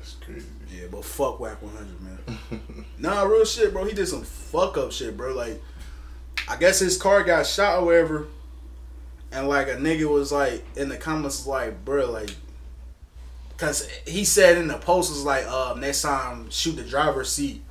[0.00, 0.46] That's crazy.
[0.74, 2.84] Yeah, but fuck Whack 100, man.
[2.98, 3.84] nah, real shit, bro.
[3.84, 5.34] He did some fuck up shit, bro.
[5.34, 5.62] Like,
[6.48, 8.26] I guess his car got shot or whatever.
[9.30, 12.30] And, like, a nigga was, like, in the comments, like, bro, like,
[13.50, 17.62] because he said in the post, was like, uh, next time, shoot the driver's seat.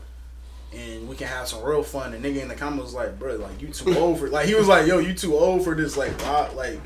[0.71, 2.13] And we can have some real fun.
[2.13, 4.53] And nigga in the comments was like, bro, like you too old for like he
[4.53, 5.97] was like, yo, you too old for this.
[5.97, 6.79] Like, why- like,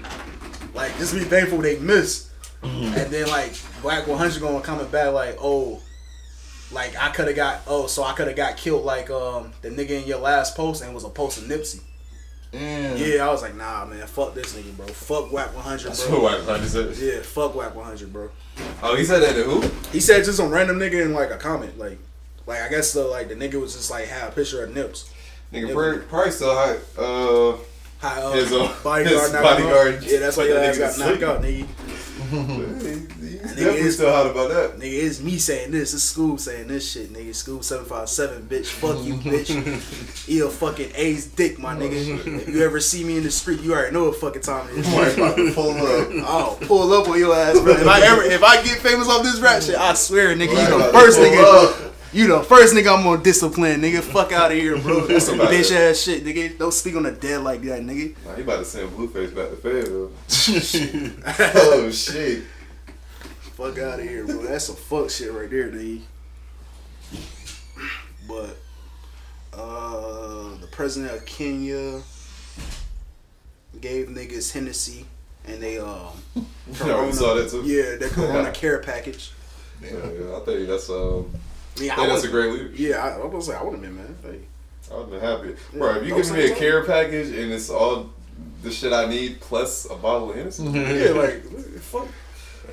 [0.73, 2.29] like just be thankful they missed.
[2.63, 5.81] And then like Whack 100 gonna coming back like, oh,
[6.71, 9.69] like I could have got oh, so I could have got killed like um the
[9.69, 11.81] nigga in your last post and it was a post of Nipsey.
[12.51, 12.97] Damn.
[12.97, 14.85] Yeah, I was like, nah, man, fuck this nigga, bro.
[14.85, 16.21] Fuck Whack 100, That's bro.
[16.21, 16.95] what Whack 100 said.
[16.97, 18.29] Yeah, fuck Whack 100, bro.
[18.83, 19.61] Oh, he said that to who?
[19.91, 21.97] He said just some random nigga in like a comment, like,
[22.45, 25.11] like I guess the like the nigga was just like had a picture of Nips.
[25.51, 26.77] Nigga, probably, probably still hot.
[26.97, 27.57] Uh,
[28.03, 29.43] How, uh, His, uh, bodyguard, his knocked him out.
[29.43, 31.67] bodyguard Yeah, that's why your that ass nigga got knocked out, nigga.
[32.33, 34.77] he's Nigga definitely is- still hot about that.
[34.79, 35.93] Nigga, it's me saying this.
[35.93, 37.29] It's Scoob saying this shit, nigga.
[37.29, 38.65] Scoob seven five seven, bitch.
[38.67, 40.27] Fuck you, bitch.
[40.29, 42.25] Eat a fucking A's dick, my nigga.
[42.41, 44.79] If you ever see me in the street, you already know what fucking time it
[44.79, 44.85] is.
[44.87, 46.09] To pull up.
[46.27, 47.73] I'll pull up on your ass, bro.
[47.73, 50.69] If I ever, if I get famous off this rap shit, I swear, nigga, Right
[50.71, 51.92] you the first nigga.
[52.13, 54.01] You the first nigga I'm gonna discipline, nigga.
[54.01, 54.99] Fuck out of here, bro.
[55.07, 56.59] That's some bitch ass shit, nigga.
[56.59, 58.15] Don't speak on the dead like that, nigga.
[58.23, 60.11] Nah, he about to send Blueface back to Fayetteville.
[61.55, 62.43] oh shit.
[63.55, 64.43] Fuck out of here, bro.
[64.43, 66.01] That's some fuck shit right there, nigga.
[68.27, 68.57] But
[69.53, 72.01] uh the president of Kenya
[73.81, 75.05] gave niggas Hennessy
[75.45, 77.63] and they um You already saw that too.
[77.63, 79.31] Yeah, their Corona care package.
[79.81, 81.33] Yeah, yeah, I think that's um.
[81.77, 82.69] Yeah, I that's a great leader.
[82.75, 84.15] Yeah, I, I was gonna say I would have been man.
[84.23, 84.47] Like,
[84.91, 85.89] I would have been happy, Yeah, bro.
[85.95, 86.55] If you don't give me a something.
[86.55, 88.09] care package and it's all
[88.61, 91.43] the shit I need plus a bottle of Hennessy, yeah, like
[91.81, 92.07] fuck.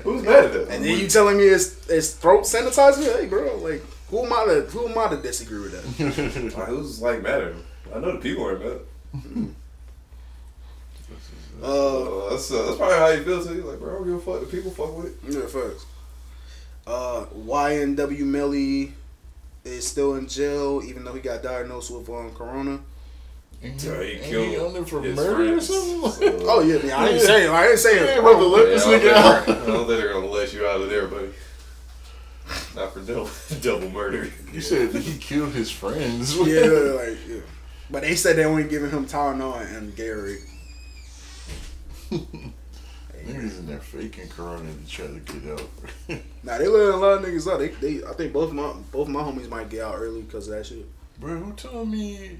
[0.03, 0.67] who's mad at that?
[0.69, 3.19] And then you telling me it's it's throat sanitizer?
[3.19, 6.53] Hey, bro, like who am I to who am I to disagree with that?
[6.57, 7.63] Like, who's like mad at him?
[7.95, 8.79] I know the people aren't mad.
[9.15, 9.47] Uh,
[11.61, 13.61] Uh, that's uh, that's probably how you feel too.
[13.63, 14.39] Like, bro, I don't give a fuck.
[14.41, 15.15] The people fuck with it.
[15.31, 15.85] Yeah, facts.
[16.87, 18.93] Uh, YNW Melly
[19.63, 22.79] is still in jail, even though he got diagnosed with um, corona.
[23.63, 26.11] Ain't Yeah, he ain't killed he on for his murder or something?
[26.11, 27.49] So- Oh yeah, man, I didn't say it.
[27.51, 28.17] I didn't say Yeah, it.
[28.19, 29.45] about to let Yeah, this I don't nigga out.
[29.45, 31.29] think they're- I don't think they're gonna let you out of there, buddy.
[32.75, 33.29] Not for double,
[33.61, 34.27] double murder.
[34.51, 36.35] You said he killed his friends.
[36.37, 37.41] Yeah, like yeah.
[37.91, 40.41] But they said they only giving him Tylenol and Gatorade.
[43.25, 45.69] Niggas in there faking corona to try to get out.
[46.43, 47.59] Nah, they letting a lot of niggas out.
[47.59, 50.55] They, they, I think both my both my homies might get out early because of
[50.55, 50.85] that shit.
[51.19, 52.39] bro, who told me?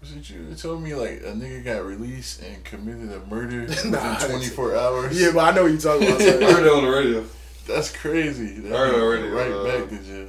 [0.00, 3.60] Was it you that told me like a nigga got released and committed a murder
[3.68, 5.20] within 24 hours?
[5.20, 6.20] Yeah, but I know what you're talking about.
[6.22, 7.24] I heard it on the radio.
[7.66, 8.60] That's crazy.
[8.60, 10.28] That I heard nigga already, Right uh, back to jail.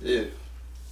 [0.00, 0.24] Yeah.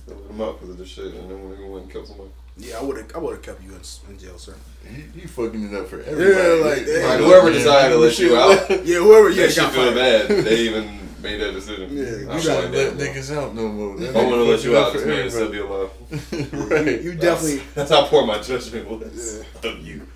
[0.06, 2.06] They let him out because of this shit, and then when he went and killed
[2.08, 2.30] somebody.
[2.60, 3.80] Yeah, I would have I would have kept you in,
[4.12, 4.54] in jail, sir.
[4.86, 6.60] He, he fucking it up for everybody.
[6.80, 7.06] like, yeah.
[7.06, 10.28] Like, whoever decided to let you out, Yeah, whoever yeah that shit got feel fired.
[10.28, 10.44] bad.
[10.44, 11.90] They even made that decision.
[11.96, 13.96] Yeah, you feel gotta let that, niggas out no more.
[13.98, 15.90] That If I want to nigga let you out, this for man still be alive.
[16.70, 17.02] right.
[17.02, 20.06] You definitely That's how poor my judgment was of you.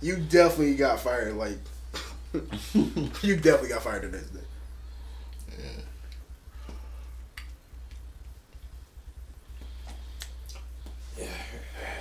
[0.00, 1.34] you definitely got fired.
[1.34, 1.58] Like
[3.22, 4.40] you definitely got fired the next day.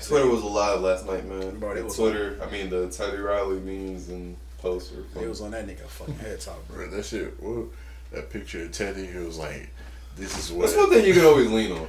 [0.08, 1.60] Twitter was alive last night, man.
[1.60, 5.28] Bro, it The was Twitter, I mean, the Teddy Riley memes and posts were It
[5.28, 6.88] was on that nigga fucking head top, bro.
[6.88, 7.34] Bro, that shit.
[7.42, 7.70] Whoa,
[8.12, 9.06] that picture of Teddy.
[9.06, 9.70] It was like,
[10.16, 10.66] this is what.
[10.68, 11.88] That's one thing you can always lean on.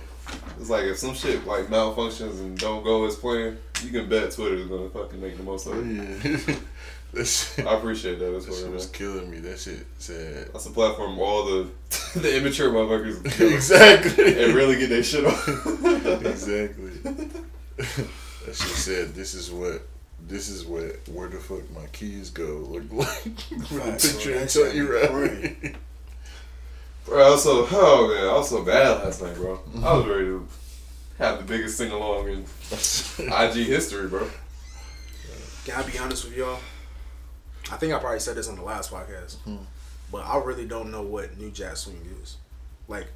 [0.61, 4.31] It's like if some shit like malfunctions and don't go as planned, you can bet
[4.31, 5.87] Twitter's gonna fucking make the most of it.
[5.87, 6.55] Yeah.
[7.15, 7.67] that shit.
[7.67, 8.31] I appreciate that.
[8.33, 8.91] That's That what shit was is.
[8.91, 9.39] killing me.
[9.39, 10.51] That shit said.
[10.53, 11.71] That's a platform where all the
[12.21, 14.45] the immature motherfuckers exactly.
[14.45, 16.27] and really get their shit on.
[16.27, 16.91] exactly.
[18.47, 19.83] that shit said, "This is what."
[20.21, 24.35] This is what where the fuck my keys go look like with a picture bro.
[24.35, 25.77] of That shit Teddy be Riley.
[27.07, 29.53] Bro, I was so oh man, I was so bad last night, bro.
[29.53, 30.11] I was mm-hmm.
[30.11, 30.49] ready to
[31.19, 32.39] have the biggest sing along in
[33.33, 34.29] IG history, bro.
[35.65, 36.59] Can I be honest with y'all?
[37.71, 39.57] I think I probably said this on the last podcast, mm-hmm.
[40.11, 42.39] but I really don't know what New Jack Swing is.
[42.89, 43.07] Like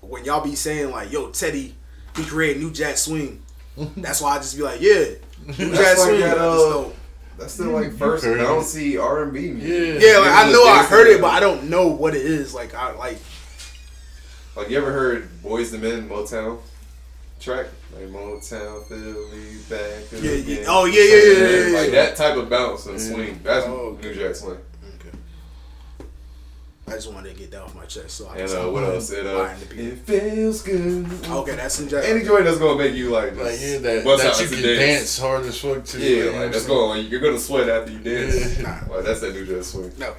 [0.00, 1.74] when y'all be saying like, "Yo, Teddy,
[2.16, 3.42] he created New Jack Swing,"
[3.96, 5.04] that's why I just be like, "Yeah,
[5.46, 6.94] New That's Jack like Swing." that, I uh, don't-
[7.38, 8.46] That's still like first heard it.
[8.46, 10.02] bouncy R and B music.
[10.02, 10.12] Yeah.
[10.12, 12.54] yeah, like I know I heard it, but I don't know what it is.
[12.54, 13.18] Like I like,
[14.56, 16.58] Like you ever heard Boyz II Men Motown
[17.40, 17.66] track?
[17.92, 20.04] Like Motown, Philly, back.
[20.22, 20.64] Yeah, yeah.
[20.68, 23.06] Oh, yeah, yeah, yeah, yeah, yeah, Like that type of bounce and Yeah.
[23.14, 23.40] swing.
[23.42, 24.58] That's Oh, New Jack Swing.
[26.94, 26.94] Okay.
[26.94, 28.10] I just wanted to get that off my chest.
[28.10, 29.10] So I And can uh, what else?
[29.10, 31.06] It, uh, Lying it feels good.
[31.28, 32.04] Okay, that's New Jack.
[32.06, 34.62] Any joint that's gonna make you like, Like just yeah, that, bust that you can
[34.62, 34.78] dance.
[34.78, 35.18] dance.
[35.18, 35.98] hard as fuck to.
[35.98, 37.02] Yeah, you like that's going.
[37.02, 38.58] Like, you're gonna sweat after you dance.
[38.58, 38.80] Nah.
[38.94, 39.92] Like that's that New Jack Swing.
[40.00, 40.14] Okay.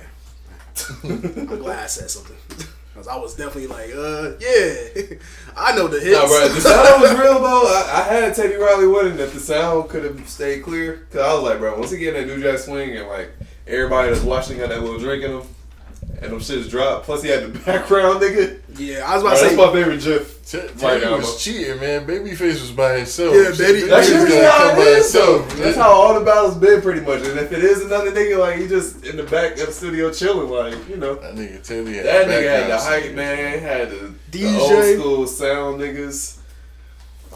[1.04, 2.36] I'm glad I said something.
[2.96, 5.18] Because I was definitely like, uh, yeah.
[5.58, 6.18] I know the hits.
[6.18, 7.64] Nah, bro, the sound was real though.
[7.68, 9.20] I, I had Teddy Riley winning.
[9.20, 12.16] If the sound could have stayed clear, cause I was like, bro, once he get
[12.16, 13.32] in that New Jack Swing and like
[13.68, 15.48] everybody that's watching got that little drink in them,
[16.26, 17.06] and them shits dropped.
[17.06, 18.60] Plus he had the background nigga.
[18.78, 19.56] yeah, I was Bro, about to that's say.
[19.56, 20.36] my favorite gif.
[20.46, 21.38] T- Right Teddy now, was bro.
[21.40, 22.06] cheating, man.
[22.06, 23.34] Babyface was by himself.
[23.34, 25.58] Yeah, baby, Betty- that That's nigga's usually gonna how come by himself.
[25.58, 27.22] That's how all the battles been pretty much.
[27.24, 30.12] And if it is another nigga, like he just in the back of the studio
[30.12, 31.16] chilling, like you know.
[31.16, 33.16] That nigga Teddy had That nigga had the hype singers.
[33.16, 34.60] man, had the, the DJ.
[34.60, 36.38] old school sound niggas.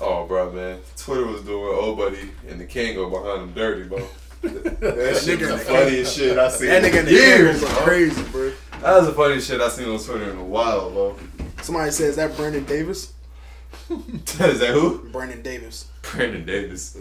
[0.01, 3.99] Oh, bro, man, Twitter was doing old buddy and the Kangol behind him dirty, bro.
[4.41, 6.69] that shit nigga was the funniest shit I seen.
[6.69, 8.53] That nigga in in the years, years was crazy, bro.
[8.81, 11.15] That was the funniest shit I seen on Twitter in a while, bro.
[11.61, 13.13] Somebody says that Brandon Davis.
[13.89, 15.09] Is that who?
[15.09, 15.89] Brandon Davis.
[16.01, 16.95] Brandon Davis.
[16.95, 16.99] Uh,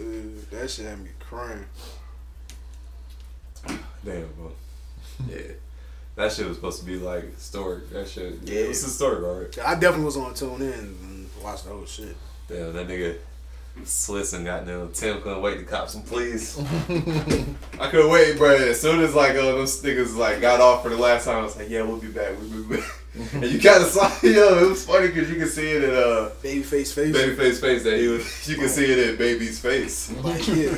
[0.51, 1.65] that shit had me crying.
[4.03, 4.51] Damn, bro.
[5.29, 5.53] Yeah.
[6.15, 7.89] That shit was supposed to be like historic.
[7.91, 8.39] That shit.
[8.43, 8.59] Yeah.
[8.59, 9.59] It was historic, alright.
[9.59, 12.15] I definitely was on tune in and watch the whole shit.
[12.49, 13.17] Damn, that nigga
[13.83, 16.57] Swizz and goddamn Tim couldn't wait to cop some please.
[17.79, 18.55] I couldn't wait, bro.
[18.55, 21.41] As soon as like uh, those niggas like got off for the last time, I
[21.41, 22.31] was like, yeah, we'll be back.
[22.39, 22.85] We'll be back.
[23.33, 25.89] and you kind of saw, yo, it was funny because you can see it in
[25.89, 27.15] uh, Babyface face.
[27.15, 28.47] Babyface face that he was.
[28.49, 30.11] You can see it in Baby's face.
[30.23, 30.77] Like, yeah.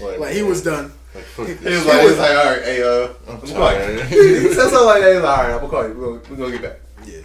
[0.00, 0.92] Like, like he was done.
[1.14, 1.86] Like, He was shit.
[1.86, 4.06] like, he was like, all right, hey, uh, I'm I'm calling tired.
[4.06, 5.12] he said something like that.
[5.12, 5.94] He like, all right, I'm gonna call you.
[5.94, 6.80] We're gonna, we're gonna get back.
[7.06, 7.16] Yeah.
[7.16, 7.24] You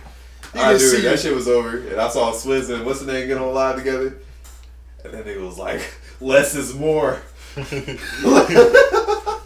[0.61, 2.99] All right, can dude, see that shit was over, and I saw Swizz and what's
[3.01, 4.17] the name get on live together,
[5.05, 5.81] and that nigga was like,
[6.21, 7.21] "Less is more.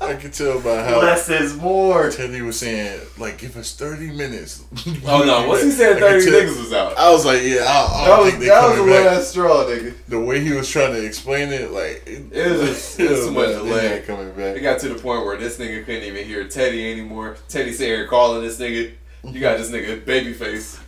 [0.01, 4.11] I could tell by how Less is more." Teddy was saying, like, give us 30
[4.13, 4.63] minutes.
[5.05, 5.47] Oh no!
[5.47, 8.19] Once he said thirty tell- niggas was out, I was like, yeah, I, I that
[8.19, 9.05] was think that was the coming back.
[9.05, 9.93] last straw, nigga.
[10.07, 13.25] The way he was trying to explain it, like, it, It was just- it was
[13.25, 14.03] too much man, delay.
[14.05, 14.55] coming back.
[14.57, 17.37] It got to the point where this nigga couldn't even hear Teddy anymore.
[17.47, 18.91] Teddy sitting here calling this nigga.
[19.23, 20.79] You got this nigga babyface.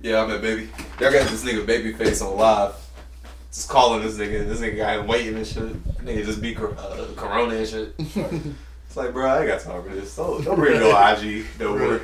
[0.00, 0.68] Yeah, I'm at baby.
[1.00, 2.74] Y'all got this nigga babyface on live.
[3.52, 4.48] Just calling this nigga.
[4.48, 5.84] This nigga got him waiting and shit.
[5.98, 7.94] Nigga just be uh, Corona and shit.
[7.98, 10.16] it's like, bro, I ain't got time for this.
[10.16, 12.00] Don't, don't bring no IG no more.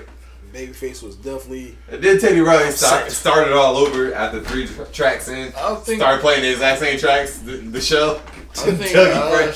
[0.52, 1.76] Babyface was definitely.
[1.90, 5.48] And then Teddy Riley start, started all over after three tracks in.
[5.54, 8.20] I don't think- started playing the exact same tracks, the, the show.
[8.58, 9.52] I think, uh.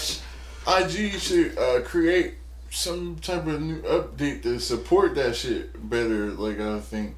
[0.78, 2.35] IG should uh, create
[2.70, 6.31] some type of new update to support that shit better.
[6.31, 7.16] Like I think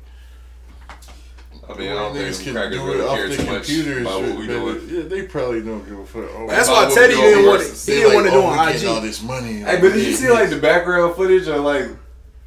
[1.69, 3.47] I mean, I don't Niggas think can crackers do really it off care the too
[3.47, 4.01] much computer.
[4.01, 4.89] about what we doing.
[4.89, 6.31] Yeah, they probably don't give a fuck.
[6.35, 7.69] Oh, That's why Teddy didn't want it.
[7.69, 9.53] He didn't want to do oh, on getting all this money.
[9.61, 11.87] Hey, but did you see like the background footage of like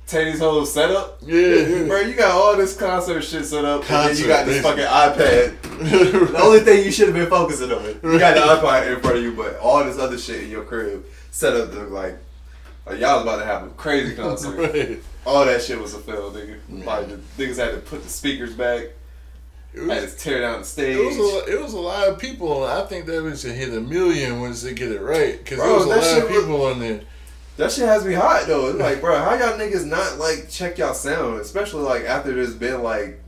[0.06, 1.18] Teddy's whole setup?
[1.22, 1.84] Yeah.
[1.88, 4.84] Bro, you got all this concert shit set up, and then you got this basically.
[4.84, 6.32] fucking iPad.
[6.32, 7.84] The only thing you should have been focusing on.
[7.86, 10.64] You got the iPad in front of you, but all this other shit in your
[10.64, 12.18] crib set up to like,
[12.86, 14.58] like y'all was about to have a crazy concert.
[14.74, 15.02] Right.
[15.26, 16.86] All that shit was a fail, nigga.
[16.86, 18.86] Like the niggas had to put the speakers back,
[19.84, 20.98] It had was, to tear down the stage.
[20.98, 22.64] it was a it was a lot of people.
[22.64, 25.74] I think that was to hit a million once they get it right because there
[25.74, 27.02] was a lot shit of was- people on there.
[27.58, 28.70] That shit has me hot though.
[28.70, 32.54] It's like, bro, how y'all niggas not like check y'all sound, especially like after there's
[32.54, 33.20] been like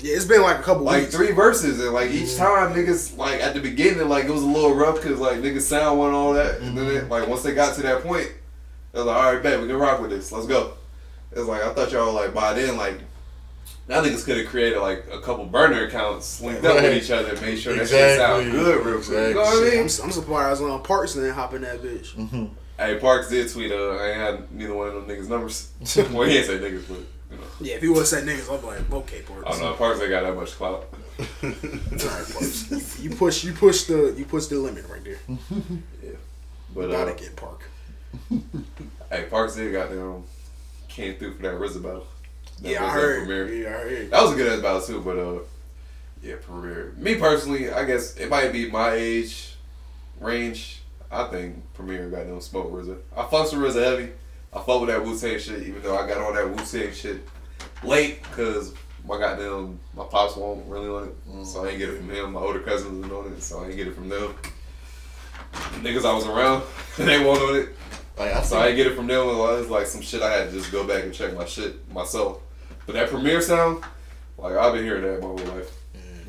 [0.00, 1.14] Yeah, it's been like a couple like weeks.
[1.14, 4.46] three verses and like each time niggas like at the beginning like it was a
[4.46, 7.10] little rough because like niggas sound wasn't all that and then it, mm-hmm.
[7.10, 8.28] like once they got to that point
[8.94, 10.72] it was like all right bet we can rock with this let's go
[11.32, 13.00] it's like I thought y'all like by then like
[13.88, 17.30] now niggas could have created like a couple burner accounts linked up with each other
[17.30, 19.70] and made sure that shit sound good real quick you know what I Exactly.
[19.70, 22.14] mean I'm, I'm surprised on Parks didn't hop in that bitch.
[22.14, 22.46] Mm-hmm.
[22.78, 25.70] hey Parks did tweet uh I ain't had neither one of them niggas numbers
[26.12, 26.98] well he ain't say niggas but
[27.30, 29.58] you know Yeah, if he would have said niggas, I'm like, okay, I Parks.
[29.58, 30.86] don't know Parks ain't got that much clout
[31.42, 33.00] Alright, Parks.
[33.00, 35.18] You push, you push the, you push the limit right there.
[36.02, 36.10] yeah,
[36.74, 37.62] but Gotta uh, get Park.
[39.10, 40.22] hey Parks did got them
[40.88, 42.17] came through for that RZA battle That
[42.62, 43.26] Yeah, I RZA heard.
[43.26, 43.54] Premier.
[43.54, 44.10] Yeah, I heard.
[44.10, 45.38] That was a good ass battle too, but uh,
[46.22, 46.92] yeah, Premier.
[46.96, 49.54] Me personally, I guess it might be my age
[50.20, 50.82] range.
[51.10, 52.98] I think Premier got them smoke RZA.
[53.16, 54.12] I fucks with RZA heavy.
[54.52, 56.92] I fuck with that Wu Tang shit, even though I got on that Wu Tang
[56.92, 57.20] shit
[57.82, 58.74] late because
[59.06, 62.32] my goddamn my pops won't really on it, so I ain't get it from him.
[62.32, 64.34] My older cousins was on it, so I ain't get it from them.
[65.82, 66.62] Niggas I was around,
[66.98, 67.68] they won't on it.
[68.18, 69.28] Like I So I think, didn't get it from them.
[69.28, 71.90] It was like some shit I had to just go back and check my shit
[71.92, 72.40] myself.
[72.88, 73.84] But that Premier sound,
[74.38, 75.70] like I've been hearing that my whole life.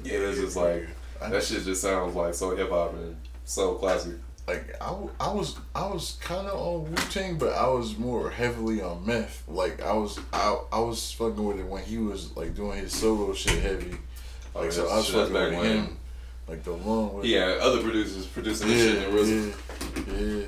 [0.04, 0.90] Yeah, it's just like
[1.22, 3.16] that shit just sounds like so hip hop and
[3.46, 4.16] so classic.
[4.46, 8.30] like I, I was I was kind of on Wu Tang, but I was more
[8.30, 9.42] heavily on Meth.
[9.48, 12.92] Like I was I, I was fucking with it when he was like doing his
[12.92, 13.92] solo shit heavy.
[14.54, 15.98] Like Oh, so I was fucking with when- him.
[16.46, 19.54] Like the long He had other producers producing this shit in yeah, RZA.
[20.08, 20.46] yeah,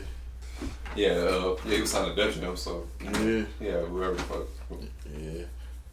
[0.97, 4.23] yeah, Yeah, uh, yeah, he was signed to Def Jam, so yeah, yeah, whoever the
[4.23, 4.47] fuck,
[5.15, 5.43] yeah.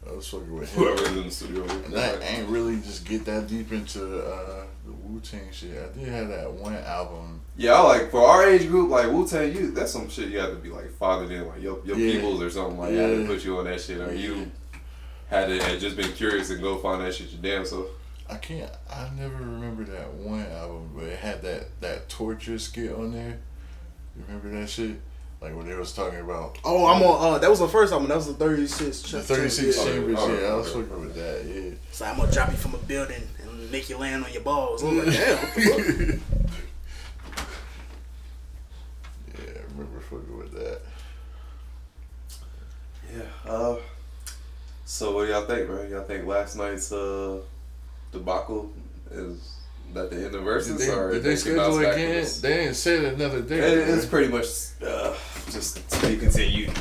[0.07, 0.83] I was fucking with him.
[0.83, 1.63] whoever is in the studio.
[1.85, 5.71] And I ain't really just get that deep into uh, the Wu Tang shit.
[5.71, 7.41] I did have that one album.
[7.57, 10.39] Yeah, I like for our age group, like Wu Tang, you that's some shit you
[10.39, 12.13] have to be like fathered in, like your your Yeah.
[12.13, 14.49] peoples or something like that to put you on that shit, or you
[15.27, 17.87] had to had just been curious and go find that shit your damn so.
[18.29, 18.71] I can't.
[18.89, 23.39] I never remember that one album, but it had that that torture skit on there.
[24.15, 25.01] You remember that shit?
[25.41, 27.35] Like when they was talking about Oh, I'm on.
[27.35, 28.09] Uh, that was the first album.
[28.09, 29.01] That was the 36.
[29.11, 29.83] the thirty six Yeah.
[29.85, 30.15] chambers.
[30.19, 30.81] Oh, Yeah, I was okay.
[30.87, 31.45] fucking with that.
[31.45, 31.71] Yeah.
[31.91, 34.83] So I'm gonna drop you from a building and make you land on your balls.
[34.83, 35.37] I was like, damn.
[35.37, 36.19] what the fuck?
[39.27, 40.81] Yeah, I remember fucking with that.
[43.15, 43.49] Yeah.
[43.51, 43.75] Uh,
[44.85, 45.89] so what do y'all think, man?
[45.89, 47.39] Y'all think last night's uh
[48.11, 48.71] debacle
[49.11, 49.55] is
[49.93, 52.25] that the end of Verzuz Did they, or did they can bounce schedule back again?
[52.25, 52.41] from?
[52.41, 53.59] They didn't say another date.
[53.59, 54.45] It- It's pretty much
[54.85, 55.13] uh,
[55.51, 56.71] just to be continued.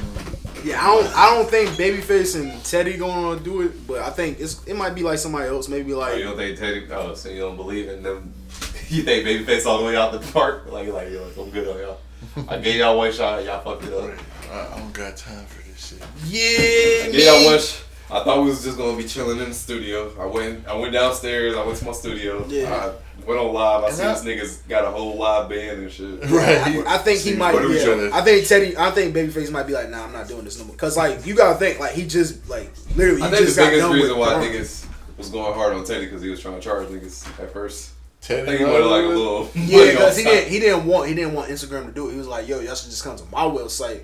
[0.65, 1.17] Yeah, I don't.
[1.17, 4.75] I don't think Babyface and Teddy going to do it, but I think it's it
[4.75, 5.69] might be like somebody else.
[5.69, 6.87] Maybe Oh, like you don't think Teddy?
[6.91, 8.33] Oh, so you don't believe in them?
[8.91, 10.65] You think Babyface all the way out the park?
[10.73, 12.49] Like, like, yo, I'm good on y'all.
[12.49, 14.11] I gave y'all one shot, y'all fucked it up.
[14.51, 15.99] I, I don't got time for this shit.
[16.27, 17.09] yeah.
[17.09, 17.59] I gave y'all one.
[17.61, 17.81] Sh-
[18.11, 20.11] I thought we was just gonna be chilling in the studio.
[20.19, 21.55] I went, I went downstairs.
[21.57, 22.45] I went to my studio.
[22.49, 22.93] Yeah.
[23.21, 23.85] I went on live.
[23.85, 26.21] I And see I- this niggas got a whole live band and shit.
[26.31, 26.59] Right.
[26.87, 27.53] I, I think he might.
[27.55, 28.11] put each Yeah.
[28.13, 28.77] I think Teddy.
[28.79, 30.77] I think Babyface might be like, nah, I'm not doing this no more.
[30.77, 33.21] Cause like you gotta think, like he just like literally.
[33.23, 34.47] I he think just got biggest done reason with why Corona.
[34.51, 34.87] niggas
[35.19, 37.91] was going hard on Teddy because he was trying to charge niggas at first.
[38.23, 39.51] I Teddy think he wanted like a little.
[39.55, 40.51] Yeah, because he didn't.
[40.51, 41.09] He didn't want.
[41.09, 42.13] He didn't want Instagram to do it.
[42.13, 44.01] He was like, yo, y'all should just come to my website.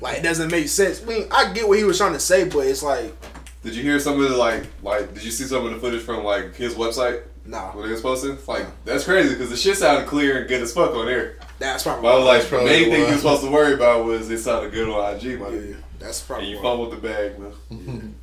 [0.00, 1.02] Like it doesn't make sense.
[1.02, 3.14] I mean, I get what he was trying to say, but it's like,
[3.62, 5.14] Did you hear some of the like like?
[5.14, 8.00] Did you see some of the footage from like his website nah, when they was
[8.00, 8.38] posting?
[8.46, 11.36] Like that's crazy because the shit sounded clear and good as fuck on there.
[11.58, 12.02] that's probably.
[12.02, 12.96] But I was like, the main thing why.
[13.08, 15.52] you was supposed to worry about was it sounded good on IG, man.
[15.70, 16.50] yeah, that's And probably.
[16.50, 18.14] you fumbled the bag, man.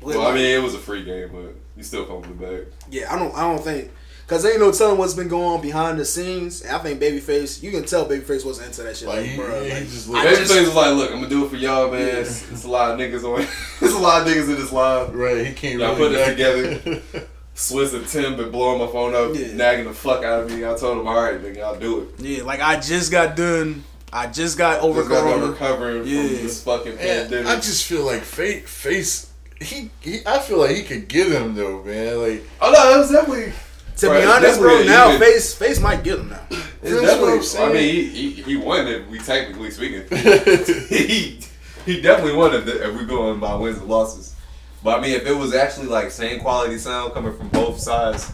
[0.00, 2.66] But, Well, I mean, it was a free game, but you still fumbled the bag.
[2.90, 3.34] yeah, I don't.
[3.34, 3.90] I don't think.
[4.30, 6.62] Cause ain't no telling what's been going on behind the scenes.
[6.62, 9.08] And I think Babyface, you can tell Babyface wasn't into that shit.
[9.08, 10.36] Like, Like, he, bro, yeah, like, he just I looked.
[10.38, 12.00] Just- was like, "Look, I'm gonna do it for y'all, man.
[12.18, 13.40] It's, it's a lot of niggas on.
[13.82, 15.10] It's a lot of niggas in this line.
[15.12, 17.02] right, he can't Y'all really put it together.
[17.56, 19.52] Swizz and Tim been blowing my phone up, Yeah.
[19.54, 20.64] nagging the fuck out of me.
[20.64, 22.08] I told him, all right, nigga, I'll do it.
[22.24, 23.82] yeah, like I just got done.
[24.12, 26.22] I just got over Just got done recovering Yeah.
[26.22, 27.46] from this fucking And pandemic.
[27.48, 29.26] I just feel like Face, Face
[29.60, 32.16] he, he I feel like he could get him though, man.
[32.22, 33.52] Like Oh no, it was definitely.
[34.00, 36.30] To Right, be honest, that's bro, where you now could- face face might get him
[36.30, 36.40] now.
[36.82, 37.32] It's definitely.
[37.34, 37.70] I'm saying.
[37.70, 40.02] I mean, he, he he won if we technically speaking.
[40.88, 41.40] he
[41.86, 44.34] he definitely won if, if we going by wins and losses.
[44.82, 48.32] But I mean, if it was actually like same quality sound coming from both sides,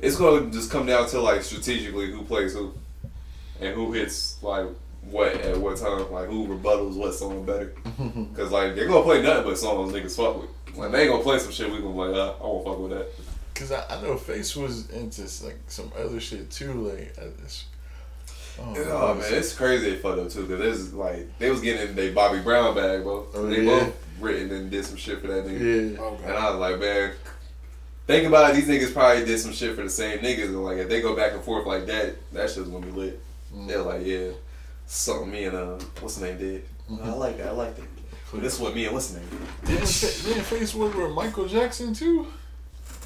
[0.00, 2.74] it's going to just come down to like strategically who plays who,
[3.60, 4.66] and who hits like
[5.02, 7.72] what at what time, like who rebuttals what song better.
[8.32, 10.50] Because like they're gonna play nothing but songs niggas fuck with.
[10.76, 12.78] Like they ain't gonna play some shit we gonna be like, uh, I won't fuck
[12.80, 13.06] with that.
[13.54, 16.72] Cause I, I know Face was into like some other shit too.
[16.72, 17.66] Like, I just,
[18.58, 21.94] oh, Oh man, it's crazy for them too, cause it's like they was getting in
[21.94, 23.26] their Bobby Brown bag, bro.
[23.34, 23.84] Oh, they yeah.
[23.84, 25.96] both written and did some shit for that nigga.
[25.96, 26.28] yeah.
[26.28, 27.12] And I was like, man,
[28.06, 28.56] think about it.
[28.56, 31.14] These niggas probably did some shit for the same niggas, and like if they go
[31.14, 33.20] back and forth like that, that shit's gonna be lit.
[33.54, 33.68] Mm.
[33.68, 34.30] They're like, yeah,
[34.86, 36.64] something me and uh, what's the name did.
[36.90, 37.04] Mm-hmm.
[37.04, 37.48] I like that.
[37.48, 37.84] I like that.
[38.32, 39.68] But this is what me and what's the name did.
[39.68, 42.26] Didn't, Fa- didn't Face work with Michael Jackson too?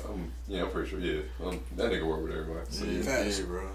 [0.09, 0.99] Um, yeah, I'm pretty sure.
[1.01, 2.67] Yeah, um, that nigga work with everybody.
[2.71, 3.45] So, Yeah, yeah.
[3.45, 3.69] Bro.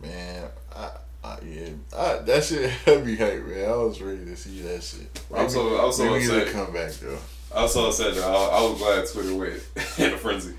[0.00, 0.90] Man, I,
[1.24, 3.68] I yeah, I, that shit had me hype, man.
[3.68, 5.22] I was ready to see that shit.
[5.34, 6.48] I'm so- I'm so maybe upset.
[6.52, 7.18] come back though.
[7.54, 9.62] I was so upset I, I was glad Twitter went
[9.98, 10.54] in a frenzy.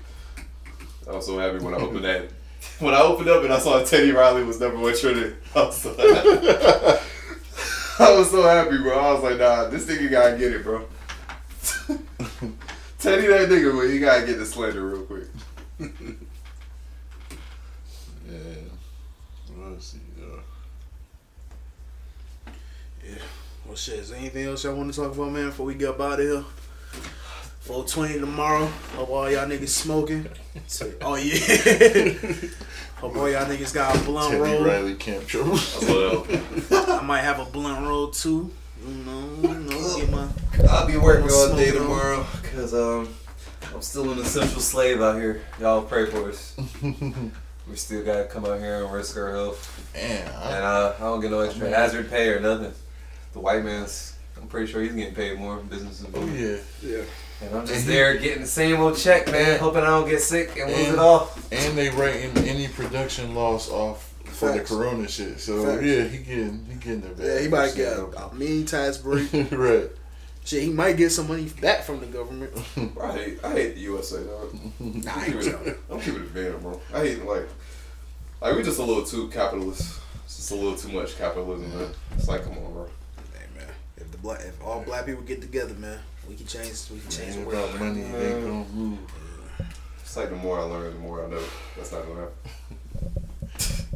[1.08, 2.28] I was so happy when I opened that.
[2.78, 5.78] When I opened up and I saw Teddy Riley was number one trending, I was
[5.80, 7.00] so happy.
[7.98, 8.98] I was so happy, bro.
[8.98, 10.84] I was like, nah, this nigga gotta get it, bro.
[12.98, 15.28] Teddy, that nigga, but you gotta get the slander real quick.
[18.28, 18.38] Yeah,
[19.56, 20.40] we'll see though.
[23.04, 23.18] Yeah.
[23.64, 24.00] Well, shit.
[24.00, 25.46] Is there anything else y'all want to talk about, man?
[25.46, 26.44] Before we get up out of here.
[27.60, 28.66] 420 tomorrow.
[28.94, 30.28] Hope all y'all niggas smoking.
[31.02, 31.36] Oh yeah.
[32.96, 34.64] Hope all y'all niggas got a blunt Teddy roll.
[34.64, 35.58] Riley Camp Trouble.
[35.58, 36.26] So,
[36.70, 38.50] I might have a blunt roll too.
[38.82, 40.28] You know, you know, get my
[40.70, 42.26] I'll be working all all day day tomorrow, tomorrow
[42.56, 43.08] because um,
[43.74, 45.42] I'm still an essential slave out here.
[45.60, 46.56] Y'all pray for us.
[46.82, 49.92] we still gotta come out here and risk our health.
[49.94, 52.72] Man, And I, uh, I don't get no extra hazard pay or nothing.
[53.34, 55.58] The white man's, I'm pretty sure he's getting paid more.
[55.58, 56.56] Business is oh yeah.
[56.82, 57.02] yeah.
[57.42, 60.56] And I'm just there getting the same old check, man, hoping I don't get sick
[60.58, 61.30] and lose And- it all.
[61.52, 64.70] And they writing any production loss off for Facts.
[64.70, 65.40] the Corona shit.
[65.40, 65.84] So Facts.
[65.84, 67.26] yeah, he getting he getting their bag.
[67.26, 69.30] Yeah, he might get a, a mean tax break.
[69.50, 69.90] right.
[70.46, 72.52] Shit, he might get some money back from the government.
[73.02, 74.54] I hate, I hate the USA, dog.
[74.78, 75.66] Nah, I'm I ain't keeping trying.
[75.66, 76.80] it, I'm keeping it banned, bro.
[76.94, 77.48] I hate like,
[78.40, 80.00] like we just a little too capitalist.
[80.24, 81.90] It's just a little too much capitalism, man.
[82.16, 82.88] It's like, come on, bro.
[83.34, 83.66] Hey man,
[83.96, 85.98] if the black, if all black people get together, man,
[86.28, 86.90] we can change.
[86.92, 87.80] We can change the Ain't world.
[87.80, 88.98] money, it ain't gonna move.
[90.00, 91.42] It's like the more I learn, the more I know.
[91.76, 93.88] That's not gonna happen.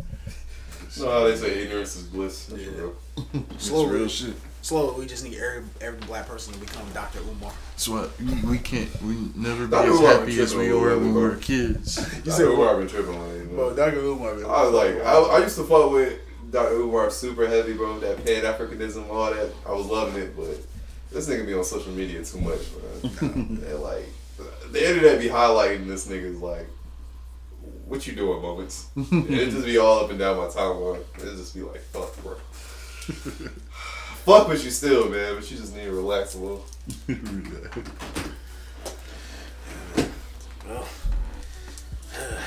[0.98, 2.46] no, they say ignorance is bliss.
[2.46, 2.70] That's Yeah.
[2.76, 2.94] real.
[3.54, 4.34] It's real shit.
[4.62, 7.20] Slowly, we just need every every black person to become Dr.
[7.20, 7.52] Umar.
[7.70, 9.90] That's uh, why we, we can't we never be Dr.
[9.90, 11.98] as Umar happy as we were when we were kids.
[12.24, 13.74] You said Umar been tripping on it, bro.
[13.74, 14.00] Dr.
[14.00, 14.34] Umar.
[14.34, 14.44] Man.
[14.44, 16.18] I was like, I, I used to fuck with
[16.50, 16.74] Dr.
[16.74, 17.98] Umar super heavy, bro.
[18.00, 19.50] That Pan Africanism, all that.
[19.66, 20.58] I was loving it, but
[21.10, 23.28] this nigga be on social media too much, bro.
[23.28, 24.08] and like,
[24.70, 26.66] the internet be highlighting this nigga's like,
[27.86, 28.88] what you doing moments.
[28.96, 31.00] it just be all up and down my timeline.
[31.16, 32.36] It just be like, fuck, bro.
[34.24, 36.64] Fuck with you still, man, but you just need to relax a little.
[40.68, 40.86] Well,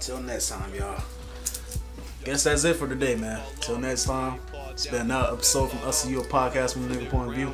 [0.00, 1.02] till next time, y'all.
[2.24, 3.40] Guess that's it for today, man.
[3.60, 4.38] Till next time,
[4.70, 7.34] it's been another episode from Us and You, a podcast from a nigga point of
[7.34, 7.52] view.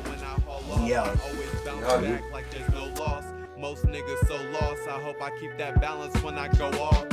[0.83, 1.17] We out.
[1.65, 2.19] Y'all do.
[2.33, 3.23] like there's no loss.
[3.57, 4.87] Most niggas so lost.
[4.87, 7.05] I hope I keep that balance when I go off.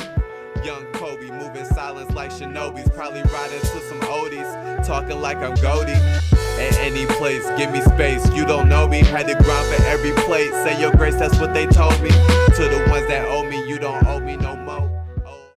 [0.65, 2.89] Young Kobe moving silence like Shinobi's.
[2.89, 4.87] Probably riding to some oldies.
[4.87, 5.93] Talking like I'm Goldie.
[5.93, 8.27] At any place, give me space.
[8.35, 9.01] You don't know me.
[9.01, 10.53] Had to grind for every plate.
[10.53, 12.09] Say your grace, that's what they told me.
[12.09, 14.94] To the ones that owe me, you don't owe me no more.